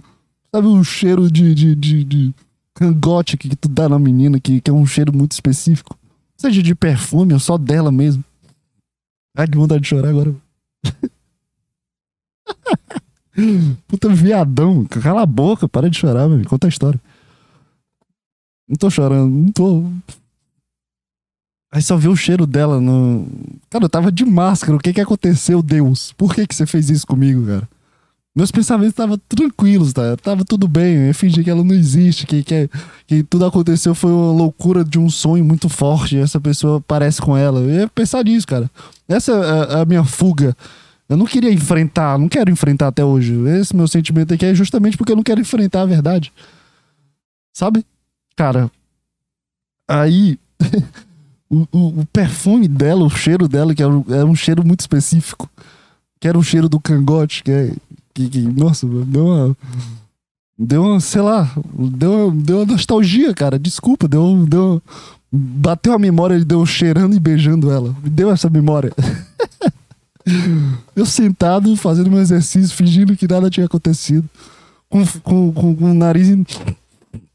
Sabe 0.50 0.66
o 0.66 0.82
cheiro 0.82 1.30
de, 1.30 1.54
de, 1.54 1.74
de, 1.74 2.04
de 2.04 2.34
cangote 2.74 3.36
que 3.36 3.54
tu 3.54 3.68
dá 3.68 3.88
na 3.88 3.98
menina, 3.98 4.40
que, 4.40 4.60
que 4.60 4.70
é 4.70 4.72
um 4.72 4.86
cheiro 4.86 5.12
muito 5.14 5.32
específico? 5.32 5.98
Seja 6.36 6.62
de 6.62 6.74
perfume 6.74 7.34
ou 7.34 7.40
só 7.40 7.58
dela 7.58 7.92
mesmo. 7.92 8.24
Ai, 9.36 9.46
que 9.46 9.58
vontade 9.58 9.82
de 9.82 9.88
chorar 9.88 10.08
agora. 10.08 10.34
Puta 13.86 14.08
viadão. 14.08 14.84
Cala 14.86 15.22
a 15.22 15.26
boca, 15.26 15.68
para 15.68 15.90
de 15.90 15.96
chorar, 15.98 16.28
velho. 16.28 16.48
Conta 16.48 16.66
a 16.66 16.70
história. 16.70 17.00
Não 18.68 18.76
tô 18.76 18.90
chorando, 18.90 19.32
não 19.32 19.52
tô. 19.52 19.84
Aí 21.72 21.82
só 21.82 21.96
vê 21.96 22.08
o 22.08 22.16
cheiro 22.16 22.46
dela 22.46 22.80
no. 22.80 23.26
Cara, 23.70 23.84
eu 23.84 23.88
tava 23.88 24.10
de 24.10 24.24
máscara. 24.24 24.76
O 24.76 24.80
que 24.80 24.92
que 24.92 25.00
aconteceu, 25.00 25.62
Deus? 25.62 26.12
Por 26.12 26.34
que 26.34 26.46
que 26.46 26.54
você 26.54 26.66
fez 26.66 26.90
isso 26.90 27.06
comigo, 27.06 27.46
cara? 27.46 27.68
Meus 28.36 28.52
pensamentos 28.52 28.92
estavam 28.92 29.18
tranquilos, 29.28 29.92
tá? 29.92 30.16
Tava 30.16 30.44
tudo 30.44 30.68
bem. 30.68 31.08
Eu 31.08 31.14
fingi 31.14 31.42
que 31.42 31.50
ela 31.50 31.64
não 31.64 31.74
existe, 31.74 32.26
que, 32.26 32.42
que, 32.44 32.70
que 33.06 33.22
tudo 33.24 33.46
aconteceu 33.46 33.94
foi 33.94 34.12
uma 34.12 34.32
loucura 34.32 34.84
de 34.84 34.98
um 34.98 35.10
sonho 35.10 35.44
muito 35.44 35.68
forte. 35.68 36.16
Essa 36.16 36.40
pessoa 36.40 36.80
parece 36.80 37.20
com 37.20 37.36
ela. 37.36 37.60
Eu 37.60 37.70
ia 37.70 37.88
pensar 37.88 38.24
nisso, 38.24 38.46
cara. 38.46 38.70
Essa 39.08 39.32
é 39.32 39.80
a, 39.80 39.84
minha 39.84 40.04
fuga. 40.04 40.56
Eu 41.08 41.16
não 41.16 41.26
queria 41.26 41.50
enfrentar, 41.50 42.18
não 42.18 42.28
quero 42.28 42.50
enfrentar 42.50 42.88
até 42.88 43.04
hoje. 43.04 43.34
Esse 43.58 43.74
meu 43.74 43.88
sentimento 43.88 44.32
aqui 44.32 44.44
é 44.44 44.54
justamente 44.54 44.96
porque 44.96 45.10
eu 45.10 45.16
não 45.16 45.22
quero 45.22 45.40
enfrentar 45.40 45.82
a 45.82 45.86
verdade. 45.86 46.32
Sabe? 47.52 47.84
Cara, 48.36 48.70
aí 49.88 50.38
o, 51.50 51.66
o, 51.72 52.00
o, 52.00 52.06
perfume 52.12 52.68
dela, 52.68 53.04
o 53.04 53.10
cheiro 53.10 53.48
dela, 53.48 53.74
que 53.74 53.82
era, 53.82 53.90
um, 53.90 54.04
era 54.08 54.26
um 54.26 54.34
cheiro 54.34 54.64
muito 54.64 54.80
específico, 54.80 55.50
que 56.20 56.28
era 56.28 56.38
o 56.38 56.42
cheiro 56.42 56.68
do 56.68 56.78
cangote, 56.78 57.42
que 57.42 57.50
é. 57.50 57.72
Que, 58.18 58.28
que, 58.28 58.40
nossa, 58.40 58.84
deu 58.84 59.26
uma. 59.26 59.56
Deu 60.58 60.82
uma, 60.82 60.98
sei 60.98 61.22
lá, 61.22 61.54
deu, 61.92 62.32
deu 62.32 62.56
uma 62.56 62.66
nostalgia, 62.66 63.32
cara. 63.32 63.60
Desculpa, 63.60 64.08
deu, 64.08 64.44
deu. 64.44 64.82
Bateu 65.30 65.92
a 65.92 65.98
memória 66.00 66.36
de 66.36 66.44
Deus 66.44 66.68
cheirando 66.68 67.14
e 67.14 67.20
beijando 67.20 67.70
ela. 67.70 67.94
Deu 68.02 68.32
essa 68.32 68.50
memória. 68.50 68.92
Eu 70.96 71.06
sentado, 71.06 71.74
fazendo 71.76 72.10
meu 72.10 72.18
exercício, 72.18 72.76
fingindo 72.76 73.16
que 73.16 73.28
nada 73.28 73.48
tinha 73.48 73.66
acontecido. 73.66 74.28
Com, 74.88 75.06
com, 75.22 75.52
com, 75.52 75.76
com 75.76 75.90
o 75.92 75.94
nariz. 75.94 76.28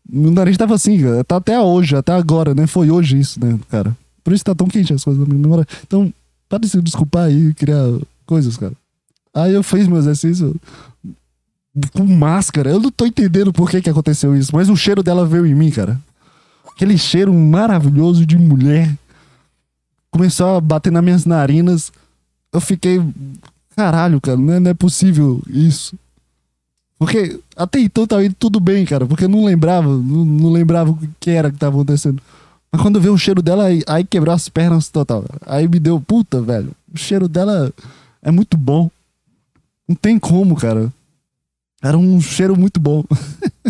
Meu 0.08 0.32
nariz 0.32 0.58
tava 0.58 0.76
assim. 0.76 1.00
Tá 1.26 1.38
até 1.38 1.58
hoje, 1.58 1.96
até 1.96 2.12
agora, 2.12 2.54
né? 2.54 2.68
Foi 2.68 2.92
hoje 2.92 3.18
isso, 3.18 3.40
né, 3.40 3.58
cara? 3.70 3.96
Por 4.22 4.34
isso 4.34 4.44
tá 4.44 4.54
tão 4.54 4.68
quente 4.68 4.94
as 4.94 5.04
coisas 5.04 5.24
da 5.24 5.26
minha 5.26 5.42
memória. 5.42 5.66
Então, 5.88 6.14
para 6.50 6.60
de 6.60 6.68
se 6.68 6.82
desculpar 6.82 7.28
aí 7.28 7.48
e 7.48 7.54
criar 7.54 7.86
coisas, 8.26 8.58
cara. 8.58 8.74
Aí 9.34 9.54
eu 9.54 9.64
fiz 9.64 9.88
meu 9.88 9.98
exercício 9.98 10.56
com 11.94 12.06
máscara. 12.06 12.70
Eu 12.70 12.80
não 12.80 12.92
tô 12.92 13.06
entendendo 13.06 13.52
por 13.52 13.70
que 13.70 13.82
que 13.82 13.90
aconteceu 13.90 14.36
isso, 14.36 14.56
mas 14.56 14.70
o 14.70 14.76
cheiro 14.76 15.02
dela 15.02 15.26
veio 15.26 15.46
em 15.46 15.56
mim, 15.56 15.72
cara. 15.72 16.00
Aquele 16.70 16.98
cheiro 16.98 17.34
maravilhoso 17.34 18.26
de 18.26 18.38
mulher. 18.38 18.94
Começou 20.12 20.58
a 20.58 20.62
bater 20.62 20.92
nas 20.92 21.04
minhas 21.04 21.26
narinas 21.26 21.92
eu 22.54 22.62
fiquei. 22.62 23.02
Caralho, 23.76 24.22
cara, 24.22 24.38
não 24.38 24.54
é, 24.54 24.60
não 24.60 24.72
é 24.72 24.74
possível 24.76 25.42
isso. 25.50 25.98
Porque 27.00 27.40
até 27.58 27.80
então 27.80 28.06
tava 28.06 28.24
indo 28.24 28.36
tudo 28.36 28.60
bem, 28.60 28.86
cara. 28.86 29.08
Porque 29.08 29.26
eu 29.26 29.30
não 29.30 29.44
lembrava, 29.44 29.90
não, 29.90 30.24
não 30.24 30.52
lembrava 30.52 30.92
o 30.92 31.00
que 31.20 31.32
era 31.32 31.52
que 31.52 31.58
tava 31.58 31.76
acontecendo. 31.76 32.22
Mas 32.72 32.82
quando 32.82 32.96
eu 32.96 33.02
vi 33.02 33.10
o 33.10 33.18
cheiro 33.18 33.42
dela, 33.42 33.66
aí, 33.66 33.82
aí 33.88 34.04
quebrou 34.04 34.34
as 34.34 34.48
pernas 34.48 34.88
total. 34.90 35.26
Aí 35.46 35.68
me 35.68 35.80
deu, 35.80 36.00
puta, 36.00 36.40
velho. 36.42 36.72
O 36.94 36.98
cheiro 36.98 37.28
dela 37.28 37.74
é 38.22 38.32
muito 38.32 38.56
bom. 38.56 38.90
Não 39.88 39.96
tem 39.96 40.18
como, 40.18 40.56
cara. 40.56 40.92
Era 41.82 41.98
um 41.98 42.22
cheiro 42.22 42.58
muito 42.58 42.80
bom. 42.80 43.04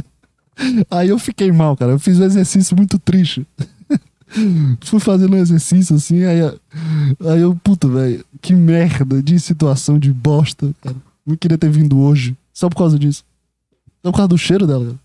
aí 0.90 1.10
eu 1.10 1.18
fiquei 1.18 1.52
mal, 1.52 1.76
cara. 1.76 1.94
Eu 1.94 2.00
fiz 2.00 2.20
um 2.20 2.24
exercício 2.24 2.76
muito 2.76 3.00
triste. 3.00 3.46
Fui 4.82 5.00
fazendo 5.00 5.36
um 5.36 5.40
exercício 5.40 5.96
assim, 5.96 6.24
aí, 6.24 6.42
aí 6.42 7.42
eu, 7.42 7.56
puta, 7.56 7.88
velho, 7.88 8.26
que 8.42 8.54
merda 8.54 9.22
de 9.22 9.40
situação 9.40 10.00
de 10.00 10.12
bosta, 10.12 10.74
cara. 10.82 10.96
Não 11.26 11.36
queria 11.36 11.58
ter 11.58 11.70
vindo 11.70 12.00
hoje. 12.00 12.36
Só 12.54 12.70
por 12.70 12.78
causa 12.78 12.98
disso. 13.00 13.24
Só 14.04 14.12
por 14.12 14.18
causa 14.18 14.28
do 14.28 14.38
cheiro 14.38 14.68
dela, 14.68 14.86
cara. 14.86 15.00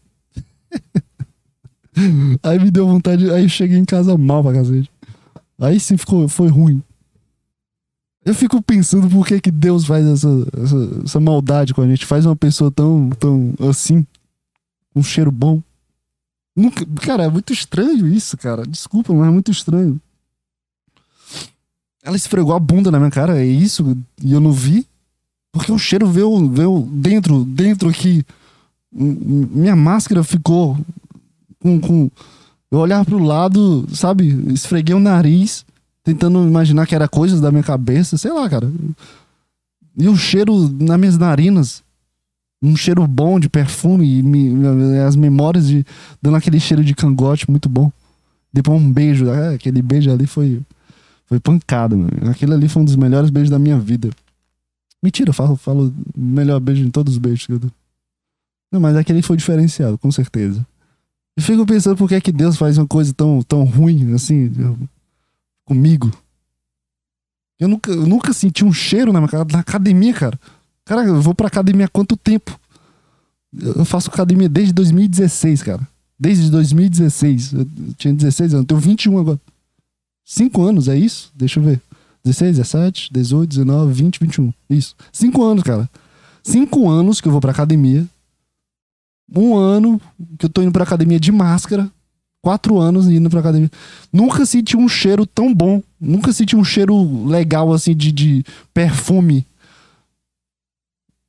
aí 2.42 2.58
me 2.58 2.70
deu 2.70 2.86
vontade. 2.86 3.30
Aí 3.30 3.42
eu 3.42 3.48
cheguei 3.48 3.78
em 3.78 3.84
casa 3.84 4.16
mal 4.16 4.42
pra 4.42 4.52
cacete. 4.52 4.90
Aí 5.58 5.80
sim 5.80 5.96
ficou, 5.96 6.28
foi 6.28 6.48
ruim. 6.48 6.82
Eu 8.24 8.34
fico 8.34 8.60
pensando 8.60 9.08
por 9.08 9.26
que, 9.26 9.40
que 9.40 9.50
Deus 9.50 9.86
faz 9.86 10.06
essa, 10.06 10.28
essa, 10.62 11.00
essa 11.04 11.20
maldade 11.20 11.72
com 11.72 11.82
a 11.82 11.86
gente. 11.86 12.04
Faz 12.04 12.26
uma 12.26 12.36
pessoa 12.36 12.70
tão, 12.70 13.10
tão 13.10 13.54
assim. 13.68 14.06
Um 14.94 15.02
cheiro 15.02 15.30
bom. 15.30 15.62
Nunca, 16.54 16.84
cara, 17.00 17.24
é 17.24 17.28
muito 17.28 17.52
estranho 17.52 18.06
isso, 18.08 18.36
cara. 18.36 18.64
Desculpa, 18.64 19.14
mas 19.14 19.28
é 19.28 19.30
muito 19.30 19.50
estranho. 19.50 20.00
Ela 22.02 22.16
esfregou 22.16 22.54
a 22.54 22.58
bunda 22.58 22.90
na 22.90 22.98
minha 22.98 23.10
cara, 23.10 23.38
é 23.38 23.46
isso? 23.46 23.96
E 24.22 24.32
eu 24.32 24.40
não 24.40 24.52
vi? 24.52 24.86
Porque 25.52 25.70
o 25.70 25.78
cheiro 25.78 26.06
veio, 26.06 26.48
veio 26.48 26.88
dentro, 26.90 27.44
dentro 27.44 27.88
aqui. 27.88 28.24
Minha 28.90 29.76
máscara 29.76 30.24
ficou 30.24 30.76
com. 31.60 31.80
com 31.80 32.10
eu 32.70 32.78
olhava 32.78 33.04
pro 33.04 33.18
lado, 33.18 33.86
sabe? 33.94 34.28
Esfreguei 34.52 34.94
o 34.94 35.00
nariz, 35.00 35.64
tentando 36.08 36.42
imaginar 36.46 36.86
que 36.86 36.94
era 36.94 37.06
coisas 37.06 37.38
da 37.38 37.50
minha 37.50 37.62
cabeça, 37.62 38.16
sei 38.16 38.32
lá, 38.32 38.48
cara. 38.48 38.70
E 39.96 40.08
o 40.08 40.16
cheiro 40.16 40.56
nas 40.80 40.98
minhas 40.98 41.18
narinas 41.18 41.82
um 42.62 42.74
cheiro 42.74 43.06
bom 43.06 43.38
de 43.38 43.48
perfume 43.48 44.18
e 44.18 44.22
me, 44.22 44.66
as 45.06 45.14
memórias 45.14 45.68
de 45.68 45.84
dando 46.20 46.36
aquele 46.36 46.58
cheiro 46.58 46.82
de 46.82 46.94
cangote 46.94 47.48
muito 47.48 47.68
bom. 47.68 47.92
Depois 48.52 48.80
um 48.80 48.90
beijo, 48.90 49.28
é, 49.28 49.54
aquele 49.54 49.82
beijo 49.82 50.10
ali 50.10 50.26
foi 50.26 50.60
foi 51.26 51.38
pancada, 51.38 51.94
mano. 51.94 52.30
Aquele 52.30 52.54
ali 52.54 52.68
foi 52.68 52.82
um 52.82 52.84
dos 52.86 52.96
melhores 52.96 53.28
beijos 53.28 53.50
da 53.50 53.58
minha 53.58 53.78
vida. 53.78 54.08
Mentira, 55.02 55.28
eu 55.28 55.34
falo, 55.34 55.56
falo 55.56 55.94
melhor 56.16 56.58
beijo 56.58 56.82
em 56.82 56.90
todos 56.90 57.12
os 57.12 57.18
beijos. 57.18 57.46
Não, 58.72 58.80
mas 58.80 58.96
aquele 58.96 59.20
foi 59.20 59.36
diferenciado, 59.36 59.98
com 59.98 60.10
certeza. 60.10 60.66
Eu 61.36 61.42
fico 61.42 61.66
pensando 61.66 61.96
por 61.96 62.08
que 62.08 62.14
é 62.14 62.20
que 62.20 62.32
Deus 62.32 62.56
faz 62.56 62.78
uma 62.78 62.86
coisa 62.86 63.12
tão, 63.12 63.42
tão 63.42 63.62
ruim 63.64 64.14
assim 64.14 64.50
comigo. 65.68 66.10
Eu 67.60 67.68
nunca, 67.68 67.90
eu 67.90 68.06
nunca 68.06 68.32
senti 68.32 68.64
um 68.64 68.72
cheiro 68.72 69.12
na, 69.12 69.20
minha, 69.20 69.44
na 69.52 69.58
academia, 69.58 70.14
cara. 70.14 70.40
Cara, 70.84 71.04
eu 71.04 71.20
vou 71.20 71.34
pra 71.34 71.48
academia 71.48 71.84
há 71.84 71.88
quanto 71.88 72.16
tempo? 72.16 72.58
Eu 73.52 73.84
faço 73.84 74.08
academia 74.08 74.48
desde 74.48 74.72
2016, 74.72 75.62
cara. 75.62 75.86
Desde 76.18 76.50
2016. 76.50 77.52
Eu 77.52 77.66
tinha 77.96 78.14
16 78.14 78.54
anos, 78.54 78.66
tenho 78.66 78.80
21 78.80 79.18
agora. 79.18 79.40
5 80.24 80.62
anos, 80.62 80.88
é 80.88 80.96
isso? 80.96 81.30
Deixa 81.34 81.60
eu 81.60 81.64
ver. 81.64 81.80
16, 82.24 82.56
17, 82.56 83.12
18, 83.12 83.48
19, 83.48 83.92
20, 83.92 84.20
21. 84.20 84.52
Isso. 84.70 84.94
5 85.12 85.44
anos, 85.44 85.62
cara. 85.62 85.88
5 86.42 86.88
anos 86.88 87.20
que 87.20 87.28
eu 87.28 87.32
vou 87.32 87.40
pra 87.40 87.50
academia. 87.50 88.06
Um 89.34 89.56
ano 89.56 90.00
que 90.38 90.46
eu 90.46 90.50
tô 90.50 90.62
indo 90.62 90.72
pra 90.72 90.84
academia 90.84 91.20
de 91.20 91.30
máscara. 91.30 91.90
Quatro 92.42 92.78
anos 92.78 93.08
indo 93.08 93.28
pra 93.28 93.40
academia. 93.40 93.70
Nunca 94.12 94.46
senti 94.46 94.76
um 94.76 94.88
cheiro 94.88 95.26
tão 95.26 95.52
bom. 95.52 95.82
Nunca 96.00 96.32
senti 96.32 96.54
um 96.54 96.64
cheiro 96.64 97.26
legal, 97.26 97.72
assim, 97.72 97.94
de, 97.94 98.12
de 98.12 98.44
perfume 98.72 99.44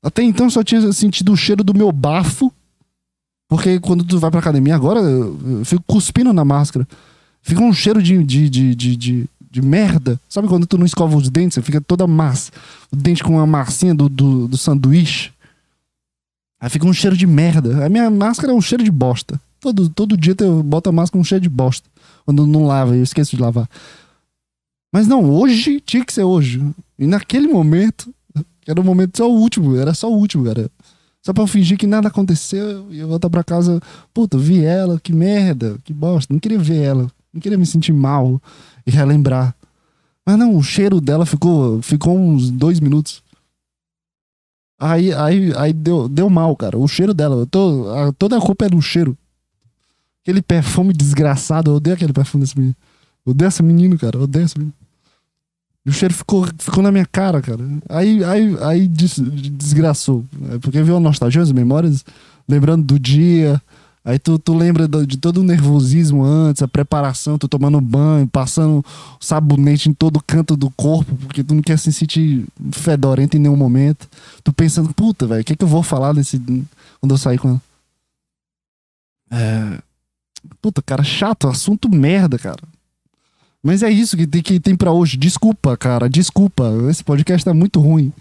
até 0.02 0.24
então 0.24 0.50
só 0.50 0.63
tinha 0.63 0.91
sentido 0.93 1.34
o 1.34 1.38
cheiro 1.38 1.63
do 1.63 1.74
meu 1.74 1.91
bafo. 1.91 2.52
Porque 3.48 3.80
quando 3.80 4.04
tu 4.04 4.19
vai 4.19 4.30
pra 4.30 4.39
academia 4.39 4.76
agora, 4.76 5.00
eu 5.00 5.65
fico 5.65 5.84
cuspindo 5.86 6.32
na 6.32 6.45
máscara. 6.45 6.88
Fica 7.41 7.62
um 7.62 7.74
cheiro 7.74 8.02
de, 8.02 8.24
de, 8.24 8.50
de, 8.50 8.76
de, 8.76 8.95
de, 8.95 9.30
de 9.50 9.62
merda. 9.62 10.19
Sabe 10.30 10.48
quando 10.48 10.67
tu 10.67 10.78
não 10.78 10.86
escova 10.86 11.17
os 11.17 11.30
dentes? 11.30 11.56
Você 11.56 11.62
fica 11.62 11.82
toda 11.82 12.06
massa. 12.06 12.52
O 12.91 12.95
dente 12.95 13.24
com 13.24 13.39
a 13.39 13.48
massinha 13.48 13.93
do, 13.93 14.08
do, 14.08 14.48
do 14.48 14.58
sanduíche. 14.58 15.32
Aí 16.62 16.69
fica 16.69 16.86
um 16.86 16.93
cheiro 16.93 17.17
de 17.17 17.26
merda. 17.26 17.86
A 17.86 17.89
minha 17.89 18.10
máscara 18.10 18.54
é 18.54 18.56
um 18.56 18.62
cheiro 18.62 18.84
de 18.84 18.91
bosta. 18.91 19.39
Todo, 19.60 19.89
todo 19.89 20.17
dia 20.17 20.36
eu 20.39 20.63
boto 20.63 20.89
a 20.89 20.93
máscara 20.93 21.19
um 21.19 21.24
cheiro 21.24 21.41
de 21.41 21.50
bosta. 21.50 21.89
Quando 22.26 22.48
não 22.48 22.65
lava, 22.65 22.95
eu 22.95 23.04
esqueço 23.04 23.36
de 23.36 23.41
lavar. 23.41 23.69
Mas 24.91 25.08
não, 25.08 25.30
hoje 25.30 25.80
tinha 25.82 26.04
que 26.04 26.13
ser 26.13 26.24
hoje. 26.24 26.62
E 26.98 27.06
naquele 27.06 27.48
momento, 27.48 28.13
era 28.65 28.80
o 28.80 28.84
momento 28.84 29.17
só 29.17 29.30
o 29.30 29.36
último, 29.36 29.76
era 29.76 29.93
só 29.93 30.12
o 30.12 30.15
último, 30.15 30.45
cara. 30.45 30.69
Só 31.22 31.34
pra 31.34 31.43
eu 31.43 31.48
fingir 31.48 31.78
que 31.78 31.86
nada 31.86 32.08
aconteceu 32.08 32.91
e 32.91 33.00
eu 33.00 33.08
voltar 33.08 33.30
pra 33.30 33.43
casa. 33.43 33.80
Puta, 34.13 34.38
vi 34.38 34.63
ela, 34.63 35.00
que 35.00 35.13
merda, 35.13 35.78
que 35.84 35.93
bosta. 35.93 36.34
Não 36.34 36.39
queria 36.39 36.58
ver 36.58 36.82
ela. 36.82 37.12
Não 37.34 37.41
queria 37.41 37.58
me 37.58 37.65
sentir 37.65 37.93
mal 37.93 38.41
e 38.86 38.91
relembrar. 38.91 39.56
Mas 40.26 40.38
não, 40.38 40.56
o 40.56 40.63
cheiro 40.63 41.02
dela 41.02 41.26
ficou, 41.26 41.82
ficou 41.82 42.17
uns 42.17 42.50
dois 42.50 42.80
minutos. 42.80 43.22
Aí, 44.80 45.13
aí, 45.13 45.54
aí 45.58 45.74
deu, 45.74 46.08
deu 46.08 46.30
mal, 46.30 46.56
cara. 46.56 46.78
O 46.78 46.88
cheiro 46.88 47.13
dela. 47.13 47.45
Tô, 47.45 47.89
a, 47.93 48.14
toda 48.14 48.38
a 48.38 48.41
culpa 48.41 48.66
é 48.66 48.70
do 48.70 48.82
cheiro. 48.82 49.18
Aquele 50.24 50.41
perfume 50.41 50.93
desgraçado. 50.93 51.72
Eu 51.72 51.76
odeio 51.76 51.95
aquele 51.95 52.13
perfume 52.13 52.43
desse 52.43 52.57
menino. 52.57 52.76
Eu 53.26 53.32
odeio 53.32 53.47
esse 53.47 53.63
menino, 53.63 53.97
cara. 53.97 54.17
Eu 54.17 54.24
odeio 54.24 54.45
esse 54.45 54.57
menino. 54.57 54.74
E 55.86 55.89
o 55.89 55.93
cheiro 55.93 56.13
ficou, 56.13 56.47
ficou 56.57 56.84
na 56.84 56.91
minha 56.91 57.05
cara, 57.05 57.41
cara. 57.41 57.63
Aí, 57.88 58.24
aí, 58.24 58.57
aí 58.61 58.88
des, 58.88 59.17
desgraçou. 59.17 60.26
É 60.51 60.57
porque 60.59 60.82
veio 60.84 60.97
a 60.97 60.99
nostalgia, 60.99 61.41
as 61.41 61.51
memórias, 61.51 62.03
lembrando 62.47 62.84
do 62.84 62.99
dia. 62.99 63.61
Aí 64.03 64.17
tu, 64.17 64.39
tu 64.39 64.53
lembra 64.53 64.88
de 64.88 65.17
todo 65.17 65.41
o 65.41 65.43
nervosismo 65.43 66.24
antes, 66.24 66.63
a 66.63 66.67
preparação, 66.67 67.38
tu 67.38 67.47
tomando 67.47 67.80
banho, 67.82 68.28
passando 68.28 68.84
sabonete 69.20 69.89
em 69.89 69.93
todo 69.93 70.24
canto 70.26 70.55
do 70.55 70.70
corpo, 70.72 71.15
porque 71.17 71.43
tu 71.43 71.53
não 71.53 71.61
quer 71.61 71.78
se 71.78 71.91
sentir 71.91 72.45
fedorento 72.72 73.38
em 73.38 73.39
nenhum 73.39 73.57
momento. 73.57 74.07
Tu 74.43 74.51
pensando, 74.53 74.93
puta, 74.93 75.28
velho, 75.28 75.41
o 75.41 75.43
que, 75.43 75.53
é 75.53 75.55
que 75.55 75.63
eu 75.63 75.67
vou 75.67 75.84
falar 75.84 76.13
nesse. 76.13 76.39
quando 76.99 77.11
eu 77.11 77.17
sair 77.17 77.38
com 77.38 77.49
ela? 77.49 77.61
É. 79.32 79.89
Puta, 80.62 80.82
cara, 80.82 81.04
chato, 81.04 81.48
assunto 81.48 81.90
merda, 81.90 82.38
cara. 82.38 82.62
Mas 83.62 83.84
é 83.84 83.90
isso 83.90 84.16
que 84.16 84.26
tem, 84.26 84.42
que 84.42 84.60
tem 84.60 84.76
pra 84.76 84.92
hoje. 84.92 85.18
Desculpa, 85.18 85.76
cara. 85.76 86.10
Desculpa. 86.10 86.64
Esse 86.90 87.04
podcast 87.04 87.44
tá 87.44 87.54
muito 87.54 87.80
ruim. 87.80 88.14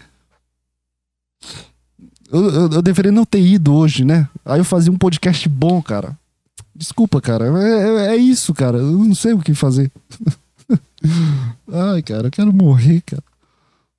Eu, 2.31 2.49
eu, 2.49 2.71
eu 2.73 2.81
deveria 2.81 3.11
não 3.11 3.25
ter 3.25 3.41
ido 3.41 3.73
hoje, 3.73 4.03
né? 4.03 4.27
Aí 4.45 4.59
eu 4.59 4.65
fazia 4.65 4.91
um 4.91 4.97
podcast 4.97 5.47
bom, 5.47 5.81
cara. 5.81 6.17
Desculpa, 6.75 7.21
cara. 7.21 7.45
É, 7.45 8.11
é, 8.11 8.15
é 8.15 8.17
isso, 8.17 8.53
cara. 8.53 8.77
Eu 8.77 8.91
não 8.91 9.15
sei 9.15 9.33
o 9.33 9.39
que 9.39 9.53
fazer. 9.53 9.91
Ai, 11.71 12.01
cara, 12.01 12.27
eu 12.27 12.31
quero 12.31 12.53
morrer, 12.53 13.01
cara. 13.01 13.23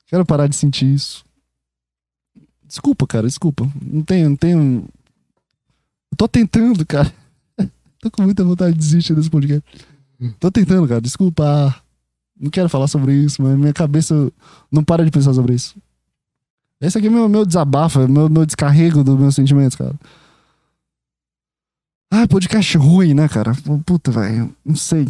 Quero 0.06 0.26
parar 0.26 0.46
de 0.46 0.56
sentir 0.56 0.92
isso. 0.92 1.24
Desculpa, 2.66 3.06
cara, 3.06 3.26
desculpa. 3.26 3.66
Não 3.82 4.02
tenho, 4.02 4.30
não 4.30 4.36
tenho. 4.36 4.84
Eu 6.12 6.16
tô 6.16 6.28
tentando, 6.28 6.84
cara. 6.84 7.12
Tô 8.00 8.10
com 8.10 8.22
muita 8.22 8.42
vontade 8.42 8.72
de 8.72 8.78
desistir 8.78 9.14
desse 9.14 9.30
podcast. 9.30 9.62
Tô 10.38 10.50
tentando, 10.50 10.86
cara. 10.88 11.00
Desculpa. 11.00 11.74
Não 12.38 12.50
quero 12.50 12.68
falar 12.68 12.88
sobre 12.88 13.12
isso, 13.12 13.42
mas 13.42 13.56
minha 13.58 13.72
cabeça 13.72 14.32
não 14.72 14.82
para 14.82 15.04
de 15.04 15.10
pensar 15.10 15.34
sobre 15.34 15.54
isso. 15.54 15.76
Esse 16.80 16.96
aqui 16.96 17.08
é 17.08 17.10
meu, 17.10 17.28
meu 17.28 17.44
desabafo, 17.44 18.08
meu, 18.08 18.30
meu 18.30 18.46
descarrego 18.46 19.04
dos 19.04 19.18
meus 19.18 19.34
sentimentos, 19.34 19.76
cara. 19.76 19.94
Ah, 22.10 22.26
podcast 22.26 22.76
ruim, 22.78 23.12
né, 23.12 23.28
cara? 23.28 23.52
Puta, 23.84 24.10
velho. 24.10 24.54
Não 24.64 24.74
sei. 24.74 25.06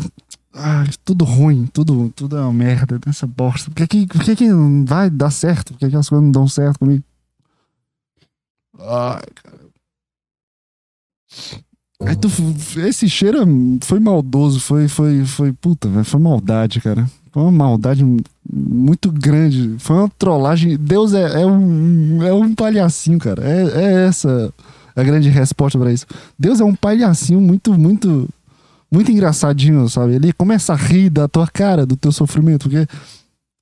Ah, 0.53 0.84
tudo 1.05 1.24
ruim, 1.24 1.66
tudo, 1.66 2.11
tudo 2.11 2.36
é 2.36 2.41
uma 2.41 2.53
merda 2.53 3.01
nessa 3.07 3.26
bosta. 3.26 3.70
Por 3.70 3.86
que, 3.86 3.86
que, 3.86 4.07
por 4.09 4.24
que, 4.24 4.34
que 4.34 4.49
não 4.49 4.84
vai 4.84 5.09
dar 5.09 5.30
certo? 5.30 5.72
Por 5.72 5.78
que, 5.78 5.91
que 5.91 5.97
as 5.97 6.09
coisas 6.09 6.24
não 6.24 6.32
dão 6.32 6.49
certo 6.49 6.80
comigo? 6.80 7.05
Ai, 8.78 9.22
cara. 9.34 9.61
Aí 12.07 12.16
tu, 12.16 12.28
esse 12.86 13.09
cheiro 13.09 13.38
foi 13.82 14.01
maldoso, 14.01 14.59
foi, 14.59 14.88
foi, 14.88 15.24
foi, 15.24 15.53
puta, 15.53 15.88
foi 16.05 16.20
maldade, 16.20 16.80
cara. 16.80 17.09
Foi 17.30 17.42
uma 17.42 17.53
maldade 17.53 18.05
muito 18.51 19.12
grande. 19.12 19.76
Foi 19.78 19.96
uma 19.96 20.09
trollagem. 20.18 20.76
Deus 20.76 21.12
é, 21.12 21.42
é 21.42 21.46
um, 21.46 22.22
é 22.22 22.32
um 22.32 22.55
palhacinho, 22.55 23.18
cara. 23.18 23.44
É, 23.44 23.84
é 23.84 24.07
essa 24.07 24.53
a 24.96 25.03
grande 25.03 25.28
resposta 25.28 25.78
para 25.78 25.92
isso. 25.92 26.07
Deus 26.38 26.61
é 26.61 26.64
um 26.64 26.74
palhacinho 26.74 27.40
muito, 27.40 27.72
muito, 27.78 28.28
muito 28.90 29.11
engraçadinho, 29.11 29.88
sabe? 29.88 30.14
Ele 30.14 30.32
começa 30.32 30.72
a 30.72 30.76
rir 30.76 31.11
da 31.11 31.28
tua 31.28 31.46
cara, 31.46 31.86
do 31.86 31.96
teu 31.96 32.12
sofrimento, 32.12 32.68
porque 32.68 32.86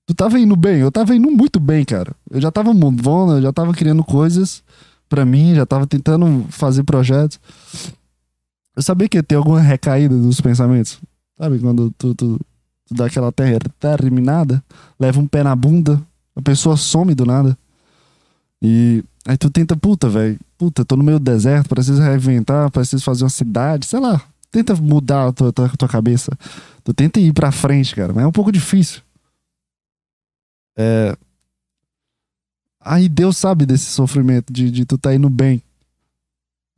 tu 0.06 0.14
tava 0.14 0.38
indo 0.38 0.56
bem, 0.56 0.78
eu 0.78 0.90
tava 0.90 1.14
indo 1.14 1.30
muito 1.30 1.60
bem, 1.60 1.84
cara. 1.84 2.12
Eu 2.30 2.40
já 2.40 2.50
tava 2.50 2.72
movendo, 2.72 3.36
eu 3.36 3.42
já 3.42 3.52
tava 3.52 3.72
criando 3.72 4.02
coisas 4.02 4.62
para 5.08 5.24
mim, 5.24 5.54
já 5.54 5.66
tava 5.66 5.86
tentando 5.86 6.46
fazer 6.50 6.82
projetos. 6.82 7.38
Eu 8.78 8.82
sabia 8.82 9.08
que 9.08 9.18
ia 9.18 9.22
ter 9.24 9.34
alguma 9.34 9.60
recaída 9.60 10.16
dos 10.16 10.40
pensamentos. 10.40 11.00
Sabe, 11.36 11.58
quando 11.58 11.90
tu, 11.98 12.14
tu, 12.14 12.38
tu 12.86 12.94
dá 12.94 13.06
aquela 13.06 13.32
terra 13.32 13.58
terminada, 13.80 14.62
leva 15.00 15.18
um 15.18 15.26
pé 15.26 15.42
na 15.42 15.56
bunda, 15.56 16.00
a 16.36 16.40
pessoa 16.40 16.76
some 16.76 17.12
do 17.12 17.26
nada. 17.26 17.58
E 18.62 19.02
aí 19.26 19.36
tu 19.36 19.50
tenta, 19.50 19.76
puta, 19.76 20.08
velho, 20.08 20.38
puta, 20.56 20.84
tô 20.84 20.94
no 20.94 21.02
meio 21.02 21.18
do 21.18 21.24
deserto, 21.24 21.68
preciso 21.68 22.00
reinventar, 22.00 22.70
preciso 22.70 23.02
fazer 23.02 23.24
uma 23.24 23.30
cidade, 23.30 23.84
sei 23.84 23.98
lá. 23.98 24.22
Tenta 24.48 24.76
mudar 24.76 25.26
a 25.26 25.32
tua, 25.32 25.52
tua, 25.52 25.68
tua 25.70 25.88
cabeça. 25.88 26.30
Tu 26.84 26.94
tenta 26.94 27.18
ir 27.18 27.32
pra 27.32 27.50
frente, 27.50 27.96
cara, 27.96 28.12
mas 28.12 28.22
é 28.22 28.26
um 28.28 28.32
pouco 28.32 28.52
difícil. 28.52 29.02
É, 30.76 31.16
Aí 32.80 33.08
Deus 33.08 33.36
sabe 33.36 33.66
desse 33.66 33.86
sofrimento, 33.86 34.52
de, 34.52 34.70
de 34.70 34.84
tu 34.84 34.96
tá 34.96 35.12
indo 35.12 35.28
bem. 35.28 35.60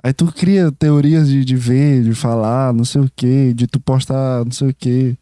Aí 0.03 0.12
tu 0.12 0.26
cria 0.32 0.72
teorias 0.72 1.28
de, 1.28 1.44
de 1.44 1.57
ver, 1.57 2.03
de 2.03 2.14
falar, 2.14 2.72
não 2.72 2.84
sei 2.84 3.03
o 3.03 3.11
que, 3.14 3.53
de 3.53 3.66
tu 3.66 3.78
postar 3.78 4.44
não 4.44 4.53
sei 4.53 4.70
o 4.70 4.74
que. 4.74 5.16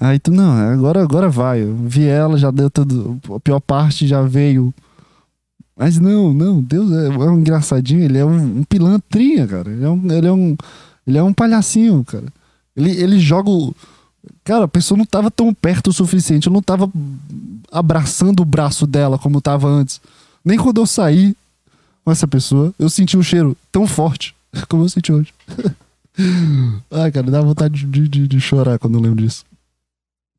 Aí 0.00 0.18
tu, 0.18 0.30
não, 0.32 0.52
agora, 0.72 1.02
agora 1.02 1.28
vai. 1.28 1.62
Eu 1.62 1.74
vi 1.76 2.06
ela, 2.06 2.36
já 2.36 2.50
deu 2.50 2.70
tudo. 2.70 3.20
A 3.34 3.40
pior 3.40 3.60
parte 3.60 4.06
já 4.06 4.22
veio. 4.22 4.72
Mas 5.76 5.98
não, 5.98 6.32
não, 6.32 6.60
Deus 6.60 6.92
é, 6.92 7.06
é 7.06 7.30
um 7.30 7.38
engraçadinho, 7.38 8.04
ele 8.04 8.18
é 8.18 8.24
um, 8.24 8.58
um 8.58 8.64
pilantrinha, 8.64 9.46
cara. 9.46 9.70
Ele 9.70 9.84
é 9.84 9.88
um, 9.88 10.12
ele 10.12 10.26
é 10.26 10.32
um, 10.32 10.56
ele 11.06 11.18
é 11.18 11.22
um 11.22 11.32
palhacinho, 11.32 12.04
cara. 12.04 12.26
Ele, 12.76 12.90
ele 12.90 13.18
joga 13.18 13.50
o, 13.50 13.74
Cara, 14.42 14.64
a 14.64 14.68
pessoa 14.68 14.98
não 14.98 15.06
tava 15.06 15.30
tão 15.30 15.52
perto 15.54 15.88
o 15.88 15.92
suficiente. 15.92 16.46
Eu 16.46 16.52
não 16.52 16.62
tava 16.62 16.90
abraçando 17.72 18.40
o 18.40 18.44
braço 18.44 18.86
dela 18.86 19.18
como 19.18 19.40
tava 19.40 19.68
antes. 19.68 20.00
Nem 20.44 20.58
quando 20.58 20.80
eu 20.80 20.86
saí 20.86 21.34
com 22.04 22.10
essa 22.10 22.28
pessoa, 22.28 22.74
eu 22.78 22.90
senti 22.90 23.16
um 23.16 23.22
cheiro 23.22 23.56
tão 23.72 23.86
forte 23.86 24.34
como 24.68 24.84
eu 24.84 24.88
senti 24.88 25.12
hoje. 25.12 25.32
Ai, 26.90 27.10
cara, 27.10 27.30
dá 27.30 27.40
vontade 27.40 27.86
de, 27.86 28.08
de, 28.08 28.28
de, 28.28 28.40
chorar 28.40 28.78
quando 28.78 28.94
eu 28.94 29.00
lembro 29.00 29.24
disso. 29.24 29.44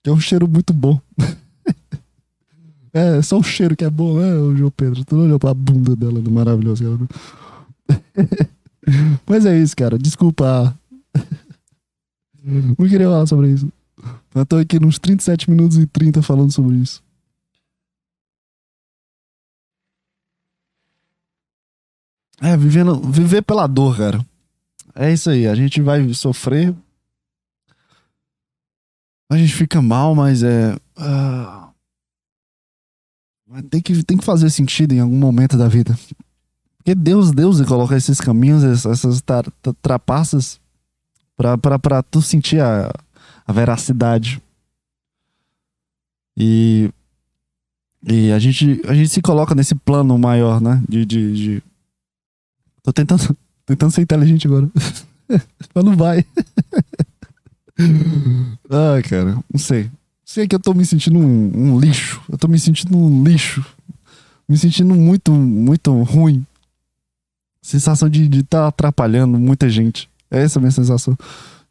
É 0.05 0.11
um 0.11 0.19
cheiro 0.19 0.47
muito 0.47 0.71
bom. 0.71 1.01
é, 2.93 3.21
só 3.21 3.37
o 3.37 3.43
cheiro 3.43 3.75
que 3.75 3.83
é 3.83 3.89
bom, 3.89 4.19
né, 4.19 4.35
o 4.35 4.55
João 4.55 4.71
Pedro? 4.71 5.03
Tu 5.03 5.15
olhou 5.17 5.39
pra 5.39 5.53
bunda 5.53 5.95
dela, 5.95 6.21
do 6.21 6.31
maravilhoso. 6.31 7.07
Mas 9.27 9.45
é 9.45 9.59
isso, 9.59 9.75
cara. 9.75 9.97
Desculpa. 9.97 10.77
Não 12.43 12.87
queria 12.87 13.07
falar 13.07 13.25
sobre 13.25 13.49
isso. 13.49 13.67
Eu 14.33 14.45
tô 14.45 14.57
aqui 14.57 14.79
nos 14.79 14.99
37 14.99 15.49
minutos 15.49 15.77
e 15.77 15.87
30 15.87 16.21
falando 16.21 16.51
sobre 16.51 16.77
isso. 16.77 17.01
É, 22.41 22.55
vivendo, 22.57 22.99
viver 22.99 23.41
pela 23.41 23.67
dor, 23.67 23.97
cara. 23.97 24.25
É 24.93 25.11
isso 25.11 25.29
aí. 25.29 25.47
A 25.47 25.55
gente 25.55 25.81
vai 25.81 26.13
sofrer. 26.13 26.75
A 29.29 29.37
gente 29.37 29.53
fica 29.53 29.81
mal, 29.81 30.13
mas 30.15 30.43
é. 30.43 30.75
Uh, 30.97 31.73
tem, 33.69 33.81
que, 33.81 34.03
tem 34.03 34.17
que 34.17 34.23
fazer 34.23 34.49
sentido 34.49 34.93
em 34.93 34.99
algum 34.99 35.17
momento 35.17 35.57
da 35.57 35.67
vida. 35.67 35.97
Porque 36.77 36.93
Deus, 36.93 37.31
Deus 37.31 37.59
coloca 37.61 37.97
esses 37.97 38.21
caminhos, 38.21 38.63
essas 38.85 39.23
trapaças, 39.81 40.59
pra, 41.35 41.57
pra, 41.57 41.79
pra 41.79 42.03
tu 42.03 42.21
sentir 42.21 42.61
a, 42.61 42.93
a 43.45 43.51
veracidade. 43.51 44.41
E, 46.37 46.91
e 48.07 48.31
a, 48.31 48.39
gente, 48.39 48.81
a 48.87 48.93
gente 48.93 49.09
se 49.09 49.21
coloca 49.21 49.55
nesse 49.55 49.73
plano 49.73 50.17
maior, 50.17 50.61
né? 50.61 50.83
De. 50.87 51.05
de, 51.05 51.33
de... 51.33 51.63
Tô 52.85 52.93
tentando, 52.93 53.35
tentando 53.65 53.91
ser 53.91 54.01
inteligente 54.01 54.45
agora. 54.45 54.69
Mas 55.73 55.83
não 55.83 55.97
vai. 55.97 56.23
Ai, 58.69 59.01
cara, 59.01 59.43
não 59.51 59.59
sei. 59.59 59.89
Sei 60.23 60.47
que 60.47 60.53
eu 60.53 60.59
tô 60.59 60.71
me 60.75 60.85
sentindo 60.85 61.17
um, 61.17 61.51
um, 61.73 61.79
lixo. 61.79 62.21
Eu 62.29 62.37
tô 62.37 62.47
me 62.47 62.59
sentindo 62.59 62.95
um 62.95 63.23
lixo. 63.23 63.65
Me 64.47 64.55
sentindo 64.55 64.93
muito, 64.93 65.31
muito 65.31 65.91
ruim. 66.03 66.45
Sensação 67.59 68.07
de 68.07 68.25
estar 68.25 68.43
tá 68.43 68.67
atrapalhando 68.67 69.39
muita 69.39 69.67
gente. 69.67 70.07
É 70.29 70.43
essa 70.43 70.59
a 70.59 70.61
minha 70.61 70.71
sensação 70.71 71.17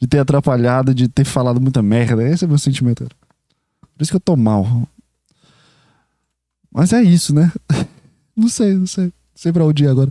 de 0.00 0.08
ter 0.08 0.18
atrapalhado, 0.18 0.92
de 0.92 1.06
ter 1.06 1.24
falado 1.24 1.60
muita 1.60 1.80
merda. 1.80 2.28
Esse 2.28 2.44
é 2.44 2.46
o 2.46 2.48
meu 2.48 2.58
sentimento. 2.58 3.04
Por 3.04 4.02
isso 4.02 4.10
que 4.10 4.16
eu 4.16 4.20
tô 4.20 4.36
mal. 4.36 4.88
Mas 6.72 6.92
é 6.92 7.00
isso, 7.00 7.32
né? 7.32 7.52
não 8.36 8.48
sei, 8.48 8.74
não 8.74 8.86
sei. 8.86 9.04
Não 9.04 9.12
sei 9.36 9.52
pra 9.52 9.64
onde 9.64 9.84
ir 9.84 9.88
agora. 9.88 10.10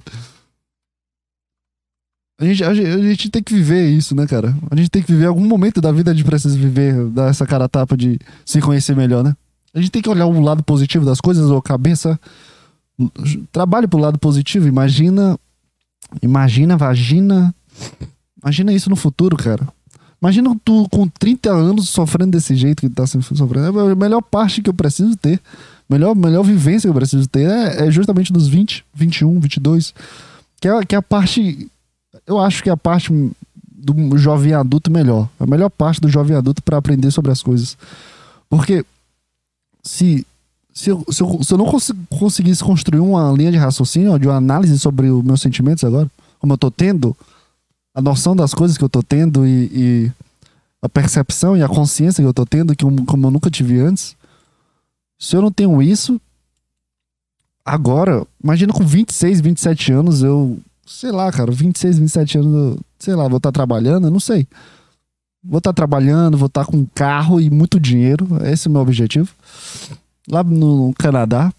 A 2.39 2.45
gente, 2.45 2.63
a, 2.63 2.73
gente, 2.73 2.87
a 2.87 2.97
gente 2.97 3.29
tem 3.29 3.43
que 3.43 3.53
viver 3.53 3.89
isso, 3.89 4.15
né, 4.15 4.25
cara? 4.25 4.55
A 4.69 4.75
gente 4.75 4.89
tem 4.89 5.01
que 5.01 5.11
viver 5.11 5.27
algum 5.27 5.45
momento 5.45 5.79
da 5.79 5.91
vida, 5.91 6.11
a 6.11 6.13
gente 6.13 6.25
precisa 6.25 6.57
viver, 6.57 7.05
dar 7.09 7.29
essa 7.29 7.45
cara 7.45 7.69
tapa 7.69 7.95
de 7.95 8.19
se 8.45 8.59
conhecer 8.59 8.95
melhor, 8.95 9.23
né? 9.23 9.35
A 9.73 9.79
gente 9.79 9.91
tem 9.91 10.01
que 10.01 10.09
olhar 10.09 10.25
o 10.25 10.41
lado 10.41 10.63
positivo 10.63 11.05
das 11.05 11.19
coisas, 11.19 11.49
ou 11.49 11.61
cabeça. 11.61 12.19
Trabalhe 13.51 13.87
pro 13.87 13.99
lado 13.99 14.19
positivo. 14.19 14.67
Imagina. 14.67 15.37
Imagina, 16.21 16.77
vagina. 16.77 17.53
Imagina 18.41 18.73
isso 18.73 18.89
no 18.89 18.95
futuro, 18.95 19.35
cara. 19.35 19.67
Imagina 20.21 20.55
tu 20.63 20.87
com 20.89 21.07
30 21.07 21.51
anos 21.51 21.89
sofrendo 21.89 22.31
desse 22.31 22.55
jeito 22.55 22.81
que 22.81 22.89
tá 22.89 23.05
sofrendo. 23.05 23.79
É 23.79 23.91
a 23.91 23.95
melhor 23.95 24.21
parte 24.21 24.61
que 24.61 24.69
eu 24.69 24.73
preciso 24.73 25.17
ter, 25.17 25.41
melhor, 25.89 26.15
melhor 26.15 26.43
vivência 26.43 26.87
que 26.87 26.91
eu 26.91 26.95
preciso 26.95 27.27
ter 27.27 27.49
é, 27.49 27.87
é 27.87 27.91
justamente 27.91 28.31
dos 28.31 28.47
20, 28.47 28.85
21, 28.93 29.39
22. 29.39 29.93
Que 30.61 30.67
é, 30.67 30.85
que 30.85 30.95
é 30.95 30.97
a 30.97 31.01
parte. 31.01 31.69
Eu 32.25 32.39
acho 32.39 32.63
que 32.63 32.69
a 32.69 32.77
parte 32.77 33.11
do 33.83 34.17
jovem 34.17 34.53
adulto 34.53 34.89
melhor. 34.89 35.27
A 35.39 35.45
melhor 35.45 35.69
parte 35.69 35.99
do 35.99 36.09
jovem 36.09 36.35
adulto 36.37 36.63
para 36.63 36.77
aprender 36.77 37.11
sobre 37.11 37.31
as 37.31 37.43
coisas. 37.43 37.77
Porque 38.49 38.85
se, 39.83 40.25
se, 40.73 40.89
eu, 40.89 41.03
se, 41.09 41.21
eu, 41.21 41.43
se 41.43 41.53
eu 41.53 41.57
não 41.57 41.65
cons 41.65 41.91
conseguisse 42.09 42.63
construir 42.63 42.99
uma 42.99 43.31
linha 43.33 43.51
de 43.51 43.57
raciocínio, 43.57 44.17
de 44.17 44.27
uma 44.27 44.37
análise 44.37 44.79
sobre 44.79 45.09
os 45.09 45.23
meus 45.23 45.41
sentimentos 45.41 45.83
agora, 45.83 46.09
como 46.39 46.53
eu 46.53 46.57
tô 46.57 46.71
tendo, 46.71 47.15
a 47.93 48.01
noção 48.01 48.35
das 48.35 48.53
coisas 48.53 48.77
que 48.77 48.83
eu 48.83 48.89
tô 48.89 49.03
tendo 49.03 49.45
e, 49.45 49.69
e 49.73 50.11
a 50.81 50.89
percepção 50.89 51.55
e 51.55 51.63
a 51.63 51.67
consciência 51.67 52.23
que 52.23 52.27
eu 52.27 52.33
tô 52.33 52.45
tendo, 52.45 52.75
que 52.75 52.85
eu, 52.85 52.91
como 53.05 53.27
eu 53.27 53.31
nunca 53.31 53.51
tive 53.51 53.79
antes. 53.79 54.15
Se 55.19 55.35
eu 55.35 55.41
não 55.41 55.51
tenho 55.51 55.81
isso, 55.81 56.19
agora, 57.63 58.25
imagina 58.43 58.73
com 58.73 58.85
26, 58.85 59.41
27 59.41 59.91
anos, 59.91 60.23
eu, 60.23 60.57
sei 60.85 61.11
lá, 61.11 61.31
cara, 61.31 61.51
26, 61.51 61.99
27 61.99 62.37
anos, 62.37 62.79
sei 62.99 63.15
lá, 63.15 63.27
vou 63.27 63.37
estar 63.37 63.51
tá 63.51 63.53
trabalhando, 63.53 64.09
não 64.09 64.19
sei. 64.19 64.47
Vou 65.43 65.57
estar 65.57 65.73
trabalhando, 65.73 66.37
vou 66.37 66.47
estar 66.47 66.65
com 66.65 66.77
um 66.77 66.85
carro 66.85 67.39
e 67.41 67.49
muito 67.49 67.79
dinheiro. 67.79 68.27
Esse 68.45 68.67
é 68.67 68.69
o 68.69 68.71
meu 68.71 68.81
objetivo. 68.81 69.29
Lá 70.29 70.43
no 70.43 70.93
Canadá. 70.97 71.53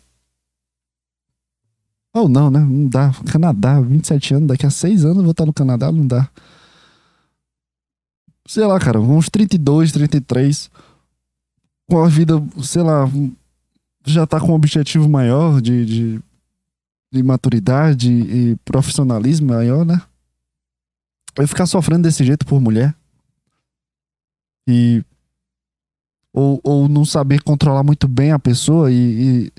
Ou 2.14 2.28
não, 2.28 2.50
né? 2.50 2.60
Não 2.60 2.88
dá. 2.88 3.12
Canadá, 3.30 3.80
27 3.80 4.34
anos, 4.34 4.48
daqui 4.48 4.64
a 4.64 4.70
6 4.70 5.04
anos 5.04 5.18
eu 5.18 5.22
vou 5.24 5.32
estar 5.32 5.44
no 5.44 5.52
Canadá, 5.52 5.92
não 5.92 6.06
dá. 6.06 6.28
Sei 8.46 8.64
lá, 8.64 8.78
cara, 8.78 9.00
uns 9.00 9.28
32, 9.28 9.92
33. 9.92 10.70
Com 11.88 12.02
a 12.02 12.08
vida, 12.08 12.42
sei 12.62 12.82
lá, 12.82 13.10
já 14.06 14.26
tá 14.26 14.40
com 14.40 14.52
um 14.52 14.54
objetivo 14.54 15.08
maior 15.08 15.60
de, 15.60 15.84
de, 15.84 16.20
de 17.14 17.22
maturidade 17.22 18.10
e 18.12 18.56
profissionalismo 18.64 19.46
maior, 19.48 19.86
né? 19.86 20.02
Eu 21.36 21.46
ficar 21.46 21.66
sofrendo 21.66 22.02
desse 22.02 22.24
jeito 22.24 22.44
por 22.44 22.60
mulher. 22.60 22.94
E. 24.68 25.02
Ou, 26.32 26.60
ou 26.64 26.88
não 26.88 27.04
saber 27.04 27.40
controlar 27.42 27.84
muito 27.84 28.08
bem 28.08 28.32
a 28.32 28.38
pessoa 28.40 28.90
e, 28.90 28.96
e 28.96 29.52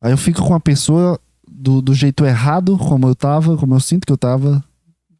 aí 0.00 0.12
eu 0.12 0.16
fico 0.16 0.40
com 0.40 0.54
a 0.54 0.60
pessoa 0.60 1.20
do, 1.48 1.82
do 1.82 1.92
jeito 1.92 2.24
errado, 2.24 2.78
como 2.78 3.08
eu 3.08 3.14
tava, 3.16 3.56
como 3.56 3.74
eu 3.74 3.80
sinto 3.80 4.06
que 4.06 4.12
eu 4.12 4.16
tava, 4.16 4.62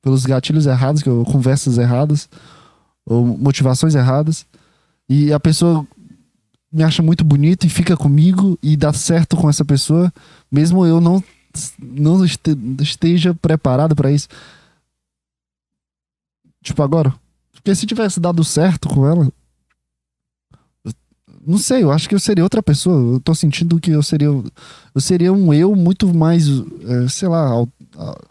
pelos 0.00 0.24
gatilhos 0.24 0.66
errados, 0.66 1.02
que 1.02 1.08
eu, 1.08 1.24
conversas 1.24 1.76
erradas, 1.76 2.28
ou 3.04 3.26
motivações 3.26 3.96
erradas. 3.96 4.46
E 5.08 5.32
a 5.32 5.40
pessoa 5.40 5.84
me 6.72 6.84
acha 6.84 7.02
muito 7.02 7.24
bonito 7.24 7.66
e 7.66 7.68
fica 7.68 7.96
comigo 7.96 8.56
e 8.62 8.76
dá 8.76 8.92
certo 8.92 9.36
com 9.36 9.50
essa 9.50 9.64
pessoa, 9.64 10.12
mesmo 10.52 10.86
eu 10.86 11.00
não 11.00 11.20
não 11.78 12.24
esteja 12.24 13.34
preparado 13.34 13.94
para 13.94 14.12
isso. 14.12 14.28
Tipo 16.62 16.82
agora, 16.82 17.14
porque 17.52 17.74
se 17.74 17.86
tivesse 17.86 18.20
dado 18.20 18.44
certo 18.44 18.88
com 18.88 19.06
ela, 19.06 19.32
não 21.46 21.56
sei, 21.58 21.82
eu 21.82 21.90
acho 21.90 22.08
que 22.08 22.14
eu 22.14 22.20
seria 22.20 22.44
outra 22.44 22.62
pessoa. 22.62 23.14
Eu 23.14 23.20
tô 23.20 23.34
sentindo 23.34 23.80
que 23.80 23.90
eu 23.90 24.02
seria 24.02 24.28
eu 24.28 25.00
seria 25.00 25.32
um 25.32 25.52
eu 25.54 25.74
muito 25.74 26.12
mais, 26.14 26.46
é, 26.48 27.08
sei 27.08 27.28
lá, 27.28 27.50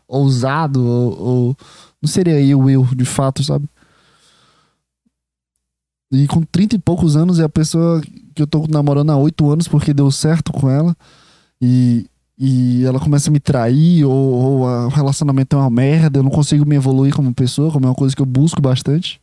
ousado 0.07 0.85
ou, 0.85 1.21
ou 1.21 1.57
não 2.01 2.07
seria 2.09 2.39
eu 2.41 2.69
eu 2.69 2.85
de 2.95 3.05
fato, 3.05 3.43
sabe? 3.43 3.67
E 6.11 6.27
com 6.27 6.41
30 6.41 6.75
e 6.75 6.79
poucos 6.79 7.15
anos 7.15 7.39
é 7.39 7.43
a 7.43 7.49
pessoa 7.49 8.01
que 8.33 8.41
eu 8.41 8.47
tô 8.47 8.65
namorando 8.67 9.11
há 9.11 9.17
8 9.17 9.49
anos 9.49 9.67
porque 9.67 9.93
deu 9.93 10.09
certo 10.09 10.51
com 10.51 10.69
ela. 10.69 10.95
E, 11.61 12.08
e 12.39 12.85
ela 12.85 12.99
começa 12.99 13.29
a 13.29 13.33
me 13.33 13.39
trair, 13.39 14.05
ou, 14.05 14.13
ou 14.13 14.61
o 14.61 14.87
relacionamento 14.87 15.57
é 15.57 15.59
uma 15.59 15.69
merda, 15.69 16.19
eu 16.19 16.23
não 16.23 16.31
consigo 16.31 16.65
me 16.65 16.75
evoluir 16.77 17.13
como 17.13 17.33
pessoa, 17.33 17.71
como 17.71 17.85
é 17.85 17.89
uma 17.89 17.95
coisa 17.95 18.15
que 18.15 18.21
eu 18.21 18.25
busco 18.25 18.61
bastante. 18.61 19.19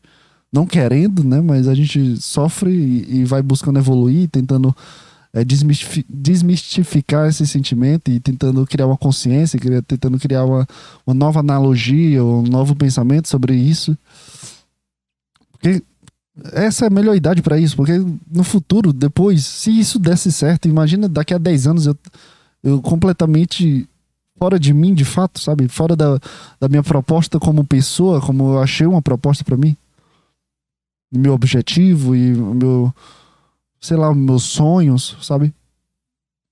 Não 0.53 0.67
querendo, 0.67 1.25
né? 1.25 1.41
Mas 1.41 1.67
a 1.67 1.75
gente 1.75 2.21
sofre 2.21 2.71
e, 2.71 3.21
e 3.21 3.25
vai 3.25 3.41
buscando 3.41 3.79
evoluir, 3.79 4.29
tentando 4.29 4.77
é, 5.33 5.43
desmistificar 5.45 7.29
esse 7.29 7.47
sentimento 7.47 8.11
e 8.11 8.21
tentando 8.21 8.67
criar 8.67 8.87
uma 8.87 8.97
consciência, 8.99 9.59
tentando 9.87 10.19
criar 10.19 10.45
uma, 10.45 10.67
uma 11.07 11.14
nova 11.14 11.41
analogia, 11.41 12.23
um 12.23 12.43
novo 12.43 12.77
pensamento 12.77 13.29
sobre 13.29 13.55
isso. 13.55 13.97
Porque 15.53 15.83
essa 16.53 16.85
é 16.85 16.89
a 16.89 16.91
melhor 16.91 17.17
idade 17.17 17.41
para 17.41 17.59
isso, 17.59 17.77
porque 17.77 17.93
no 18.31 18.45
futuro, 18.45 18.93
depois, 18.93 19.45
se 19.45 19.71
isso 19.71 19.99
desse 19.99 20.31
certo, 20.31 20.69
imagina 20.69 21.09
daqui 21.09 21.33
a 21.33 21.39
10 21.39 21.67
anos 21.67 21.87
eu, 21.87 21.97
eu 22.67 22.83
completamente 22.83 23.89
fora 24.37 24.59
de 24.59 24.75
mim, 24.75 24.93
de 24.93 25.05
fato, 25.05 25.41
sabe? 25.41 25.69
Fora 25.69 25.95
da, 25.95 26.19
da 26.59 26.69
minha 26.69 26.83
proposta 26.83 27.39
como 27.39 27.64
pessoa, 27.64 28.21
como 28.21 28.55
eu 28.55 28.59
achei 28.61 28.87
uma 28.87 29.01
proposta 29.01 29.45
para 29.45 29.57
mim. 29.57 29.77
Meu 31.12 31.33
objetivo 31.33 32.17
e 32.17 32.35
meu, 32.35 32.93
sei 33.81 33.97
lá, 33.97 34.12
meus 34.12 34.43
sonhos, 34.43 35.17
sabe? 35.23 35.55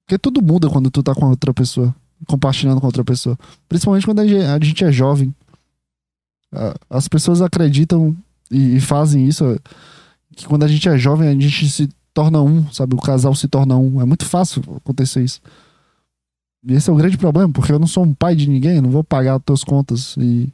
Porque 0.07 0.17
tudo 0.17 0.41
muda 0.41 0.71
quando 0.71 0.89
tu 0.89 1.03
tá 1.03 1.13
com 1.15 1.27
outra 1.27 1.53
pessoa, 1.53 1.93
compartilhando 2.29 2.81
com 2.81 2.87
outra 2.87 3.05
pessoa. 3.05 3.37
Principalmente 3.69 4.07
quando 4.07 4.21
a 4.21 4.27
gente 4.61 4.85
é 4.85 4.93
jovem. 4.93 5.35
As 6.89 7.09
pessoas 7.09 7.43
acreditam 7.43 8.17
e, 8.49 8.79
fazem 8.79 9.27
isso. 9.27 9.45
Que 10.37 10.47
quando 10.47 10.63
a 10.63 10.69
gente 10.69 10.89
é 10.89 10.97
jovem, 10.97 11.29
a 11.29 11.33
gente 11.33 11.69
se 11.69 11.89
torna 12.13 12.41
um, 12.41 12.71
sabe? 12.73 12.95
O 12.95 13.01
casal 13.01 13.35
se 13.35 13.49
torna 13.49 13.77
um. 13.77 14.01
É 14.01 14.05
muito 14.05 14.25
fácil 14.25 14.63
acontecer 14.77 15.25
isso. 15.25 15.41
Esse 16.67 16.89
é 16.89 16.93
o 16.93 16.97
grande 16.97 17.19
problema, 17.19 17.53
porque 17.53 17.73
eu 17.73 17.79
não 17.79 17.87
sou 17.87 18.05
um 18.05 18.15
pai 18.15 18.35
de 18.35 18.49
ninguém, 18.49 18.81
não 18.81 18.91
vou 18.91 19.05
pagar 19.05 19.37
as 19.37 19.43
tuas 19.45 19.65
contas 19.65 20.17
e, 20.19 20.53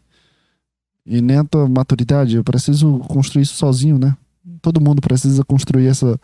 e 1.06 1.20
nem 1.20 1.38
a 1.38 1.44
tua 1.44 1.68
maturidade. 1.68 2.36
Eu 2.36 2.44
preciso 2.44 2.98
construir 3.00 3.42
isso 3.42 3.54
sozinho, 3.54 3.98
né? 3.98 4.16
Todo 4.60 4.80
mundo 4.80 5.00
precisa 5.00 5.44
construir 5.44 5.86
essa 5.86 6.18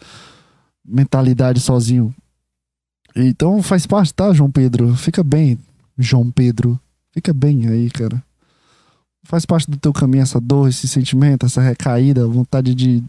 mentalidade 0.84 1.60
sozinho. 1.60 2.14
Então 3.14 3.62
faz 3.62 3.86
parte, 3.86 4.12
tá, 4.12 4.32
João 4.32 4.50
Pedro? 4.50 4.94
Fica 4.96 5.22
bem, 5.22 5.58
João 5.96 6.30
Pedro. 6.30 6.78
Fica 7.12 7.32
bem 7.32 7.68
aí, 7.68 7.90
cara 7.90 8.22
faz 9.26 9.44
parte 9.44 9.68
do 9.70 9.76
teu 9.76 9.92
caminho 9.92 10.22
essa 10.22 10.40
dor, 10.40 10.68
esse 10.68 10.86
sentimento, 10.86 11.44
essa 11.44 11.60
recaída, 11.60 12.26
vontade 12.26 12.74
de 12.74 13.02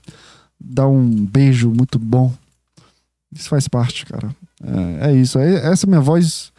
dar 0.59 0.87
um 0.87 1.25
beijo 1.25 1.69
muito 1.69 1.99
bom. 1.99 2.33
Isso 3.31 3.47
faz 3.49 3.67
parte, 3.67 4.05
cara. 4.05 4.35
É, 4.63 5.09
é 5.09 5.15
isso. 5.15 5.37
É, 5.39 5.71
essa 5.71 5.85
minha 5.87 6.01
voz 6.01 6.51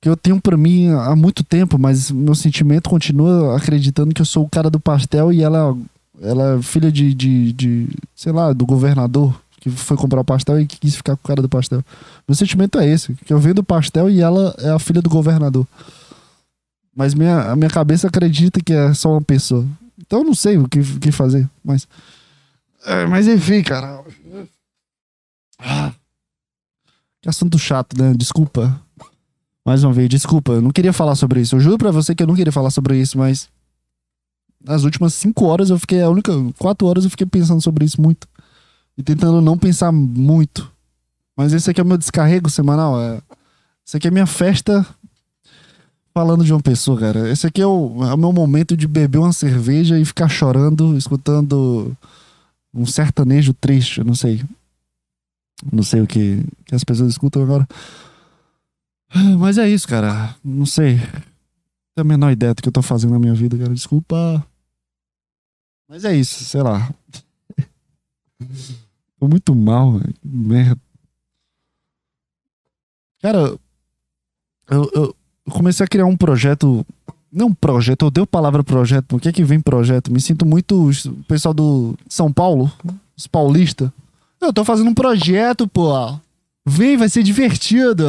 que 0.00 0.08
eu 0.08 0.16
tenho 0.16 0.40
para 0.40 0.56
mim 0.56 0.90
há 0.90 1.16
muito 1.16 1.42
tempo, 1.42 1.78
mas 1.78 2.10
meu 2.10 2.34
sentimento 2.34 2.88
continua 2.88 3.56
acreditando 3.56 4.14
que 4.14 4.22
eu 4.22 4.26
sou 4.26 4.44
o 4.44 4.48
cara 4.48 4.70
do 4.70 4.78
pastel 4.78 5.32
e 5.32 5.42
ela, 5.42 5.76
ela 6.20 6.58
é 6.58 6.62
filha 6.62 6.90
de, 6.92 7.12
de, 7.12 7.52
de 7.52 7.88
sei 8.14 8.32
lá, 8.32 8.52
do 8.52 8.64
governador 8.64 9.34
que 9.60 9.70
foi 9.70 9.96
comprar 9.96 10.20
o 10.20 10.24
pastel 10.24 10.60
e 10.60 10.66
que 10.66 10.78
quis 10.78 10.94
ficar 10.94 11.16
com 11.16 11.24
o 11.24 11.26
cara 11.26 11.42
do 11.42 11.48
pastel. 11.48 11.82
Meu 12.26 12.34
sentimento 12.34 12.78
é 12.78 12.86
esse, 12.86 13.12
que 13.14 13.32
eu 13.32 13.40
vendo 13.40 13.64
pastel 13.64 14.08
e 14.08 14.20
ela 14.20 14.54
é 14.58 14.70
a 14.70 14.78
filha 14.78 15.02
do 15.02 15.10
governador. 15.10 15.66
Mas 16.94 17.14
minha, 17.14 17.50
a 17.50 17.56
minha 17.56 17.70
cabeça 17.70 18.06
acredita 18.06 18.60
que 18.60 18.72
é 18.72 18.94
só 18.94 19.12
uma 19.12 19.22
pessoa. 19.22 19.66
Então 19.98 20.20
eu 20.20 20.24
não 20.24 20.34
sei 20.34 20.58
o 20.58 20.68
que, 20.68 20.80
o 20.80 21.00
que 21.00 21.12
fazer. 21.12 21.48
Mas. 21.64 21.86
É, 22.84 23.06
mas 23.06 23.26
enfim, 23.26 23.62
cara. 23.62 24.00
Ah, 25.58 25.92
assunto 27.28 27.58
chato, 27.58 27.96
né? 28.00 28.14
Desculpa. 28.16 28.80
Mais 29.64 29.84
uma 29.84 29.92
vez, 29.92 30.08
desculpa. 30.08 30.52
Eu 30.52 30.62
não 30.62 30.70
queria 30.70 30.92
falar 30.92 31.14
sobre 31.14 31.40
isso. 31.40 31.56
Eu 31.56 31.60
juro 31.60 31.78
pra 31.78 31.90
você 31.90 32.14
que 32.14 32.22
eu 32.22 32.26
não 32.26 32.34
queria 32.34 32.52
falar 32.52 32.70
sobre 32.70 32.98
isso, 32.98 33.18
mas. 33.18 33.48
Nas 34.64 34.82
últimas 34.82 35.14
cinco 35.14 35.44
horas 35.44 35.70
eu 35.70 35.78
fiquei. 35.78 36.02
A 36.02 36.08
única. 36.08 36.32
Quatro 36.58 36.86
horas 36.86 37.04
eu 37.04 37.10
fiquei 37.10 37.26
pensando 37.26 37.60
sobre 37.60 37.84
isso 37.84 38.00
muito. 38.00 38.26
E 38.96 39.02
tentando 39.02 39.40
não 39.40 39.58
pensar 39.58 39.92
muito. 39.92 40.70
Mas 41.36 41.52
esse 41.52 41.70
aqui 41.70 41.80
é 41.80 41.84
o 41.84 41.86
meu 41.86 41.98
descarrego 41.98 42.50
semanal. 42.50 43.00
É... 43.00 43.20
Esse 43.86 43.96
aqui 43.96 44.08
é 44.08 44.10
minha 44.10 44.26
festa 44.26 44.86
falando 46.12 46.44
de 46.44 46.52
uma 46.52 46.60
pessoa, 46.60 46.98
cara. 46.98 47.30
Esse 47.30 47.46
aqui 47.46 47.62
é 47.62 47.66
o, 47.66 48.04
é 48.04 48.12
o 48.12 48.18
meu 48.18 48.32
momento 48.32 48.76
de 48.76 48.88
beber 48.88 49.18
uma 49.18 49.32
cerveja 49.32 49.98
e 49.98 50.04
ficar 50.04 50.28
chorando, 50.28 50.96
escutando 50.96 51.96
um 52.74 52.84
sertanejo 52.84 53.54
triste, 53.54 54.02
não 54.02 54.14
sei. 54.14 54.42
Não 55.72 55.82
sei 55.82 56.00
o 56.00 56.06
que, 56.06 56.44
que 56.64 56.74
as 56.74 56.84
pessoas 56.84 57.10
escutam 57.10 57.42
agora. 57.42 57.66
Mas 59.38 59.58
é 59.58 59.68
isso, 59.68 59.88
cara. 59.88 60.36
Não 60.44 60.66
sei. 60.66 60.98
Tenho 60.98 61.98
a 61.98 62.04
menor 62.04 62.30
ideia 62.30 62.54
do 62.54 62.62
que 62.62 62.68
eu 62.68 62.72
tô 62.72 62.82
fazendo 62.82 63.12
na 63.12 63.18
minha 63.18 63.34
vida, 63.34 63.58
cara. 63.58 63.74
Desculpa. 63.74 64.46
Mas 65.88 66.04
é 66.04 66.14
isso, 66.14 66.44
sei 66.44 66.62
lá. 66.62 66.92
tô 69.18 69.26
muito 69.26 69.54
mal, 69.54 69.92
velho. 69.98 70.14
Merda. 70.22 70.80
Cara, 73.20 73.58
eu, 74.70 74.90
eu, 74.94 75.16
comecei 75.50 75.84
a 75.84 75.88
criar 75.88 76.06
um 76.06 76.16
projeto. 76.16 76.86
Não 77.32 77.52
projeto, 77.52 78.06
eu 78.06 78.10
dei 78.10 78.22
a 78.22 78.26
palavra 78.26 78.62
projeto. 78.62 79.06
Por 79.06 79.20
que, 79.20 79.32
que 79.32 79.44
vem 79.44 79.60
projeto? 79.60 80.12
Me 80.12 80.20
sinto 80.20 80.46
muito 80.46 80.88
o 80.88 81.24
pessoal 81.24 81.52
do 81.52 81.98
São 82.08 82.32
Paulo, 82.32 82.72
os 83.16 83.26
paulistas. 83.26 83.90
Eu 84.40 84.52
tô 84.52 84.64
fazendo 84.64 84.88
um 84.90 84.94
projeto, 84.94 85.66
pô. 85.66 86.18
Vem, 86.66 86.96
vai 86.96 87.08
ser 87.08 87.22
divertido. 87.22 88.04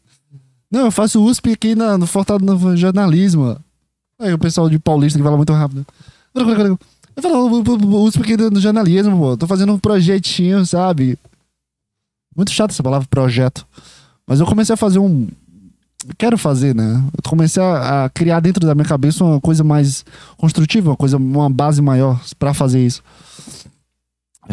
Não, 0.70 0.86
eu 0.86 0.90
faço 0.90 1.22
USP 1.22 1.52
aqui 1.52 1.74
na, 1.74 1.98
no 1.98 2.06
Fortaleza 2.06 2.54
no 2.54 2.76
jornalismo. 2.76 3.58
Aí 4.18 4.32
o 4.32 4.38
pessoal 4.38 4.70
de 4.70 4.78
paulista 4.78 5.18
que 5.18 5.24
fala 5.24 5.36
muito 5.36 5.52
rápido. 5.52 5.86
Eu 6.34 7.22
falo 7.22 8.04
USP 8.04 8.22
aqui 8.22 8.36
no 8.36 8.60
jornalismo, 8.60 9.18
pô. 9.18 9.36
Tô 9.36 9.46
fazendo 9.46 9.72
um 9.72 9.78
projetinho, 9.78 10.64
sabe? 10.64 11.18
Muito 12.34 12.50
chato 12.50 12.70
essa 12.70 12.82
palavra 12.82 13.06
projeto. 13.08 13.66
Mas 14.26 14.40
eu 14.40 14.46
comecei 14.46 14.72
a 14.72 14.78
fazer 14.78 14.98
um, 14.98 15.28
quero 16.18 16.36
fazer, 16.36 16.74
né? 16.74 17.02
Eu 17.16 17.30
comecei 17.30 17.62
a, 17.62 18.04
a, 18.04 18.10
criar 18.10 18.40
dentro 18.40 18.66
da 18.66 18.74
minha 18.74 18.86
cabeça 18.86 19.24
uma 19.24 19.40
coisa 19.40 19.62
mais 19.62 20.04
construtiva, 20.36 20.90
uma 20.90 20.96
coisa, 20.96 21.16
uma 21.16 21.50
base 21.50 21.80
maior 21.80 22.20
para 22.38 22.54
fazer 22.54 22.84
isso. 22.84 23.02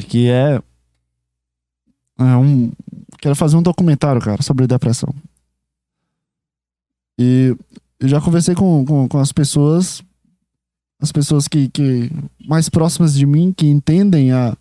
Que 0.07 0.29
é, 0.29 0.61
é 2.19 2.37
um, 2.37 2.71
quero 3.19 3.35
fazer 3.35 3.55
um 3.55 3.61
documentário, 3.61 4.21
cara, 4.21 4.41
sobre 4.41 4.67
depressão. 4.67 5.13
E 7.17 7.55
eu 7.99 8.07
já 8.07 8.21
conversei 8.21 8.55
com, 8.55 8.85
com, 8.85 9.07
com 9.07 9.17
as 9.17 9.31
pessoas 9.31 10.03
as 11.01 11.11
pessoas 11.11 11.47
que, 11.47 11.69
que 11.69 12.11
mais 12.45 12.67
próximas 12.67 13.13
de 13.13 13.25
mim, 13.25 13.53
que 13.55 13.65
entendem 13.65 14.33
a, 14.33 14.55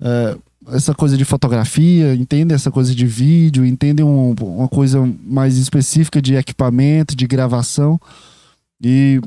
é, 0.00 0.38
essa 0.68 0.94
coisa 0.94 1.16
de 1.16 1.24
fotografia, 1.24 2.14
entendem 2.14 2.54
essa 2.54 2.70
coisa 2.70 2.94
de 2.94 3.04
vídeo, 3.04 3.66
entendem 3.66 4.04
um, 4.04 4.32
uma 4.32 4.68
coisa 4.68 5.00
mais 5.24 5.56
específica 5.56 6.22
de 6.22 6.36
equipamento, 6.36 7.16
de 7.16 7.26
gravação. 7.26 8.00
E 8.82 9.20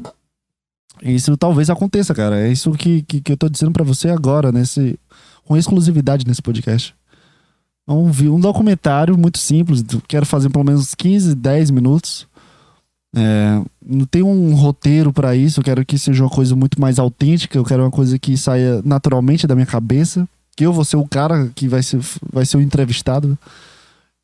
isso 1.02 1.36
talvez 1.36 1.70
aconteça, 1.70 2.14
cara. 2.14 2.40
É 2.40 2.50
isso 2.50 2.72
que, 2.72 3.02
que, 3.04 3.20
que 3.20 3.32
eu 3.34 3.38
tô 3.38 3.50
dizendo 3.50 3.74
para 3.74 3.84
você 3.84 4.10
agora, 4.10 4.52
nesse, 4.52 4.98
com 5.44 5.58
exclusividade 5.58 6.26
nesse 6.26 6.42
podcast. 6.42 6.96
Um, 7.88 8.08
um 8.08 8.40
documentário 8.40 9.18
muito 9.18 9.38
simples, 9.38 9.84
quero 10.08 10.26
fazer 10.26 10.50
pelo 10.50 10.64
menos 10.64 10.96
15, 10.96 11.36
10 11.36 11.72
minutos. 11.72 12.28
É, 13.16 13.62
não 13.86 14.06
tem 14.06 14.24
um 14.24 14.56
roteiro 14.56 15.14
para 15.14 15.36
isso, 15.36 15.60
eu 15.60 15.64
quero 15.64 15.86
que 15.86 16.00
seja 16.00 16.24
uma 16.24 16.30
coisa 16.30 16.56
muito 16.56 16.82
mais 16.82 16.98
autêntica, 16.98 17.58
eu 17.58 17.64
quero 17.64 17.84
uma 17.84 17.92
coisa 17.92 18.18
que 18.18 18.36
saia 18.36 18.82
naturalmente 18.84 19.46
da 19.46 19.54
minha 19.54 19.68
cabeça, 19.68 20.28
que 20.56 20.66
eu 20.66 20.74
vou 20.74 20.84
ser 20.84 20.98
o 20.98 21.08
cara 21.08 21.52
que 21.54 21.68
vai 21.68 21.84
ser, 21.84 22.00
vai 22.32 22.46
ser 22.46 22.58
o 22.58 22.62
entrevistado. 22.62 23.38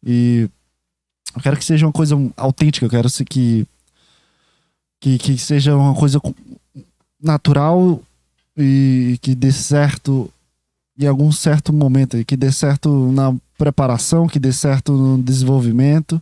E 0.04 0.50
eu 1.36 1.42
quero 1.42 1.58
que 1.58 1.66
seja 1.66 1.86
uma 1.86 1.92
coisa 1.92 2.16
autêntica, 2.36 2.86
eu 2.86 2.90
quero 2.90 3.08
que, 3.30 3.68
que, 5.00 5.18
que 5.18 5.38
seja 5.38 5.76
uma 5.76 5.94
coisa 5.94 6.20
natural 7.22 8.02
e 8.58 9.20
que 9.22 9.36
dê 9.36 9.52
certo 9.52 10.32
em 10.98 11.08
algum 11.08 11.32
certo 11.32 11.72
momento, 11.72 12.24
que 12.26 12.36
dê 12.36 12.52
certo 12.52 13.12
na 13.12 13.34
preparação, 13.60 14.26
que 14.26 14.40
dê 14.40 14.54
certo 14.54 14.94
no 14.94 15.22
desenvolvimento. 15.22 16.22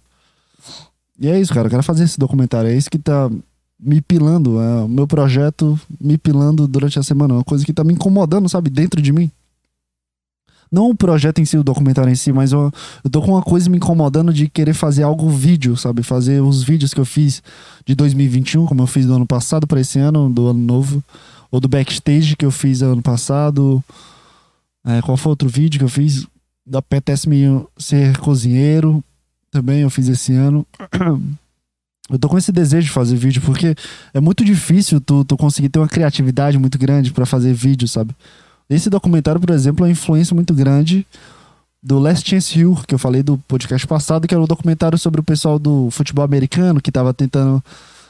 E 1.20 1.28
é 1.28 1.40
isso, 1.40 1.54
cara. 1.54 1.68
Eu 1.68 1.72
quero 1.72 1.84
fazer 1.84 2.04
esse 2.04 2.20
documentário. 2.20 2.70
É 2.70 2.76
isso 2.76 2.90
que 2.90 2.98
tá 2.98 3.30
me 3.80 4.02
pilando. 4.02 4.60
É 4.60 4.84
o 4.84 4.88
meu 4.88 5.08
projeto 5.08 5.80
me 6.02 6.18
pilando 6.18 6.68
durante 6.68 6.98
a 6.98 7.04
semana. 7.04 7.36
É 7.36 7.38
uma 7.38 7.44
coisa 7.44 7.64
que 7.64 7.72
tá 7.72 7.84
me 7.84 7.94
incomodando, 7.94 8.50
sabe? 8.50 8.72
Dentro 8.72 9.02
de 9.02 9.14
mim. 9.14 9.32
Não 10.70 10.90
o 10.90 10.96
projeto 10.96 11.40
em 11.40 11.46
si, 11.46 11.58
o 11.58 11.64
documentário 11.64 12.12
em 12.12 12.16
si, 12.16 12.34
mas 12.34 12.52
eu, 12.52 12.70
eu 13.02 13.10
tô 13.10 13.22
com 13.22 13.32
uma 13.32 13.42
coisa 13.42 13.70
me 13.70 13.78
incomodando 13.78 14.34
de 14.34 14.50
querer 14.50 14.74
fazer 14.74 15.04
algo 15.04 15.30
vídeo, 15.30 15.78
sabe? 15.78 16.04
Fazer 16.04 16.42
os 16.42 16.62
vídeos 16.62 16.94
que 16.94 17.00
eu 17.00 17.06
fiz 17.06 17.42
de 17.86 17.96
2021, 17.96 18.66
como 18.66 18.82
eu 18.82 18.88
fiz 18.88 19.06
do 19.06 19.14
ano 19.14 19.26
passado 19.26 19.66
para 19.66 19.80
esse 19.80 19.98
ano, 19.98 20.30
do 20.30 20.48
ano 20.48 20.60
novo. 20.60 21.02
Ou 21.50 21.62
do 21.62 21.70
backstage 21.70 22.36
que 22.36 22.46
eu 22.46 22.52
fiz 22.52 22.82
ano 22.82 23.02
passado. 23.02 23.82
É, 24.86 25.02
qual 25.02 25.16
foi 25.16 25.30
outro 25.30 25.48
vídeo 25.48 25.80
que 25.80 25.86
eu 25.86 25.90
fiz? 25.90 26.28
Apetece-me 26.74 27.66
ser 27.78 28.18
cozinheiro. 28.18 29.04
Também 29.52 29.82
eu 29.82 29.90
fiz 29.90 30.08
esse 30.08 30.34
ano. 30.34 30.66
Eu 32.10 32.18
tô 32.18 32.30
com 32.30 32.38
esse 32.38 32.54
desejo 32.54 32.88
de 32.88 32.94
fazer 32.94 33.18
vídeo, 33.18 33.42
porque 33.42 33.76
é 34.14 34.22
muito 34.22 34.46
difícil 34.46 35.02
tu, 35.02 35.26
tu 35.26 35.36
conseguir 35.36 35.68
ter 35.68 35.78
uma 35.78 35.90
criatividade 35.90 36.58
muito 36.58 36.78
grande 36.78 37.12
para 37.12 37.26
fazer 37.26 37.54
vídeo, 37.54 37.86
sabe? 37.86 38.16
Esse 38.70 38.90
documentário, 38.90 39.42
por 39.42 39.50
exemplo, 39.50 39.84
é 39.84 39.88
uma 39.88 39.92
influência 39.92 40.34
muito 40.34 40.54
grande 40.54 41.06
do 41.82 42.00
Last 42.00 42.30
Chance 42.30 42.66
U, 42.66 42.76
que 42.88 42.96
eu 42.96 43.00
falei 43.00 43.22
do 43.22 43.38
podcast 43.40 43.86
passado, 43.86 44.28
que 44.28 44.34
era 44.34 44.42
um 44.42 44.48
documentário 44.48 44.98
sobre 44.98 45.22
o 45.22 45.24
pessoal 45.24 45.60
do 45.60 45.90
futebol 45.92 46.24
americano 46.24 46.82
que 46.82 46.92
tava 46.92 47.14
tentando 47.14 47.64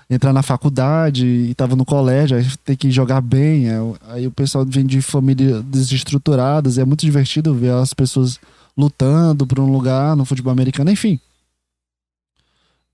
entrar 0.09 0.31
na 0.31 0.41
faculdade 0.41 1.25
e 1.25 1.53
tava 1.53 1.75
no 1.75 1.85
colégio, 1.85 2.37
aí 2.37 2.45
tem 2.63 2.75
que 2.75 2.89
jogar 2.89 3.21
bem. 3.21 3.69
É, 3.69 3.77
aí 4.09 4.27
o 4.27 4.31
pessoal 4.31 4.65
vem 4.65 4.85
de 4.85 5.01
famílias 5.01 5.63
desestruturadas, 5.63 6.77
é 6.77 6.85
muito 6.85 7.01
divertido 7.01 7.53
ver 7.53 7.73
as 7.73 7.93
pessoas 7.93 8.39
lutando 8.77 9.45
por 9.45 9.59
um 9.59 9.71
lugar 9.71 10.15
no 10.15 10.23
futebol 10.23 10.51
americano, 10.51 10.91
enfim. 10.91 11.19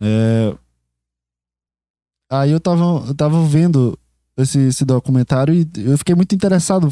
É... 0.01 0.55
Aí 2.32 2.51
eu 2.51 2.59
tava, 2.59 3.05
eu 3.07 3.14
tava 3.14 3.45
vendo 3.45 3.97
esse, 4.36 4.59
esse 4.59 4.84
documentário 4.84 5.53
e 5.53 5.68
eu 5.78 5.97
fiquei 5.97 6.16
muito 6.16 6.34
interessado 6.34 6.89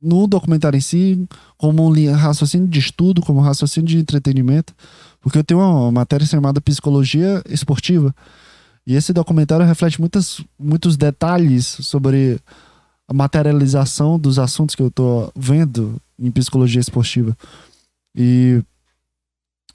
no 0.00 0.26
documentário 0.26 0.76
em 0.76 0.80
si, 0.80 1.28
como 1.56 1.86
um 1.86 2.12
raciocínio 2.12 2.66
de 2.66 2.80
estudo, 2.80 3.22
como 3.22 3.38
um 3.38 3.42
raciocínio 3.42 3.88
de 3.88 3.98
entretenimento, 3.98 4.74
porque 5.20 5.38
eu 5.38 5.44
tenho 5.44 5.60
uma 5.60 5.92
matéria 5.92 6.26
chamada 6.26 6.60
Psicologia 6.60 7.40
Esportiva. 7.48 8.12
E 8.86 8.94
esse 8.94 9.12
documentário 9.12 9.64
reflete 9.64 10.00
muitas, 10.00 10.40
muitos 10.58 10.96
detalhes 10.96 11.66
sobre 11.66 12.40
a 13.08 13.14
materialização 13.14 14.18
dos 14.18 14.38
assuntos 14.38 14.74
que 14.74 14.82
eu 14.82 14.90
tô 14.90 15.32
vendo 15.36 16.00
em 16.18 16.30
psicologia 16.30 16.80
esportiva. 16.80 17.36
E 18.14 18.62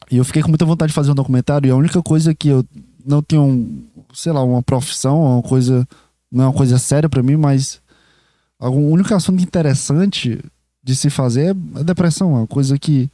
e 0.09 0.17
eu 0.17 0.23
fiquei 0.23 0.41
com 0.41 0.49
muita 0.49 0.65
vontade 0.65 0.91
de 0.91 0.95
fazer 0.95 1.11
um 1.11 1.15
documentário 1.15 1.67
e 1.67 1.71
a 1.71 1.75
única 1.75 2.01
coisa 2.01 2.33
que 2.33 2.47
eu 2.49 2.65
não 3.05 3.21
tenho, 3.21 3.83
sei 4.13 4.31
lá, 4.31 4.43
uma 4.43 4.63
profissão, 4.63 5.21
uma 5.21 5.41
coisa, 5.41 5.87
não 6.31 6.45
é 6.45 6.47
uma 6.47 6.53
coisa 6.53 6.77
séria 6.77 7.09
para 7.09 7.23
mim, 7.23 7.35
mas 7.35 7.81
algum 8.59 8.89
único 8.89 9.13
assunto 9.13 9.41
interessante 9.41 10.39
de 10.81 10.95
se 10.95 11.09
fazer 11.09 11.55
é 11.75 11.79
a 11.79 11.83
depressão, 11.83 12.33
uma 12.33 12.47
coisa 12.47 12.77
que 12.77 13.09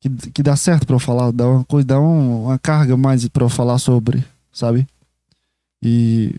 que, 0.00 0.08
que 0.30 0.42
dá 0.42 0.56
certo 0.56 0.86
para 0.86 0.96
eu 0.96 1.00
falar, 1.00 1.30
dá 1.30 1.46
uma 1.46 1.64
coisa, 1.64 1.86
dá 1.86 2.00
uma 2.00 2.58
carga 2.58 2.96
mais 2.96 3.26
para 3.28 3.44
eu 3.44 3.50
falar 3.50 3.78
sobre, 3.78 4.24
sabe? 4.52 4.86
E 5.82 6.34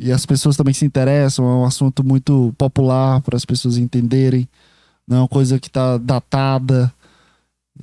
e 0.00 0.12
as 0.12 0.24
pessoas 0.24 0.56
também 0.56 0.72
se 0.72 0.84
interessam, 0.84 1.44
é 1.44 1.54
um 1.54 1.64
assunto 1.64 2.04
muito 2.04 2.54
popular 2.56 3.20
para 3.20 3.36
as 3.36 3.44
pessoas 3.44 3.76
entenderem, 3.76 4.48
não 5.04 5.16
é 5.16 5.20
uma 5.22 5.28
coisa 5.28 5.58
que 5.58 5.68
tá 5.68 5.98
datada, 5.98 6.92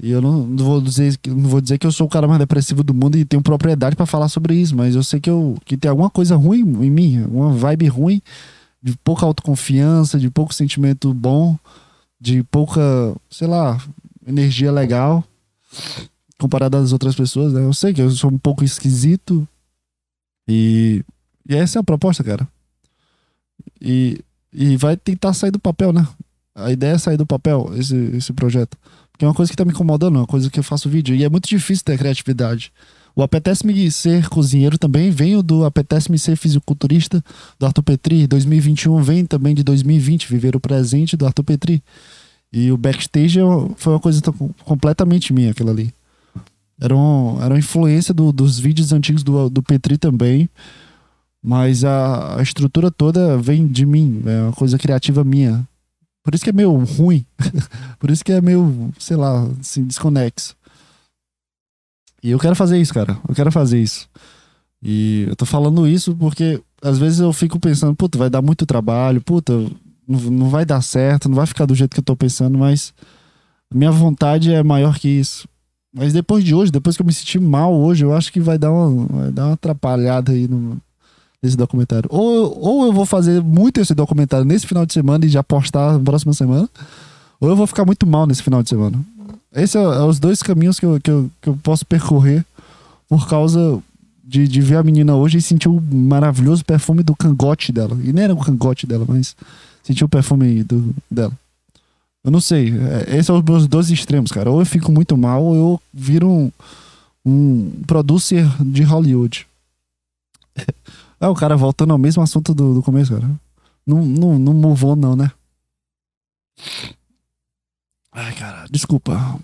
e 0.02 0.12
eu 0.12 0.22
não, 0.22 0.48
não, 0.48 0.64
vou 0.64 0.80
dizer, 0.80 1.20
não 1.28 1.50
vou 1.50 1.60
dizer 1.60 1.78
que 1.78 1.86
eu 1.86 1.92
sou 1.92 2.08
o 2.08 2.10
cara 2.10 2.26
mais 2.26 2.40
depressivo 2.40 2.84
do 2.86 2.94
mundo 2.94 3.18
e 3.18 3.26
tenho 3.26 3.44
propriedade 3.44 3.98
para 3.98 4.06
falar 4.06 4.30
sobre 4.30 4.56
isso, 4.56 4.74
mas 4.78 4.96
eu 4.96 5.04
sei 5.04 5.20
que, 5.20 5.30
eu, 5.30 5.58
que 5.66 5.76
tem 5.76 5.90
alguma 5.90 6.10
coisa 6.10 6.38
ruim 6.38 6.62
em 6.62 6.90
mim, 6.90 7.22
uma 7.26 7.52
vibe 7.52 7.88
ruim, 7.88 8.22
de 8.82 8.96
pouca 9.04 9.26
autoconfiança, 9.26 10.18
de 10.18 10.30
pouco 10.30 10.54
sentimento 10.54 11.14
bom, 11.14 11.58
de 12.20 12.44
pouca, 12.44 12.82
sei 13.30 13.48
lá, 13.48 13.78
energia 14.26 14.72
legal 14.72 15.22
comparado 16.40 16.78
às 16.78 16.94
outras 16.94 17.16
pessoas, 17.16 17.52
né? 17.52 17.64
Eu 17.64 17.74
sei 17.74 17.94
que 17.94 18.02
eu 18.02 18.10
sou 18.12 18.32
um 18.32 18.38
pouco 18.38 18.64
esquisito 18.64 19.48
e, 20.48 21.04
e 21.48 21.56
essa 21.56 21.80
é 21.80 21.82
a 21.82 21.84
proposta, 21.84 22.24
cara. 22.24 22.48
E, 23.82 24.20
e 24.54 24.78
vai 24.78 24.96
tentar 24.98 25.34
sair 25.34 25.52
do 25.52 25.60
papel, 25.60 25.92
né? 25.92 26.08
A 26.54 26.72
ideia 26.72 26.94
é 26.94 26.98
sair 26.98 27.18
do 27.18 27.26
papel, 27.26 27.72
esse, 27.76 27.96
esse 28.16 28.32
projeto. 28.34 28.78
Que 29.18 29.26
é 29.26 29.28
uma 29.28 29.34
coisa 29.34 29.52
que 29.52 29.58
tá 29.58 29.66
me 29.66 29.72
incomodando, 29.72 30.18
uma 30.18 30.28
coisa 30.28 30.50
que 30.50 30.60
eu 30.60 30.64
faço 30.64 30.90
vídeo. 30.90 31.16
E 31.16 31.24
é 31.24 31.30
muito 31.30 31.48
difícil 31.48 31.84
ter 31.84 31.98
criatividade. 31.98 32.72
O 33.16 33.24
Apetece-me 33.24 33.90
ser 33.92 34.28
cozinheiro 34.28 34.78
também 34.78 35.10
vem 35.10 35.42
do 35.42 35.64
Apetece-me 35.64 36.20
ser 36.20 36.36
fisiculturista 36.36 37.24
do 37.58 37.66
Arthur 37.66 37.84
Petri. 37.84 38.28
2021 38.28 39.02
vem 39.02 39.26
também 39.26 39.56
de 39.56 39.64
2020, 39.64 40.28
viver 40.28 40.56
o 40.56 40.60
presente 40.60 41.16
do 41.16 41.26
Arthur 41.26 41.44
Petri. 41.44 41.84
E 42.52 42.72
o 42.72 42.78
backstage 42.78 43.40
é 43.40 43.44
foi 43.78 43.94
uma 43.94 44.00
coisa 44.00 44.22
completamente 44.66 45.32
minha, 45.32 45.52
aquilo 45.52 45.70
ali. 45.70 45.94
Era, 46.80 46.96
um, 46.96 47.42
era 47.42 47.54
uma 47.54 47.60
influência 47.60 48.14
do, 48.14 48.32
dos 48.32 48.60
vídeos 48.60 48.92
antigos 48.92 49.24
do, 49.24 49.50
do 49.50 49.64
Petri 49.64 49.98
também. 49.98 50.50
Mas 51.42 51.84
a, 51.84 52.40
a 52.40 52.42
estrutura 52.42 52.90
toda 52.90 53.38
vem 53.38 53.68
de 53.68 53.86
mim, 53.86 54.24
é 54.26 54.42
uma 54.42 54.54
coisa 54.54 54.78
criativa 54.78 55.24
minha. 55.24 55.68
Por 56.24 56.34
isso 56.34 56.44
que 56.44 56.50
é 56.50 56.54
meio 56.54 56.74
ruim. 56.84 57.24
Por 58.00 58.10
isso 58.10 58.26
que 58.26 58.32
é 58.32 58.42
meio, 58.42 58.92
sei 58.98 59.16
lá, 59.16 59.48
assim, 59.60 59.86
desconexo. 59.86 60.56
E 62.24 62.32
eu 62.32 62.40
quero 62.40 62.56
fazer 62.56 62.80
isso, 62.80 62.92
cara. 62.92 63.20
Eu 63.30 63.36
quero 63.36 63.52
fazer 63.52 63.80
isso. 63.80 64.10
E 64.82 65.26
eu 65.28 65.36
tô 65.36 65.46
falando 65.46 65.88
isso 65.88 66.16
porque 66.16 66.62
às 66.82 66.98
vezes 66.98 67.20
eu 67.20 67.32
fico 67.32 67.60
pensando, 67.60 67.96
puta, 67.96 68.18
vai 68.18 68.30
dar 68.30 68.42
muito 68.42 68.66
trabalho, 68.66 69.22
puta, 69.22 69.54
não, 70.08 70.20
não 70.20 70.50
vai 70.50 70.66
dar 70.66 70.82
certo, 70.82 71.30
não 71.30 71.36
vai 71.36 71.46
ficar 71.46 71.66
do 71.66 71.76
jeito 71.76 71.94
que 71.94 72.00
eu 72.00 72.04
tô 72.04 72.16
pensando, 72.16 72.58
mas 72.58 72.94
minha 73.74 73.92
vontade 73.92 74.52
é 74.54 74.64
maior 74.64 75.00
que 75.00 75.08
isso. 75.08 75.48
Mas 75.96 76.12
depois 76.12 76.44
de 76.44 76.54
hoje, 76.54 76.74
depois 76.74 76.98
que 76.98 77.02
eu 77.02 77.06
me 77.06 77.14
senti 77.14 77.40
mal 77.40 77.74
hoje, 77.74 78.04
eu 78.04 78.14
acho 78.14 78.32
que 78.34 78.42
vai 78.42 78.58
dar 78.58 78.70
uma, 78.70 79.06
vai 79.06 79.32
dar 79.32 79.46
uma 79.46 79.54
atrapalhada 79.54 80.34
aí 80.34 80.46
no, 80.46 80.78
esse 81.42 81.56
documentário. 81.56 82.10
Ou, 82.12 82.60
ou 82.60 82.86
eu 82.86 82.92
vou 82.92 83.06
fazer 83.06 83.42
muito 83.42 83.80
esse 83.80 83.96
documentário 83.96 84.46
nesse 84.46 84.68
final 84.68 84.86
de 84.86 84.92
semana 84.92 85.26
e 85.26 85.30
já 85.30 85.42
postar 85.42 85.94
na 85.94 86.00
próxima 86.00 86.34
semana, 86.34 86.70
ou 87.40 87.48
eu 87.48 87.56
vou 87.56 87.66
ficar 87.66 87.86
muito 87.86 88.06
mal 88.06 88.28
nesse 88.28 88.44
final 88.44 88.62
de 88.62 88.68
semana. 88.68 89.00
Esses 89.54 89.72
são 89.72 89.94
é, 89.94 89.98
é 90.00 90.04
os 90.04 90.20
dois 90.20 90.44
caminhos 90.44 90.78
que 90.78 90.86
eu, 90.86 91.00
que 91.00 91.10
eu, 91.10 91.32
que 91.42 91.48
eu 91.48 91.58
posso 91.64 91.86
percorrer 91.86 92.46
por 93.08 93.26
causa 93.30 93.82
de, 94.22 94.50
de 94.50 94.60
ver 94.60 94.76
a 94.76 94.84
menina 94.84 95.16
hoje 95.16 95.38
e 95.38 95.42
sentir 95.42 95.70
o 95.70 95.80
maravilhoso 95.80 96.66
perfume 96.66 97.04
do 97.04 97.16
cangote 97.16 97.72
dela. 97.72 97.98
E 98.04 98.12
nem 98.12 98.26
era 98.26 98.34
o 98.34 98.44
cangote 98.44 98.86
dela, 98.86 99.06
mas 99.08 99.34
sentir 99.82 100.04
o 100.04 100.10
perfume 100.10 100.62
do, 100.62 100.94
dela. 101.10 101.32
Eu 102.26 102.32
não 102.32 102.42
sei. 102.42 102.74
É, 102.76 103.12
esses 103.12 103.28
são 103.28 103.38
os 103.38 103.44
meus 103.44 103.68
dois 103.68 103.92
extremos, 103.92 104.32
cara. 104.32 104.50
Ou 104.50 104.60
eu 104.60 104.66
fico 104.66 104.92
muito 104.92 105.16
mal, 105.16 105.44
ou 105.44 105.56
eu 105.56 105.82
viro 105.94 106.28
um, 106.28 106.52
um 107.24 107.84
producer 107.86 108.44
de 108.64 108.84
Hollywood. 108.84 109.48
É, 111.18 111.30
o 111.30 111.34
cara 111.34 111.56
voltando 111.56 111.92
ao 111.92 111.98
mesmo 111.98 112.22
assunto 112.22 112.54
do, 112.54 112.74
do 112.74 112.84
começo, 112.84 113.14
cara. 113.14 113.32
Não, 113.88 114.06
não, 114.06 114.38
não 114.38 114.54
move 114.54 114.84
on, 114.84 114.96
não, 114.98 115.16
né? 115.16 115.32
Ai, 118.12 118.36
cara, 118.36 118.66
desculpa. 118.70 119.40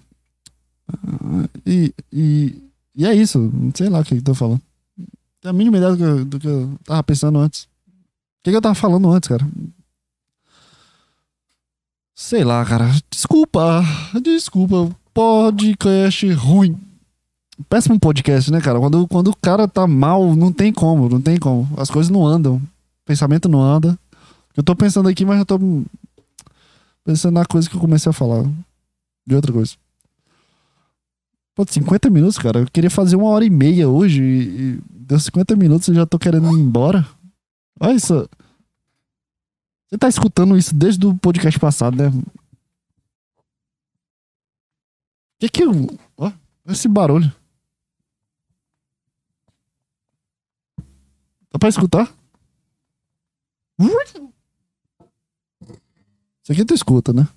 E, 1.65 1.93
e, 2.11 2.61
e 2.93 3.05
é 3.05 3.15
isso. 3.15 3.39
Não 3.39 3.71
sei 3.73 3.87
lá 3.87 4.01
o 4.01 4.03
que 4.03 4.15
eu 4.15 4.21
tô 4.21 4.35
falando. 4.35 4.61
Tem 5.39 5.49
a 5.49 5.53
mínima 5.53 5.77
ideia 5.77 5.93
do 5.93 5.97
que, 5.97 6.03
eu, 6.03 6.25
do 6.25 6.39
que 6.39 6.47
eu 6.47 6.79
tava 6.83 7.01
pensando 7.03 7.39
antes. 7.39 7.69
que, 8.43 8.51
que 8.51 8.57
eu 8.57 8.61
tava 8.61 8.75
falando 8.75 9.09
antes, 9.09 9.29
cara? 9.29 9.47
Sei 12.21 12.43
lá, 12.43 12.63
cara. 12.63 12.87
Desculpa. 13.09 13.83
Desculpa. 14.21 14.95
Podcast 15.11 16.31
ruim. 16.33 16.77
Péssimo 17.67 17.99
podcast, 17.99 18.51
né, 18.51 18.61
cara? 18.61 18.79
Quando, 18.79 19.07
quando 19.07 19.31
o 19.31 19.35
cara 19.35 19.67
tá 19.67 19.87
mal, 19.87 20.35
não 20.35 20.53
tem 20.53 20.71
como, 20.71 21.09
não 21.09 21.19
tem 21.19 21.39
como. 21.39 21.67
As 21.75 21.89
coisas 21.89 22.11
não 22.11 22.25
andam. 22.25 22.61
Pensamento 23.05 23.49
não 23.49 23.59
anda. 23.59 23.97
Eu 24.55 24.61
tô 24.61 24.75
pensando 24.75 25.09
aqui, 25.09 25.25
mas 25.25 25.39
eu 25.39 25.45
tô 25.45 25.59
pensando 27.03 27.33
na 27.33 27.45
coisa 27.45 27.67
que 27.67 27.75
eu 27.75 27.81
comecei 27.81 28.11
a 28.11 28.13
falar. 28.13 28.45
De 29.25 29.35
outra 29.35 29.51
coisa. 29.51 29.73
Pô, 31.55 31.65
50 31.67 32.07
minutos, 32.11 32.37
cara. 32.37 32.59
Eu 32.59 32.67
queria 32.71 32.91
fazer 32.91 33.15
uma 33.15 33.29
hora 33.29 33.43
e 33.43 33.49
meia 33.49 33.89
hoje 33.89 34.21
e 34.21 34.79
deu 34.87 35.19
50 35.19 35.55
minutos 35.55 35.87
e 35.87 35.95
já 35.95 36.05
tô 36.05 36.19
querendo 36.19 36.55
ir 36.55 36.61
embora. 36.61 37.03
Olha 37.79 37.93
isso. 37.93 38.29
Você 39.91 39.97
tá 39.97 40.07
escutando 40.07 40.57
isso 40.57 40.73
desde 40.73 41.05
o 41.05 41.17
podcast 41.17 41.59
passado, 41.59 41.97
né? 41.97 42.05
Que 45.37 45.49
que 45.49 45.63
eu... 45.63 45.71
Ó, 46.15 46.31
esse 46.67 46.87
barulho. 46.87 47.29
Dá 51.51 51.59
pra 51.59 51.67
escutar? 51.67 52.09
Isso 56.41 56.53
aqui 56.53 56.63
tu 56.63 56.73
escuta, 56.73 57.11
né? 57.11 57.27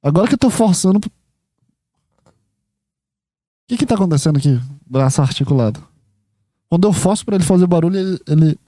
Agora 0.00 0.28
que 0.28 0.34
eu 0.34 0.38
tô 0.38 0.50
forçando. 0.50 0.98
O 0.98 1.10
que 3.66 3.76
que 3.76 3.86
tá 3.86 3.96
acontecendo 3.96 4.36
aqui? 4.38 4.50
Braço 4.86 5.20
articulado. 5.20 5.91
Quando 6.72 6.88
eu 6.88 6.92
forço 6.94 7.22
pra 7.22 7.34
ele 7.34 7.44
fazer 7.44 7.66
barulho, 7.66 7.98
ele. 7.98 8.18
ele... 8.26 8.58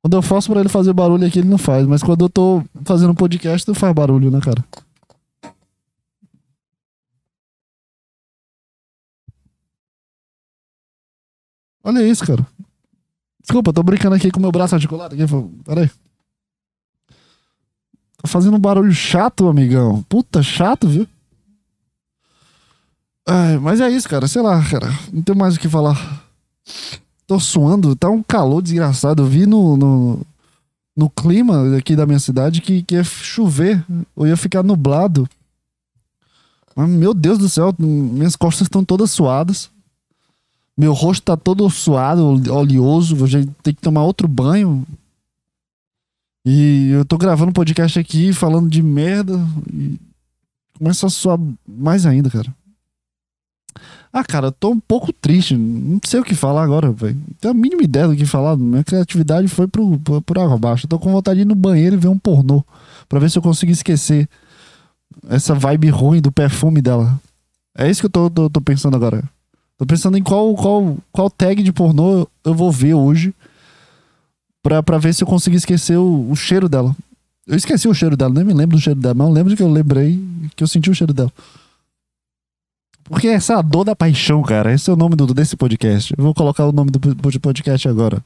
Quando 0.00 0.16
eu 0.16 0.22
forço 0.22 0.50
pra 0.50 0.60
ele 0.60 0.70
fazer 0.70 0.90
barulho 0.94 1.26
aqui, 1.26 1.40
ele 1.40 1.50
não 1.50 1.58
faz. 1.58 1.86
Mas 1.86 2.02
quando 2.02 2.24
eu 2.24 2.30
tô 2.30 2.64
fazendo 2.82 3.14
podcast, 3.14 3.66
tu 3.66 3.74
faz 3.74 3.94
barulho, 3.94 4.30
né, 4.30 4.40
cara? 4.40 4.64
Olha 11.84 12.08
isso, 12.08 12.24
cara. 12.24 12.46
Desculpa, 13.42 13.70
tô 13.70 13.82
brincando 13.82 14.14
aqui 14.14 14.30
com 14.30 14.40
meu 14.40 14.50
braço 14.50 14.74
articulado. 14.74 15.14
Aqui. 15.14 15.24
Pera 15.62 15.82
aí. 15.82 15.90
Tá 18.16 18.28
fazendo 18.28 18.56
um 18.56 18.60
barulho 18.60 18.92
chato, 18.92 19.46
amigão. 19.46 20.02
Puta, 20.04 20.42
chato, 20.42 20.88
viu? 20.88 21.06
Ai, 23.26 23.58
mas 23.58 23.80
é 23.80 23.90
isso, 23.90 24.08
cara. 24.08 24.26
Sei 24.26 24.42
lá, 24.42 24.62
cara. 24.68 24.88
Não 25.12 25.22
tenho 25.22 25.38
mais 25.38 25.56
o 25.56 25.60
que 25.60 25.68
falar. 25.68 26.24
Tô 27.26 27.38
suando. 27.38 27.94
Tá 27.94 28.08
um 28.10 28.22
calor 28.22 28.62
desgraçado. 28.62 29.22
Eu 29.22 29.26
vi 29.26 29.46
no, 29.46 29.76
no, 29.76 30.20
no 30.96 31.08
clima 31.10 31.76
aqui 31.76 31.94
da 31.94 32.06
minha 32.06 32.18
cidade 32.18 32.60
que, 32.60 32.82
que 32.82 32.96
ia 32.96 33.04
chover. 33.04 33.84
Ou 34.16 34.26
ia 34.26 34.36
ficar 34.36 34.62
nublado. 34.62 35.28
Mas, 36.74 36.88
meu 36.88 37.14
Deus 37.14 37.38
do 37.38 37.48
céu. 37.48 37.74
Minhas 37.78 38.36
costas 38.36 38.66
estão 38.66 38.84
todas 38.84 39.10
suadas. 39.10 39.70
Meu 40.76 40.92
rosto 40.92 41.22
tá 41.22 41.36
todo 41.36 41.68
suado, 41.70 42.42
oleoso. 42.52 43.14
Vou 43.14 43.28
ter 43.62 43.72
que 43.72 43.80
tomar 43.80 44.04
outro 44.04 44.26
banho. 44.26 44.84
E 46.44 46.90
eu 46.90 47.04
tô 47.04 47.16
gravando 47.16 47.50
um 47.50 47.54
podcast 47.54 47.98
aqui 48.00 48.32
falando 48.32 48.68
de 48.68 48.82
merda 48.82 49.34
e 49.72 49.96
começa 50.76 51.06
a 51.06 51.10
suar 51.10 51.38
mais 51.68 52.04
ainda, 52.04 52.28
cara. 52.28 52.52
Ah, 54.12 54.22
cara, 54.22 54.52
tô 54.52 54.70
um 54.70 54.80
pouco 54.80 55.12
triste. 55.12 55.56
Não 55.56 55.98
sei 56.04 56.20
o 56.20 56.24
que 56.24 56.34
falar 56.34 56.62
agora, 56.62 56.92
velho. 56.92 57.16
Tenho 57.40 57.52
a 57.52 57.56
mínima 57.56 57.82
ideia 57.82 58.06
do 58.06 58.14
que 58.14 58.26
falar. 58.26 58.56
Minha 58.56 58.84
criatividade 58.84 59.48
foi 59.48 59.66
pro, 59.66 59.98
pro, 60.00 60.20
pro 60.20 60.40
água 60.40 60.56
abaixo. 60.56 60.86
Tô 60.86 60.98
com 60.98 61.10
vontade 61.10 61.36
de 61.36 61.42
ir 61.42 61.46
no 61.46 61.54
banheiro 61.54 61.96
e 61.96 61.98
ver 61.98 62.08
um 62.08 62.18
pornô. 62.18 62.62
Pra 63.08 63.18
ver 63.18 63.30
se 63.30 63.38
eu 63.38 63.42
consigo 63.42 63.72
esquecer 63.72 64.28
essa 65.28 65.54
vibe 65.54 65.88
ruim 65.88 66.20
do 66.20 66.30
perfume 66.30 66.82
dela. 66.82 67.18
É 67.76 67.88
isso 67.88 68.00
que 68.02 68.06
eu 68.06 68.10
tô, 68.10 68.28
tô, 68.28 68.50
tô 68.50 68.60
pensando 68.60 68.94
agora. 68.94 69.24
Tô 69.78 69.86
pensando 69.86 70.18
em 70.18 70.22
qual, 70.22 70.54
qual, 70.54 70.96
qual 71.10 71.30
tag 71.30 71.62
de 71.62 71.72
pornô 71.72 72.28
eu 72.44 72.54
vou 72.54 72.70
ver 72.70 72.94
hoje 72.94 73.34
pra, 74.62 74.82
pra 74.82 74.98
ver 74.98 75.14
se 75.14 75.24
eu 75.24 75.26
consigo 75.26 75.56
esquecer 75.56 75.96
o, 75.96 76.30
o 76.30 76.36
cheiro 76.36 76.68
dela. 76.68 76.94
Eu 77.46 77.56
esqueci 77.56 77.88
o 77.88 77.94
cheiro 77.94 78.16
dela, 78.16 78.32
nem 78.32 78.44
me 78.44 78.52
lembro 78.52 78.76
do 78.76 78.80
cheiro 78.80 79.00
dela, 79.00 79.14
mas 79.14 79.26
eu 79.26 79.32
lembro 79.32 79.56
que 79.56 79.62
eu 79.62 79.70
lembrei 79.70 80.22
que 80.54 80.62
eu 80.62 80.68
senti 80.68 80.90
o 80.90 80.94
cheiro 80.94 81.12
dela. 81.12 81.32
Porque 83.12 83.28
essa 83.28 83.52
é 83.52 83.56
a 83.56 83.62
dor 83.62 83.84
da 83.84 83.94
paixão, 83.94 84.42
cara. 84.42 84.72
Esse 84.72 84.88
é 84.88 84.92
o 84.92 84.96
nome 84.96 85.14
do, 85.14 85.26
desse 85.34 85.54
podcast. 85.54 86.14
Eu 86.16 86.24
vou 86.24 86.32
colocar 86.32 86.64
o 86.64 86.72
nome 86.72 86.90
do 86.90 86.98
podcast 87.40 87.86
agora. 87.86 88.24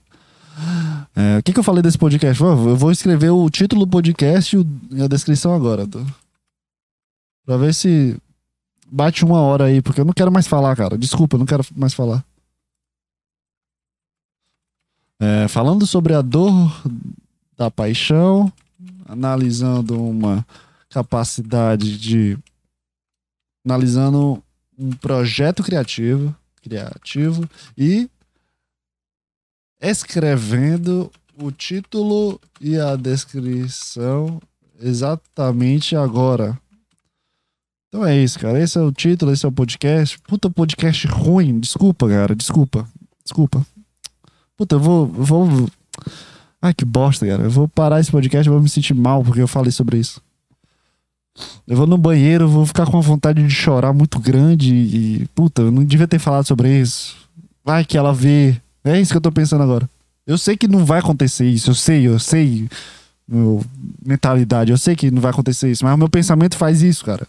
É, 1.16 1.38
o 1.38 1.42
que, 1.42 1.52
que 1.52 1.58
eu 1.58 1.64
falei 1.64 1.82
desse 1.82 1.98
podcast? 1.98 2.40
Eu 2.40 2.76
vou 2.76 2.92
escrever 2.92 3.30
o 3.30 3.50
título 3.50 3.84
do 3.84 3.90
podcast 3.90 4.56
e 4.56 5.02
a 5.02 5.08
descrição 5.08 5.52
agora. 5.52 5.88
Tá? 5.88 5.98
Pra 7.44 7.56
ver 7.56 7.74
se 7.74 8.16
bate 8.86 9.24
uma 9.24 9.40
hora 9.40 9.64
aí, 9.64 9.82
porque 9.82 10.00
eu 10.00 10.04
não 10.04 10.12
quero 10.12 10.30
mais 10.30 10.46
falar, 10.46 10.76
cara. 10.76 10.96
Desculpa, 10.96 11.34
eu 11.34 11.40
não 11.40 11.46
quero 11.46 11.64
mais 11.74 11.92
falar. 11.92 12.24
É, 15.18 15.48
falando 15.48 15.84
sobre 15.84 16.14
a 16.14 16.22
dor 16.22 16.80
da 17.56 17.72
paixão, 17.72 18.52
analisando 19.08 20.00
uma 20.00 20.46
capacidade 20.90 21.98
de. 21.98 22.38
analisando 23.64 24.40
um 24.78 24.90
projeto 24.90 25.62
criativo, 25.62 26.34
criativo 26.62 27.48
e 27.76 28.08
escrevendo 29.80 31.10
o 31.38 31.50
título 31.50 32.40
e 32.60 32.78
a 32.78 32.96
descrição 32.96 34.40
exatamente 34.80 35.96
agora. 35.96 36.58
Então 37.88 38.04
é 38.04 38.16
isso, 38.16 38.38
cara. 38.38 38.60
Esse 38.60 38.78
é 38.78 38.80
o 38.80 38.92
título, 38.92 39.32
esse 39.32 39.44
é 39.44 39.48
o 39.48 39.52
podcast. 39.52 40.18
Puta 40.20 40.50
podcast 40.50 41.06
ruim. 41.06 41.60
Desculpa, 41.60 42.08
cara. 42.08 42.34
Desculpa. 42.34 42.86
Desculpa. 43.24 43.64
Puta, 44.56 44.76
eu 44.76 44.80
vou. 44.80 45.06
Vou... 45.06 45.68
Ai, 46.60 46.74
que 46.74 46.84
bosta, 46.84 47.26
cara. 47.26 47.44
Eu 47.44 47.50
vou 47.50 47.68
parar 47.68 48.00
esse 48.00 48.10
podcast 48.10 48.48
e 48.48 48.52
vou 48.52 48.60
me 48.60 48.68
sentir 48.68 48.94
mal 48.94 49.22
porque 49.22 49.40
eu 49.40 49.48
falei 49.48 49.70
sobre 49.70 49.98
isso. 49.98 50.20
Eu 51.66 51.76
vou 51.76 51.86
no 51.86 51.98
banheiro, 51.98 52.48
vou 52.48 52.64
ficar 52.64 52.86
com 52.86 52.92
uma 52.92 53.02
vontade 53.02 53.42
de 53.42 53.52
chorar 53.52 53.92
muito 53.92 54.18
grande 54.18 54.74
e. 54.74 55.26
Puta, 55.34 55.62
eu 55.62 55.70
não 55.70 55.84
devia 55.84 56.06
ter 56.06 56.18
falado 56.18 56.46
sobre 56.46 56.80
isso. 56.80 57.16
Vai 57.64 57.84
que 57.84 57.98
ela 57.98 58.12
vê. 58.12 58.60
É 58.84 59.00
isso 59.00 59.12
que 59.12 59.16
eu 59.16 59.20
tô 59.20 59.32
pensando 59.32 59.62
agora. 59.62 59.88
Eu 60.26 60.38
sei 60.38 60.56
que 60.56 60.66
não 60.66 60.84
vai 60.84 61.00
acontecer 61.00 61.48
isso, 61.48 61.70
eu 61.70 61.74
sei, 61.74 62.06
eu 62.06 62.18
sei. 62.18 62.68
Meu 63.28 63.64
mentalidade, 64.04 64.70
eu 64.70 64.78
sei 64.78 64.94
que 64.94 65.10
não 65.10 65.20
vai 65.20 65.30
acontecer 65.30 65.70
isso, 65.70 65.84
mas 65.84 65.94
o 65.94 65.98
meu 65.98 66.08
pensamento 66.08 66.56
faz 66.56 66.82
isso, 66.82 67.04
cara. 67.04 67.26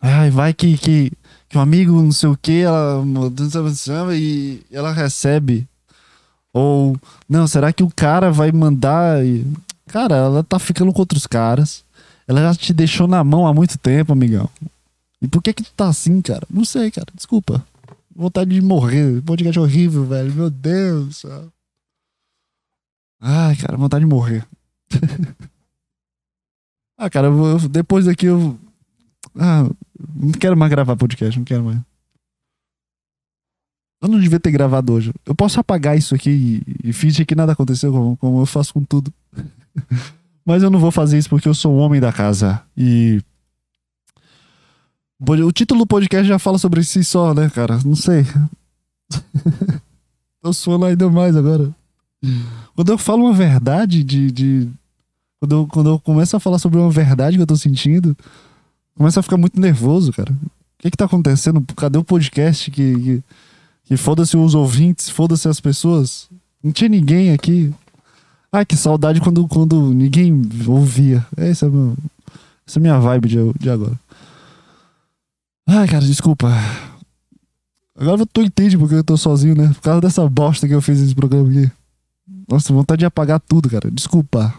Ai, 0.00 0.30
vai 0.30 0.52
que, 0.52 0.76
que, 0.76 1.12
que 1.48 1.58
um 1.58 1.60
amigo, 1.60 2.02
não 2.02 2.12
sei 2.12 2.28
o 2.28 2.36
que, 2.36 2.62
ela 2.62 3.04
e 4.16 4.60
ela 4.72 4.92
recebe. 4.92 5.66
Ou, 6.52 6.96
não, 7.28 7.46
será 7.46 7.72
que 7.72 7.82
o 7.82 7.92
cara 7.94 8.30
vai 8.30 8.50
mandar. 8.50 9.18
Cara, 9.86 10.16
ela 10.16 10.44
tá 10.44 10.58
ficando 10.58 10.92
com 10.92 11.00
outros 11.00 11.26
caras. 11.26 11.84
Ela 12.28 12.42
já 12.42 12.54
te 12.54 12.74
deixou 12.74 13.08
na 13.08 13.24
mão 13.24 13.46
há 13.46 13.54
muito 13.54 13.78
tempo, 13.78 14.12
amigão. 14.12 14.50
E 15.20 15.26
por 15.26 15.42
que 15.42 15.54
que 15.54 15.62
tu 15.62 15.72
tá 15.72 15.88
assim, 15.88 16.20
cara? 16.20 16.46
Não 16.50 16.62
sei, 16.62 16.90
cara. 16.90 17.06
Desculpa. 17.14 17.66
Vontade 18.14 18.50
de 18.50 18.60
morrer. 18.60 19.22
Podcast 19.22 19.58
horrível, 19.58 20.04
velho. 20.04 20.34
Meu 20.34 20.50
Deus 20.50 21.06
do 21.06 21.14
céu. 21.14 21.52
Ai, 23.18 23.56
cara, 23.56 23.78
vontade 23.78 24.04
de 24.04 24.10
morrer. 24.10 24.46
ah, 26.98 27.08
cara, 27.08 27.28
eu 27.28 27.68
depois 27.68 28.04
daqui 28.04 28.26
eu 28.26 28.58
ah, 29.36 29.68
não 30.14 30.32
quero 30.32 30.56
mais 30.56 30.70
gravar 30.70 30.96
podcast, 30.96 31.38
não 31.38 31.44
quero 31.44 31.64
mais. 31.64 31.80
Eu 34.02 34.08
não 34.08 34.20
devia 34.20 34.38
ter 34.38 34.52
gravado 34.52 34.92
hoje. 34.92 35.12
Eu 35.26 35.34
posso 35.34 35.58
apagar 35.58 35.96
isso 35.96 36.14
aqui 36.14 36.62
e, 36.84 36.90
e 36.90 36.92
fingir 36.92 37.26
que 37.26 37.34
nada 37.34 37.52
aconteceu, 37.52 37.90
como, 37.90 38.16
como 38.18 38.40
eu 38.40 38.46
faço 38.46 38.74
com 38.74 38.84
tudo. 38.84 39.12
Mas 40.48 40.62
eu 40.62 40.70
não 40.70 40.78
vou 40.78 40.90
fazer 40.90 41.18
isso 41.18 41.28
porque 41.28 41.46
eu 41.46 41.52
sou 41.52 41.74
o 41.74 41.76
homem 41.76 42.00
da 42.00 42.10
casa. 42.10 42.62
E. 42.74 43.20
O 45.20 45.52
título 45.52 45.80
do 45.80 45.86
podcast 45.86 46.26
já 46.26 46.38
fala 46.38 46.56
sobre 46.56 46.82
si 46.82 47.04
só, 47.04 47.34
né, 47.34 47.50
cara? 47.50 47.78
Não 47.84 47.94
sei. 47.94 48.24
Tô 50.40 50.50
suando 50.54 50.86
ainda 50.86 51.10
mais 51.10 51.36
agora. 51.36 51.70
Quando 52.74 52.90
eu 52.90 52.96
falo 52.96 53.26
uma 53.26 53.34
verdade 53.34 54.02
de. 54.02 54.30
de... 54.30 54.68
Quando, 55.38 55.54
eu, 55.54 55.66
quando 55.66 55.90
eu 55.90 55.98
começo 56.00 56.34
a 56.34 56.40
falar 56.40 56.58
sobre 56.58 56.78
uma 56.78 56.90
verdade 56.90 57.36
que 57.36 57.42
eu 57.42 57.46
tô 57.46 57.54
sentindo, 57.54 58.16
começa 58.96 59.20
a 59.20 59.22
ficar 59.22 59.36
muito 59.36 59.60
nervoso, 59.60 60.14
cara. 60.14 60.32
O 60.32 60.82
que 60.82 60.90
que 60.90 60.96
tá 60.96 61.04
acontecendo? 61.04 61.62
Cadê 61.76 61.98
o 61.98 62.02
podcast 62.02 62.70
que, 62.70 62.94
que, 62.94 63.22
que 63.84 63.96
foda-se 63.98 64.34
os 64.34 64.54
ouvintes, 64.54 65.10
foda-se 65.10 65.46
as 65.46 65.60
pessoas? 65.60 66.26
Não 66.64 66.72
tinha 66.72 66.88
ninguém 66.88 67.32
aqui. 67.32 67.72
Ai, 68.50 68.64
que 68.64 68.76
saudade 68.76 69.20
quando, 69.20 69.46
quando 69.46 69.92
ninguém 69.92 70.42
ouvia. 70.66 71.24
Essa 71.36 71.66
é, 71.66 71.68
meu, 71.68 71.94
essa 72.66 72.78
é 72.78 72.80
a 72.80 72.82
minha 72.82 72.98
vibe 72.98 73.28
de, 73.28 73.36
de 73.58 73.70
agora. 73.70 73.98
Ai, 75.66 75.86
cara, 75.86 76.04
desculpa. 76.04 76.48
Agora 77.98 78.24
tu 78.24 78.40
entende 78.40 78.78
porque 78.78 78.94
eu 78.94 79.04
tô 79.04 79.16
sozinho, 79.16 79.54
né? 79.54 79.68
Por 79.68 79.82
causa 79.82 80.00
dessa 80.00 80.26
bosta 80.28 80.66
que 80.66 80.74
eu 80.74 80.80
fiz 80.80 80.98
esse 80.98 81.14
programa 81.14 81.48
aqui. 81.50 81.70
Nossa, 82.48 82.72
vontade 82.72 83.00
de 83.00 83.06
apagar 83.06 83.38
tudo, 83.40 83.68
cara. 83.68 83.90
Desculpa. 83.90 84.54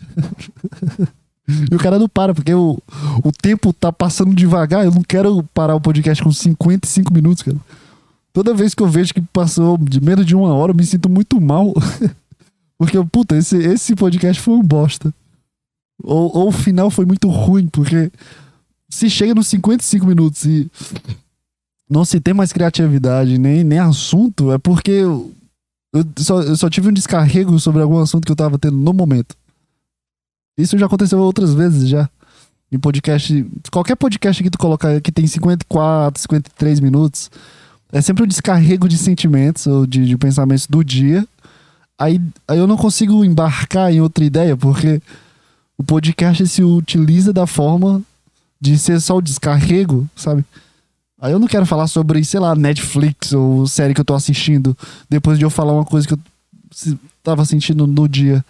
e 1.48 1.74
o 1.74 1.78
cara 1.78 1.98
não 1.98 2.08
para, 2.08 2.32
porque 2.32 2.54
o, 2.54 2.78
o 3.24 3.32
tempo 3.32 3.72
tá 3.72 3.92
passando 3.92 4.32
devagar. 4.32 4.84
Eu 4.84 4.92
não 4.92 5.02
quero 5.02 5.42
parar 5.54 5.74
o 5.74 5.80
podcast 5.80 6.22
com 6.22 6.30
55 6.30 7.12
minutos, 7.12 7.42
cara. 7.42 7.56
Toda 8.32 8.54
vez 8.54 8.74
que 8.74 8.82
eu 8.82 8.88
vejo 8.88 9.12
que 9.12 9.20
passou 9.20 9.76
de 9.76 10.00
menos 10.00 10.24
de 10.24 10.36
uma 10.36 10.54
hora, 10.54 10.70
eu 10.70 10.76
me 10.76 10.86
sinto 10.86 11.08
muito 11.08 11.40
mal. 11.40 11.74
porque, 12.80 12.96
puta, 13.12 13.36
esse, 13.36 13.58
esse 13.58 13.94
podcast 13.94 14.40
foi 14.40 14.54
um 14.54 14.62
bosta. 14.62 15.12
Ou, 16.02 16.34
ou 16.34 16.48
o 16.48 16.52
final 16.52 16.90
foi 16.90 17.04
muito 17.04 17.28
ruim, 17.28 17.66
porque 17.66 18.10
se 18.88 19.10
chega 19.10 19.34
nos 19.34 19.48
55 19.48 20.06
minutos 20.06 20.46
e 20.46 20.70
não 21.90 22.06
se 22.06 22.18
tem 22.18 22.32
mais 22.32 22.54
criatividade 22.54 23.36
nem, 23.36 23.62
nem 23.62 23.78
assunto, 23.78 24.50
é 24.50 24.56
porque 24.56 24.92
eu, 24.92 25.30
eu, 25.92 26.02
só, 26.20 26.40
eu 26.40 26.56
só 26.56 26.70
tive 26.70 26.88
um 26.88 26.92
descarrego 26.92 27.60
sobre 27.60 27.82
algum 27.82 27.98
assunto 27.98 28.24
que 28.24 28.32
eu 28.32 28.36
tava 28.36 28.58
tendo 28.58 28.78
no 28.78 28.94
momento. 28.94 29.36
Isso 30.56 30.78
já 30.78 30.86
aconteceu 30.86 31.18
outras 31.18 31.52
vezes 31.52 31.86
já. 31.86 32.08
Em 32.72 32.78
podcast. 32.78 33.46
Qualquer 33.70 33.96
podcast 33.96 34.42
que 34.42 34.48
tu 34.48 34.56
colocar 34.56 34.98
que 35.02 35.12
tem 35.12 35.26
54, 35.26 36.18
53 36.18 36.80
minutos, 36.80 37.30
é 37.92 38.00
sempre 38.00 38.24
um 38.24 38.26
descarrego 38.26 38.88
de 38.88 38.96
sentimentos 38.96 39.66
ou 39.66 39.86
de, 39.86 40.06
de 40.06 40.16
pensamentos 40.16 40.66
do 40.66 40.82
dia. 40.82 41.28
Aí, 42.00 42.18
aí 42.48 42.58
eu 42.58 42.66
não 42.66 42.78
consigo 42.78 43.22
embarcar 43.22 43.92
em 43.92 44.00
outra 44.00 44.24
ideia, 44.24 44.56
porque 44.56 45.02
o 45.76 45.84
podcast 45.84 46.48
se 46.48 46.62
utiliza 46.62 47.30
da 47.30 47.46
forma 47.46 48.00
de 48.58 48.78
ser 48.78 48.98
só 49.02 49.18
o 49.18 49.22
descarrego, 49.22 50.08
sabe? 50.16 50.42
Aí 51.20 51.30
eu 51.30 51.38
não 51.38 51.46
quero 51.46 51.66
falar 51.66 51.86
sobre, 51.88 52.24
sei 52.24 52.40
lá, 52.40 52.54
Netflix 52.54 53.34
ou 53.34 53.66
série 53.66 53.92
que 53.92 54.00
eu 54.00 54.04
tô 54.04 54.14
assistindo 54.14 54.74
depois 55.10 55.38
de 55.38 55.44
eu 55.44 55.50
falar 55.50 55.74
uma 55.74 55.84
coisa 55.84 56.08
que 56.08 56.14
eu 56.14 56.18
tava 57.22 57.44
sentindo 57.44 57.86
no 57.86 58.08
dia. 58.08 58.42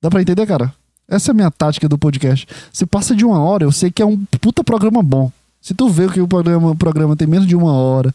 Dá 0.00 0.08
pra 0.08 0.22
entender, 0.22 0.46
cara? 0.46 0.74
Essa 1.06 1.30
é 1.30 1.32
a 1.32 1.34
minha 1.34 1.50
tática 1.50 1.86
do 1.86 1.98
podcast. 1.98 2.48
Se 2.72 2.86
passa 2.86 3.14
de 3.14 3.22
uma 3.22 3.38
hora, 3.38 3.64
eu 3.64 3.72
sei 3.72 3.90
que 3.90 4.00
é 4.00 4.06
um 4.06 4.24
puta 4.40 4.64
programa 4.64 5.02
bom. 5.02 5.30
Se 5.60 5.74
tu 5.74 5.90
vê 5.90 6.08
que 6.08 6.22
o 6.22 6.26
programa, 6.26 6.70
o 6.70 6.76
programa 6.76 7.14
tem 7.14 7.28
menos 7.28 7.46
de 7.46 7.54
uma 7.54 7.72
hora, 7.72 8.14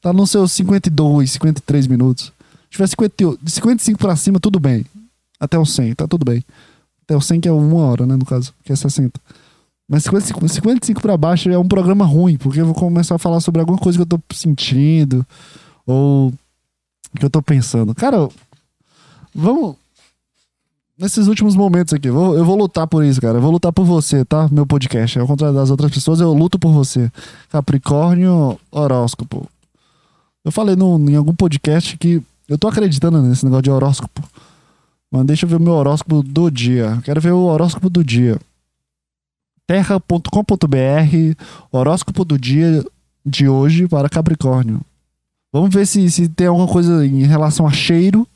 tá 0.00 0.12
nos 0.12 0.30
seus 0.30 0.50
52, 0.50 1.30
53 1.30 1.86
minutos. 1.86 2.32
Tiver 2.72 2.86
50, 2.86 3.38
de 3.42 3.50
55 3.50 3.98
pra 3.98 4.16
cima, 4.16 4.40
tudo 4.40 4.58
bem. 4.58 4.86
Até 5.38 5.58
o 5.58 5.66
100, 5.66 5.94
tá 5.94 6.08
tudo 6.08 6.24
bem. 6.24 6.42
Até 7.04 7.14
o 7.14 7.20
100 7.20 7.42
que 7.42 7.48
é 7.48 7.52
uma 7.52 7.84
hora, 7.84 8.06
né, 8.06 8.16
no 8.16 8.24
caso, 8.24 8.54
que 8.64 8.72
é 8.72 8.76
60. 8.76 9.20
Mas 9.86 10.04
55, 10.04 10.48
55 10.48 11.02
para 11.02 11.14
baixo 11.18 11.50
é 11.50 11.58
um 11.58 11.68
programa 11.68 12.06
ruim, 12.06 12.38
porque 12.38 12.62
eu 12.62 12.64
vou 12.64 12.74
começar 12.74 13.16
a 13.16 13.18
falar 13.18 13.40
sobre 13.40 13.60
alguma 13.60 13.76
coisa 13.76 13.98
que 13.98 14.02
eu 14.02 14.06
tô 14.06 14.18
sentindo 14.34 15.26
ou 15.86 16.32
que 17.14 17.26
eu 17.26 17.28
tô 17.28 17.42
pensando. 17.42 17.94
Cara, 17.94 18.26
vamos. 19.34 19.76
Nesses 20.96 21.26
últimos 21.26 21.54
momentos 21.54 21.92
aqui, 21.92 22.08
vou, 22.08 22.38
eu 22.38 22.44
vou 22.44 22.56
lutar 22.56 22.86
por 22.86 23.04
isso, 23.04 23.20
cara. 23.20 23.36
Eu 23.36 23.42
vou 23.42 23.50
lutar 23.50 23.72
por 23.72 23.84
você, 23.84 24.24
tá? 24.24 24.48
Meu 24.50 24.64
podcast. 24.64 25.18
Ao 25.18 25.26
contrário 25.26 25.54
das 25.54 25.70
outras 25.70 25.90
pessoas, 25.90 26.20
eu 26.20 26.32
luto 26.32 26.58
por 26.58 26.72
você. 26.72 27.12
Capricórnio, 27.50 28.58
horóscopo. 28.70 29.46
Eu 30.42 30.50
falei 30.50 30.74
no, 30.74 30.98
em 31.10 31.16
algum 31.16 31.34
podcast 31.34 31.98
que 31.98 32.22
eu 32.48 32.58
tô 32.58 32.68
acreditando 32.68 33.22
nesse 33.22 33.44
negócio 33.44 33.62
de 33.62 33.70
horóscopo. 33.70 34.22
Mas 35.10 35.26
deixa 35.26 35.44
eu 35.44 35.50
ver 35.50 35.56
o 35.56 35.60
meu 35.60 35.74
horóscopo 35.74 36.22
do 36.22 36.50
dia. 36.50 37.00
Quero 37.04 37.20
ver 37.20 37.32
o 37.32 37.44
horóscopo 37.44 37.90
do 37.90 38.02
dia 38.02 38.38
terra.com.br, 39.66 41.36
horóscopo 41.70 42.24
do 42.26 42.38
dia 42.38 42.84
de 43.24 43.48
hoje 43.48 43.88
para 43.88 44.08
Capricórnio. 44.08 44.82
Vamos 45.50 45.74
ver 45.74 45.86
se, 45.86 46.10
se 46.10 46.28
tem 46.28 46.46
alguma 46.46 46.68
coisa 46.68 47.06
em 47.06 47.22
relação 47.22 47.66
a 47.66 47.70
cheiro 47.70 48.28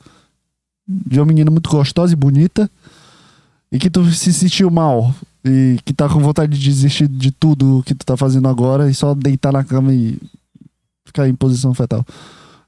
de 0.87 1.19
uma 1.19 1.25
menina 1.25 1.51
muito 1.51 1.69
gostosa 1.69 2.13
e 2.13 2.15
bonita 2.15 2.69
e 3.71 3.77
que 3.77 3.89
tu 3.89 4.03
se 4.11 4.33
sentiu 4.33 4.71
mal 4.71 5.13
e 5.45 5.77
que 5.85 5.93
tá 5.93 6.07
com 6.07 6.19
vontade 6.19 6.57
de 6.57 6.63
desistir 6.63 7.07
de 7.07 7.31
tudo 7.31 7.83
que 7.85 7.93
tu 7.93 8.05
tá 8.05 8.17
fazendo 8.17 8.47
agora 8.47 8.89
e 8.89 8.93
só 8.93 9.13
deitar 9.13 9.51
na 9.51 9.63
cama 9.63 9.93
e 9.93 10.19
ficar 11.05 11.27
em 11.27 11.35
posição 11.35 11.73
fetal. 11.73 12.05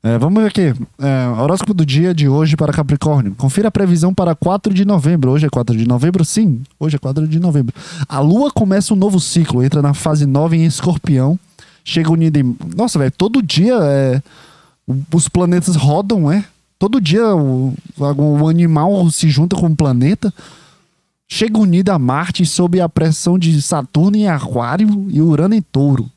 É, 0.01 0.17
vamos 0.17 0.41
ver 0.41 0.47
aqui. 0.47 0.73
É, 0.97 1.27
horóscopo 1.27 1.73
do 1.73 1.85
dia 1.85 2.13
de 2.13 2.29
hoje 2.29 2.55
para 2.55 2.71
Capricórnio. 2.71 3.35
Confira 3.35 3.67
a 3.67 3.71
previsão 3.71 4.13
para 4.13 4.33
4 4.33 4.73
de 4.73 4.85
novembro. 4.85 5.31
Hoje 5.31 5.45
é 5.45 5.49
4 5.49 5.75
de 5.75 5.85
novembro? 5.85 6.23
Sim, 6.23 6.61
hoje 6.79 6.95
é 6.95 6.99
4 6.99 7.27
de 7.27 7.39
novembro. 7.39 7.75
A 8.07 8.19
lua 8.19 8.49
começa 8.49 8.93
um 8.93 8.97
novo 8.97 9.19
ciclo, 9.19 9.61
entra 9.61 9.81
na 9.81 9.93
fase 9.93 10.25
9 10.25 10.55
em 10.55 10.65
escorpião. 10.65 11.37
Chega 11.83 12.11
unida 12.11 12.39
em. 12.39 12.55
Nossa, 12.75 12.97
velho, 12.97 13.11
todo 13.11 13.41
dia 13.41 13.75
é... 13.81 14.21
os 15.13 15.27
planetas 15.27 15.75
rodam, 15.75 16.31
é? 16.31 16.45
Todo 16.77 17.01
dia 17.01 17.35
o, 17.35 17.73
o 17.97 18.47
animal 18.47 19.09
se 19.11 19.29
junta 19.29 19.53
com 19.57 19.67
o 19.67 19.75
planeta. 19.75 20.33
Chega 21.27 21.59
unida 21.59 21.93
a 21.93 21.99
Marte 21.99 22.45
sob 22.45 22.79
a 22.79 22.87
pressão 22.87 23.37
de 23.37 23.61
Saturno 23.61 24.15
em 24.15 24.29
Aquário 24.29 25.07
e 25.09 25.21
Urano 25.21 25.55
em 25.55 25.61
Touro 25.61 26.09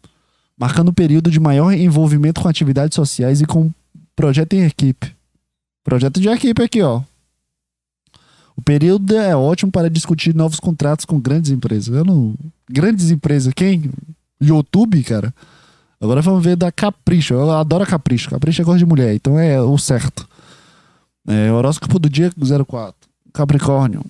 marcando 0.59 0.89
o 0.89 0.93
período 0.93 1.31
de 1.31 1.41
maior 1.41 1.73
envolvimento 1.73 2.41
com 2.41 2.49
atividades 2.49 2.95
sociais 2.95 3.41
e 3.41 3.47
com 3.47 3.71
projeto 4.15 4.53
em 4.55 4.65
equipe. 4.65 5.15
Projeto 5.85 6.21
de 6.21 6.29
equipe 6.29 6.63
aqui, 6.63 6.83
ó. 6.83 7.03
O 8.57 8.63
período 8.63 9.17
é 9.17 9.35
ótimo 9.35 9.73
para 9.73 9.89
discutir 9.89 10.35
novos 10.35 10.61
contratos 10.61 11.05
com 11.05 11.19
grandes 11.19 11.51
empresas. 11.51 11.95
Eu 11.95 12.05
não... 12.05 12.35
Grandes 12.71 13.11
empresas, 13.11 13.53
quem? 13.55 13.91
YouTube, 14.41 15.03
cara. 15.03 15.35
Agora 16.01 16.21
vamos 16.21 16.45
ver 16.45 16.57
da 16.57 16.71
Capricho. 16.71 17.35
Eu 17.35 17.51
adoro 17.51 17.87
Capricho. 17.87 18.31
Capricho 18.31 18.63
é 18.63 18.65
coisa 18.65 18.79
de 18.79 18.87
mulher, 18.87 19.15
então 19.15 19.39
é 19.39 19.61
o 19.61 19.79
certo. 19.79 20.29
É, 21.27 21.51
horóscopo 21.53 21.99
do 21.99 22.11
dia 22.11 22.31
04. 22.67 22.95
Capricórnio. 23.33 24.05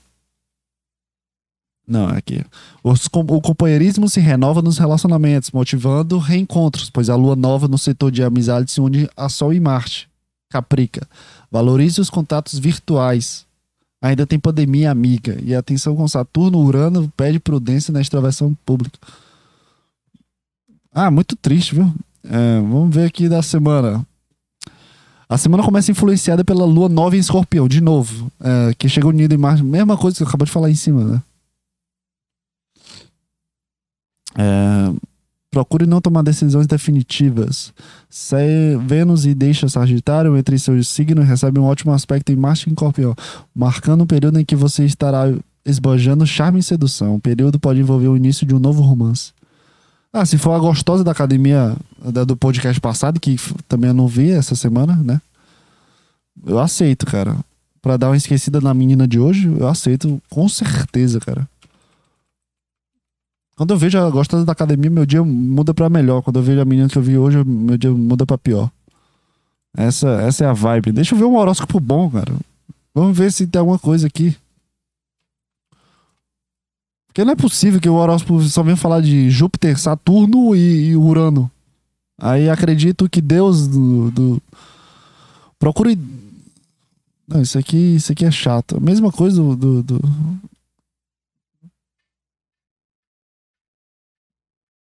Não, 1.87 2.09
é 2.09 2.19
aqui. 2.19 2.45
Os, 2.83 3.07
o 3.13 3.41
companheirismo 3.41 4.09
se 4.09 4.21
renova 4.21 4.63
nos 4.63 4.79
relacionamentos, 4.79 5.51
motivando 5.51 6.19
reencontros, 6.19 6.89
pois 6.89 7.11
a 7.11 7.17
lua 7.17 7.35
nova 7.35 7.67
no 7.67 7.77
setor 7.77 8.11
de 8.11 8.23
amizade 8.23 8.71
se 8.71 8.81
une 8.81 9.09
a 9.17 9.29
Sol 9.29 9.53
e 9.53 9.61
Marte. 9.61 10.09
Caprica. 10.49 11.07
Valorize 11.51 12.01
os 12.01 12.11
contatos 12.11 12.59
virtuais. 12.59 13.47
Ainda 14.01 14.27
tem 14.27 14.39
pandemia 14.39 14.91
amiga. 14.91 15.39
E 15.43 15.55
atenção 15.55 15.97
com 15.97 16.07
Saturno, 16.07 16.59
Urano 16.59 17.11
pede 17.17 17.39
prudência 17.39 17.93
na 17.93 18.01
extravasão 18.01 18.57
pública. 18.67 18.99
Ah, 20.93 21.11
muito 21.11 21.35
triste, 21.37 21.75
viu? 21.75 21.93
É, 22.25 22.61
vamos 22.61 22.95
ver 22.95 23.07
aqui 23.07 23.29
da 23.29 23.43
semana. 23.43 24.07
A 25.29 25.39
semana 25.39 25.63
começa 25.63 25.91
influenciada 25.91 26.45
pela 26.45 26.67
lua 26.67 26.89
nova 26.89 27.17
em 27.17 27.21
escorpião, 27.21 27.67
de 27.67 27.81
novo. 27.81 28.31
É, 28.41 28.75
que 28.75 28.89
chega 28.89 29.07
unida 29.07 29.35
em 29.35 29.39
Marte. 29.39 29.63
Mesma 29.63 29.97
coisa 29.97 30.17
que 30.17 30.23
eu 30.23 30.29
acabei 30.29 30.45
de 30.45 30.53
falar 30.53 30.71
em 30.71 30.75
cima, 30.75 31.05
né? 31.05 31.23
É, 34.37 34.93
procure 35.51 35.87
não 35.87 36.01
tomar 36.01 36.23
decisões 36.23 36.67
definitivas. 36.67 37.73
Se 38.09 38.77
Vênus 38.87 39.27
e 39.27 39.35
deixa 39.35 39.69
Sagitário 39.69 40.37
entre 40.37 40.59
seus 40.59 40.89
signos 40.89 41.27
recebe 41.27 41.61
um 41.61 41.65
ótimo 41.65 41.93
aspecto 41.93 42.33
em 42.33 42.37
Marte 42.37 42.69
e 42.69 42.73
Escorpião, 42.73 43.15
marcando 43.55 44.03
um 44.03 44.07
período 44.07 44.41
em 44.41 44.45
que 44.45 44.57
você 44.57 44.85
estará 44.85 45.33
esbanjando 45.65 46.27
charme 46.27 46.59
e 46.59 46.63
sedução. 46.63 47.15
O 47.15 47.21
período 47.21 47.61
pode 47.61 47.81
envolver 47.81 48.09
o 48.09 48.17
início 48.17 48.47
de 48.47 48.55
um 48.55 48.59
novo 48.59 48.83
romance. 48.83 49.33
Ah, 50.13 50.27
se 50.27 50.37
for 50.37 50.53
a 50.53 50.59
gostosa 50.59 51.03
da 51.03 51.13
academia 51.13 51.75
do 52.27 52.37
podcast 52.37 52.81
passado, 52.81 53.19
que 53.19 53.37
também 53.67 53.89
eu 53.89 53.95
não 53.95 54.07
vi 54.07 54.31
essa 54.31 54.55
semana, 54.55 54.97
né? 54.97 55.21
Eu 56.47 56.59
aceito, 56.59 57.07
cara. 57.07 57.37
Pra 57.81 57.97
dar 57.97 58.09
uma 58.09 58.17
esquecida 58.17 58.61
na 58.61 58.75
menina 58.75 59.09
de 59.09 59.19
hoje, 59.19 59.47
eu 59.47 59.67
aceito 59.67 60.21
com 60.31 60.49
certeza, 60.49 61.19
cara. 61.19 61.49
Quando 63.57 63.73
eu 63.73 63.77
vejo 63.77 63.99
a 63.99 64.11
gostosa 64.11 64.45
da 64.45 64.53
academia, 64.53 64.91
meu 64.91 65.05
dia 65.05 65.23
muda 65.23 65.75
pra 65.75 65.91
melhor. 65.91 66.23
Quando 66.23 66.37
eu 66.37 66.43
vejo 66.43 66.61
a 66.61 66.65
menina 66.65 66.89
que 66.89 66.97
eu 66.97 67.03
vi 67.03 67.19
hoje, 67.19 67.45
meu 67.45 67.77
dia 67.77 67.91
muda 67.91 68.25
pra 68.25 68.39
pior. 68.39 68.71
Essa, 69.77 70.09
essa 70.23 70.45
é 70.45 70.49
a 70.49 70.53
vibe. 70.53 70.93
Deixa 70.93 71.15
eu 71.15 71.19
ver 71.19 71.25
um 71.25 71.37
horóscopo 71.37 71.79
bom, 71.79 72.11
cara. 72.11 72.35
Vamos 72.95 73.17
ver 73.17 73.33
se 73.33 73.47
tem 73.47 73.61
alguma 73.61 73.79
coisa 73.79 74.07
aqui. 74.07 74.37
Porque 77.07 77.25
não 77.25 77.33
é 77.33 77.37
possível 77.37 77.79
que 77.79 77.89
o 77.89 77.95
horóscopo 77.95 78.43
só 78.43 78.63
venha 78.63 78.77
falar 78.77 79.03
de 79.03 79.31
Júpiter, 79.31 79.79
Saturno 79.79 80.57
e, 80.57 80.91
e 80.91 80.97
Urano. 80.97 81.51
Aí 82.19 82.49
acredito 82.49 83.09
que 83.09 83.21
Deus 83.21 83.69
do, 83.69 84.11
do... 84.11 84.43
procure. 85.59 85.99
Não, 87.29 87.43
isso 87.43 87.59
aqui, 87.59 87.97
isso 87.97 88.13
aqui 88.13 88.25
é 88.25 88.31
chato. 88.31 88.79
A 88.79 88.81
mesma 88.81 89.13
coisa 89.13 89.43
do, 89.43 89.57
do, 89.57 89.83
do 89.83 90.01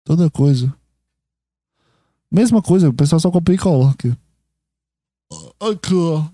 Toda 0.07 0.31
coisa. 0.31 0.73
Mesma 2.31 2.63
coisa, 2.63 2.89
o 2.89 2.95
pessoal 2.95 3.19
só 3.19 3.29
copia 3.29 3.57
e 3.57 3.59
coloca. 3.59 4.17
Aqui, 5.61 5.95
ó. 5.95 6.25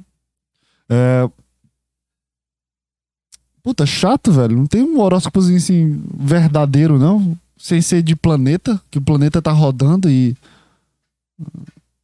É... 0.91 1.29
Puta, 3.63 3.87
chato, 3.87 4.31
velho. 4.31 4.59
Não 4.59 4.67
tem 4.67 4.83
um 4.83 5.01
horóscopozinho 5.01 5.57
assim 5.57 6.05
verdadeiro, 6.15 6.99
não. 6.99 7.35
Sem 7.57 7.81
ser 7.81 8.03
de 8.03 8.15
planeta, 8.15 8.79
que 8.91 8.99
o 8.99 9.03
planeta 9.03 9.41
tá 9.41 9.53
rodando 9.53 10.11
e. 10.11 10.37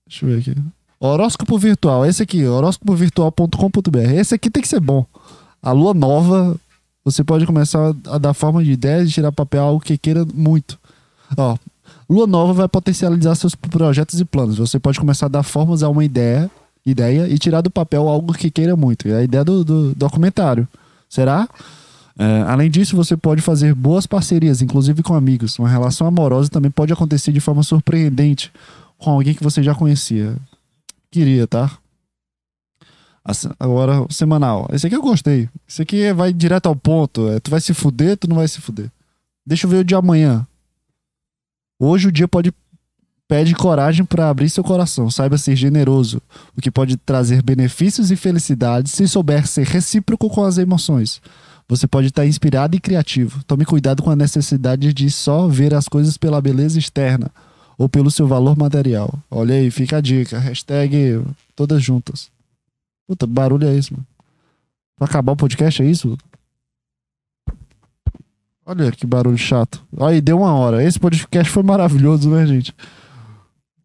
Deixa 0.07 0.25
eu 0.25 0.31
ver 0.31 0.39
aqui. 0.41 0.55
Horóscopo 0.99 1.59
virtual. 1.59 2.07
Esse 2.07 2.23
aqui, 2.23 2.47
horóscopovirtual.com.br. 2.47 3.99
Esse 4.17 4.35
aqui 4.35 4.49
tem 4.49 4.63
que 4.63 4.69
ser 4.69 4.81
bom. 4.81 5.05
A 5.61 5.71
lua 5.73 5.93
nova, 5.93 6.59
você 7.05 7.23
pode 7.23 7.45
começar 7.45 7.95
a 8.07 8.17
dar 8.17 8.33
forma 8.33 8.65
de 8.65 8.73
ideias 8.73 9.11
e 9.11 9.13
tirar 9.13 9.33
papel 9.33 9.63
algo 9.63 9.81
que 9.81 9.99
queira 9.99 10.25
muito. 10.33 10.79
Ó, 11.37 11.57
lua 12.09 12.27
nova 12.27 12.53
vai 12.53 12.69
potencializar 12.69 13.35
seus 13.35 13.55
projetos 13.55 14.21
e 14.21 14.25
planos. 14.25 14.59
Você 14.59 14.79
pode 14.79 14.99
começar 14.99 15.27
a 15.27 15.29
dar 15.31 15.43
formas 15.43 15.83
a 15.83 15.89
uma 15.89 16.05
ideia, 16.05 16.51
ideia 16.85 17.29
e 17.29 17.39
tirar 17.39 17.61
do 17.61 17.71
papel 17.71 18.09
algo 18.09 18.33
que 18.33 18.51
queira 18.51 18.77
muito. 18.77 19.09
É 19.09 19.17
a 19.17 19.23
ideia 19.23 19.45
do, 19.45 19.65
do 19.65 19.95
documentário. 19.95 20.67
Será? 21.09 21.49
É, 22.19 22.43
além 22.49 22.69
disso, 22.71 22.97
você 22.97 23.17
pode 23.17 23.41
fazer 23.41 23.75
boas 23.75 24.07
parcerias, 24.07 24.61
inclusive 24.61 25.03
com 25.03 25.15
amigos. 25.15 25.59
Uma 25.59 25.69
relação 25.69 26.07
amorosa 26.07 26.51
também 26.51 26.71
pode 26.71 26.93
acontecer 26.93 27.31
de 27.31 27.41
forma 27.41 27.63
surpreendente 27.63 28.51
com 28.99 29.11
alguém 29.11 29.35
que 29.35 29.43
você 29.43 29.63
já 29.63 29.75
conhecia. 29.75 30.37
Queria, 31.11 31.47
tá? 31.47 31.79
Agora, 33.61 34.07
semanal. 34.11 34.69
Esse 34.73 34.87
aqui 34.87 34.97
eu 34.97 35.03
gostei. 35.03 35.49
Esse 35.69 35.83
aqui 35.83 36.13
vai 36.13 36.33
direto 36.33 36.67
ao 36.67 36.75
ponto. 36.75 37.29
É, 37.29 37.39
tu 37.39 37.51
vai 37.51 37.61
se 37.61 37.73
fuder, 37.73 38.17
tu 38.17 38.29
não 38.29 38.37
vai 38.37 38.49
se 38.49 38.61
fuder. 38.61 38.91
Deixa 39.47 39.67
eu 39.67 39.71
ver 39.71 39.79
o 39.79 39.85
de 39.85 39.95
amanhã. 39.95 40.47
Hoje 41.79 42.09
o 42.09 42.13
dia 42.13 42.27
pode 42.27 42.53
pede 43.29 43.55
coragem 43.55 44.05
para 44.07 44.31
abrir 44.31 44.49
seu 44.49 44.65
coração. 44.65 45.11
Saiba 45.11 45.37
ser 45.37 45.55
generoso, 45.55 46.21
o 46.57 46.61
que 46.63 46.71
pode 46.71 46.97
trazer 46.97 47.43
benefícios 47.43 48.11
e 48.11 48.17
felicidade 48.17 48.89
se 48.89 49.07
souber 49.07 49.47
ser 49.47 49.67
recíproco 49.67 50.31
com 50.31 50.43
as 50.45 50.57
emoções. 50.57 51.21
Você 51.69 51.87
pode 51.87 52.07
estar 52.07 52.25
inspirado 52.25 52.75
e 52.75 52.81
criativo. 52.81 53.45
Tome 53.45 53.67
cuidado 53.67 54.03
com 54.03 54.11
a 54.11 54.17
necessidade 54.17 54.95
de 54.95 55.11
só 55.11 55.47
ver 55.47 55.75
as 55.75 55.87
coisas 55.87 56.17
pela 56.17 56.41
beleza 56.41 56.79
externa 56.79 57.31
ou 57.77 57.89
pelo 57.89 58.11
seu 58.11 58.27
valor 58.27 58.57
material. 58.57 59.13
Olha 59.31 59.55
aí, 59.55 59.71
fica 59.71 59.99
a 59.99 60.01
dica. 60.01 60.39
Hashtag 60.39 61.23
todas 61.55 61.83
juntas. 61.83 62.31
Puta, 63.07 63.27
barulho 63.27 63.69
é 63.69 63.77
isso, 63.77 63.93
mano. 63.93 64.07
Vai 64.99 65.09
acabar 65.09 65.33
o 65.33 65.37
podcast, 65.37 65.83
é 65.83 65.87
isso? 65.87 66.17
Olha 68.69 68.93
que 68.93 69.07
barulho 69.07 69.39
chato. 69.39 69.83
Aí, 69.99 70.21
deu 70.21 70.41
uma 70.41 70.53
hora. 70.53 70.85
Esse 70.85 71.01
podcast 71.01 71.51
foi 71.51 71.63
maravilhoso, 71.63 72.29
né, 72.29 72.47
gente? 72.47 72.75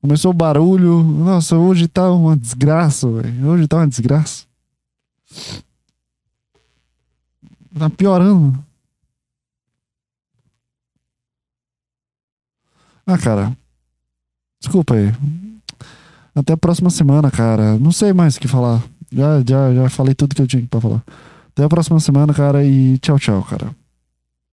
Começou 0.01 0.31
o 0.31 0.33
barulho. 0.33 1.01
Nossa, 1.01 1.55
hoje 1.55 1.87
tá 1.87 2.11
uma 2.11 2.35
desgraça, 2.35 3.09
velho. 3.09 3.47
Hoje 3.47 3.65
tá 3.65 3.77
uma 3.77 3.87
desgraça. 3.87 4.45
Tá 7.79 7.89
piorando. 7.89 8.61
Ah, 13.07 13.17
cara. 13.17 13.55
Desculpa 14.59 14.95
aí. 14.95 15.13
Até 16.35 16.51
a 16.51 16.57
próxima 16.57 16.89
semana, 16.89 17.31
cara. 17.31 17.79
Não 17.79 17.93
sei 17.93 18.11
mais 18.11 18.35
o 18.35 18.39
que 18.41 18.49
falar. 18.49 18.83
Já, 19.09 19.41
já, 19.47 19.73
já 19.73 19.89
falei 19.89 20.13
tudo 20.13 20.35
que 20.35 20.41
eu 20.41 20.47
tinha 20.47 20.67
pra 20.67 20.81
falar. 20.81 21.01
Até 21.51 21.63
a 21.63 21.69
próxima 21.69 22.01
semana, 22.01 22.33
cara. 22.33 22.65
E 22.65 22.97
tchau, 22.97 23.17
tchau, 23.17 23.41
cara. 23.43 23.82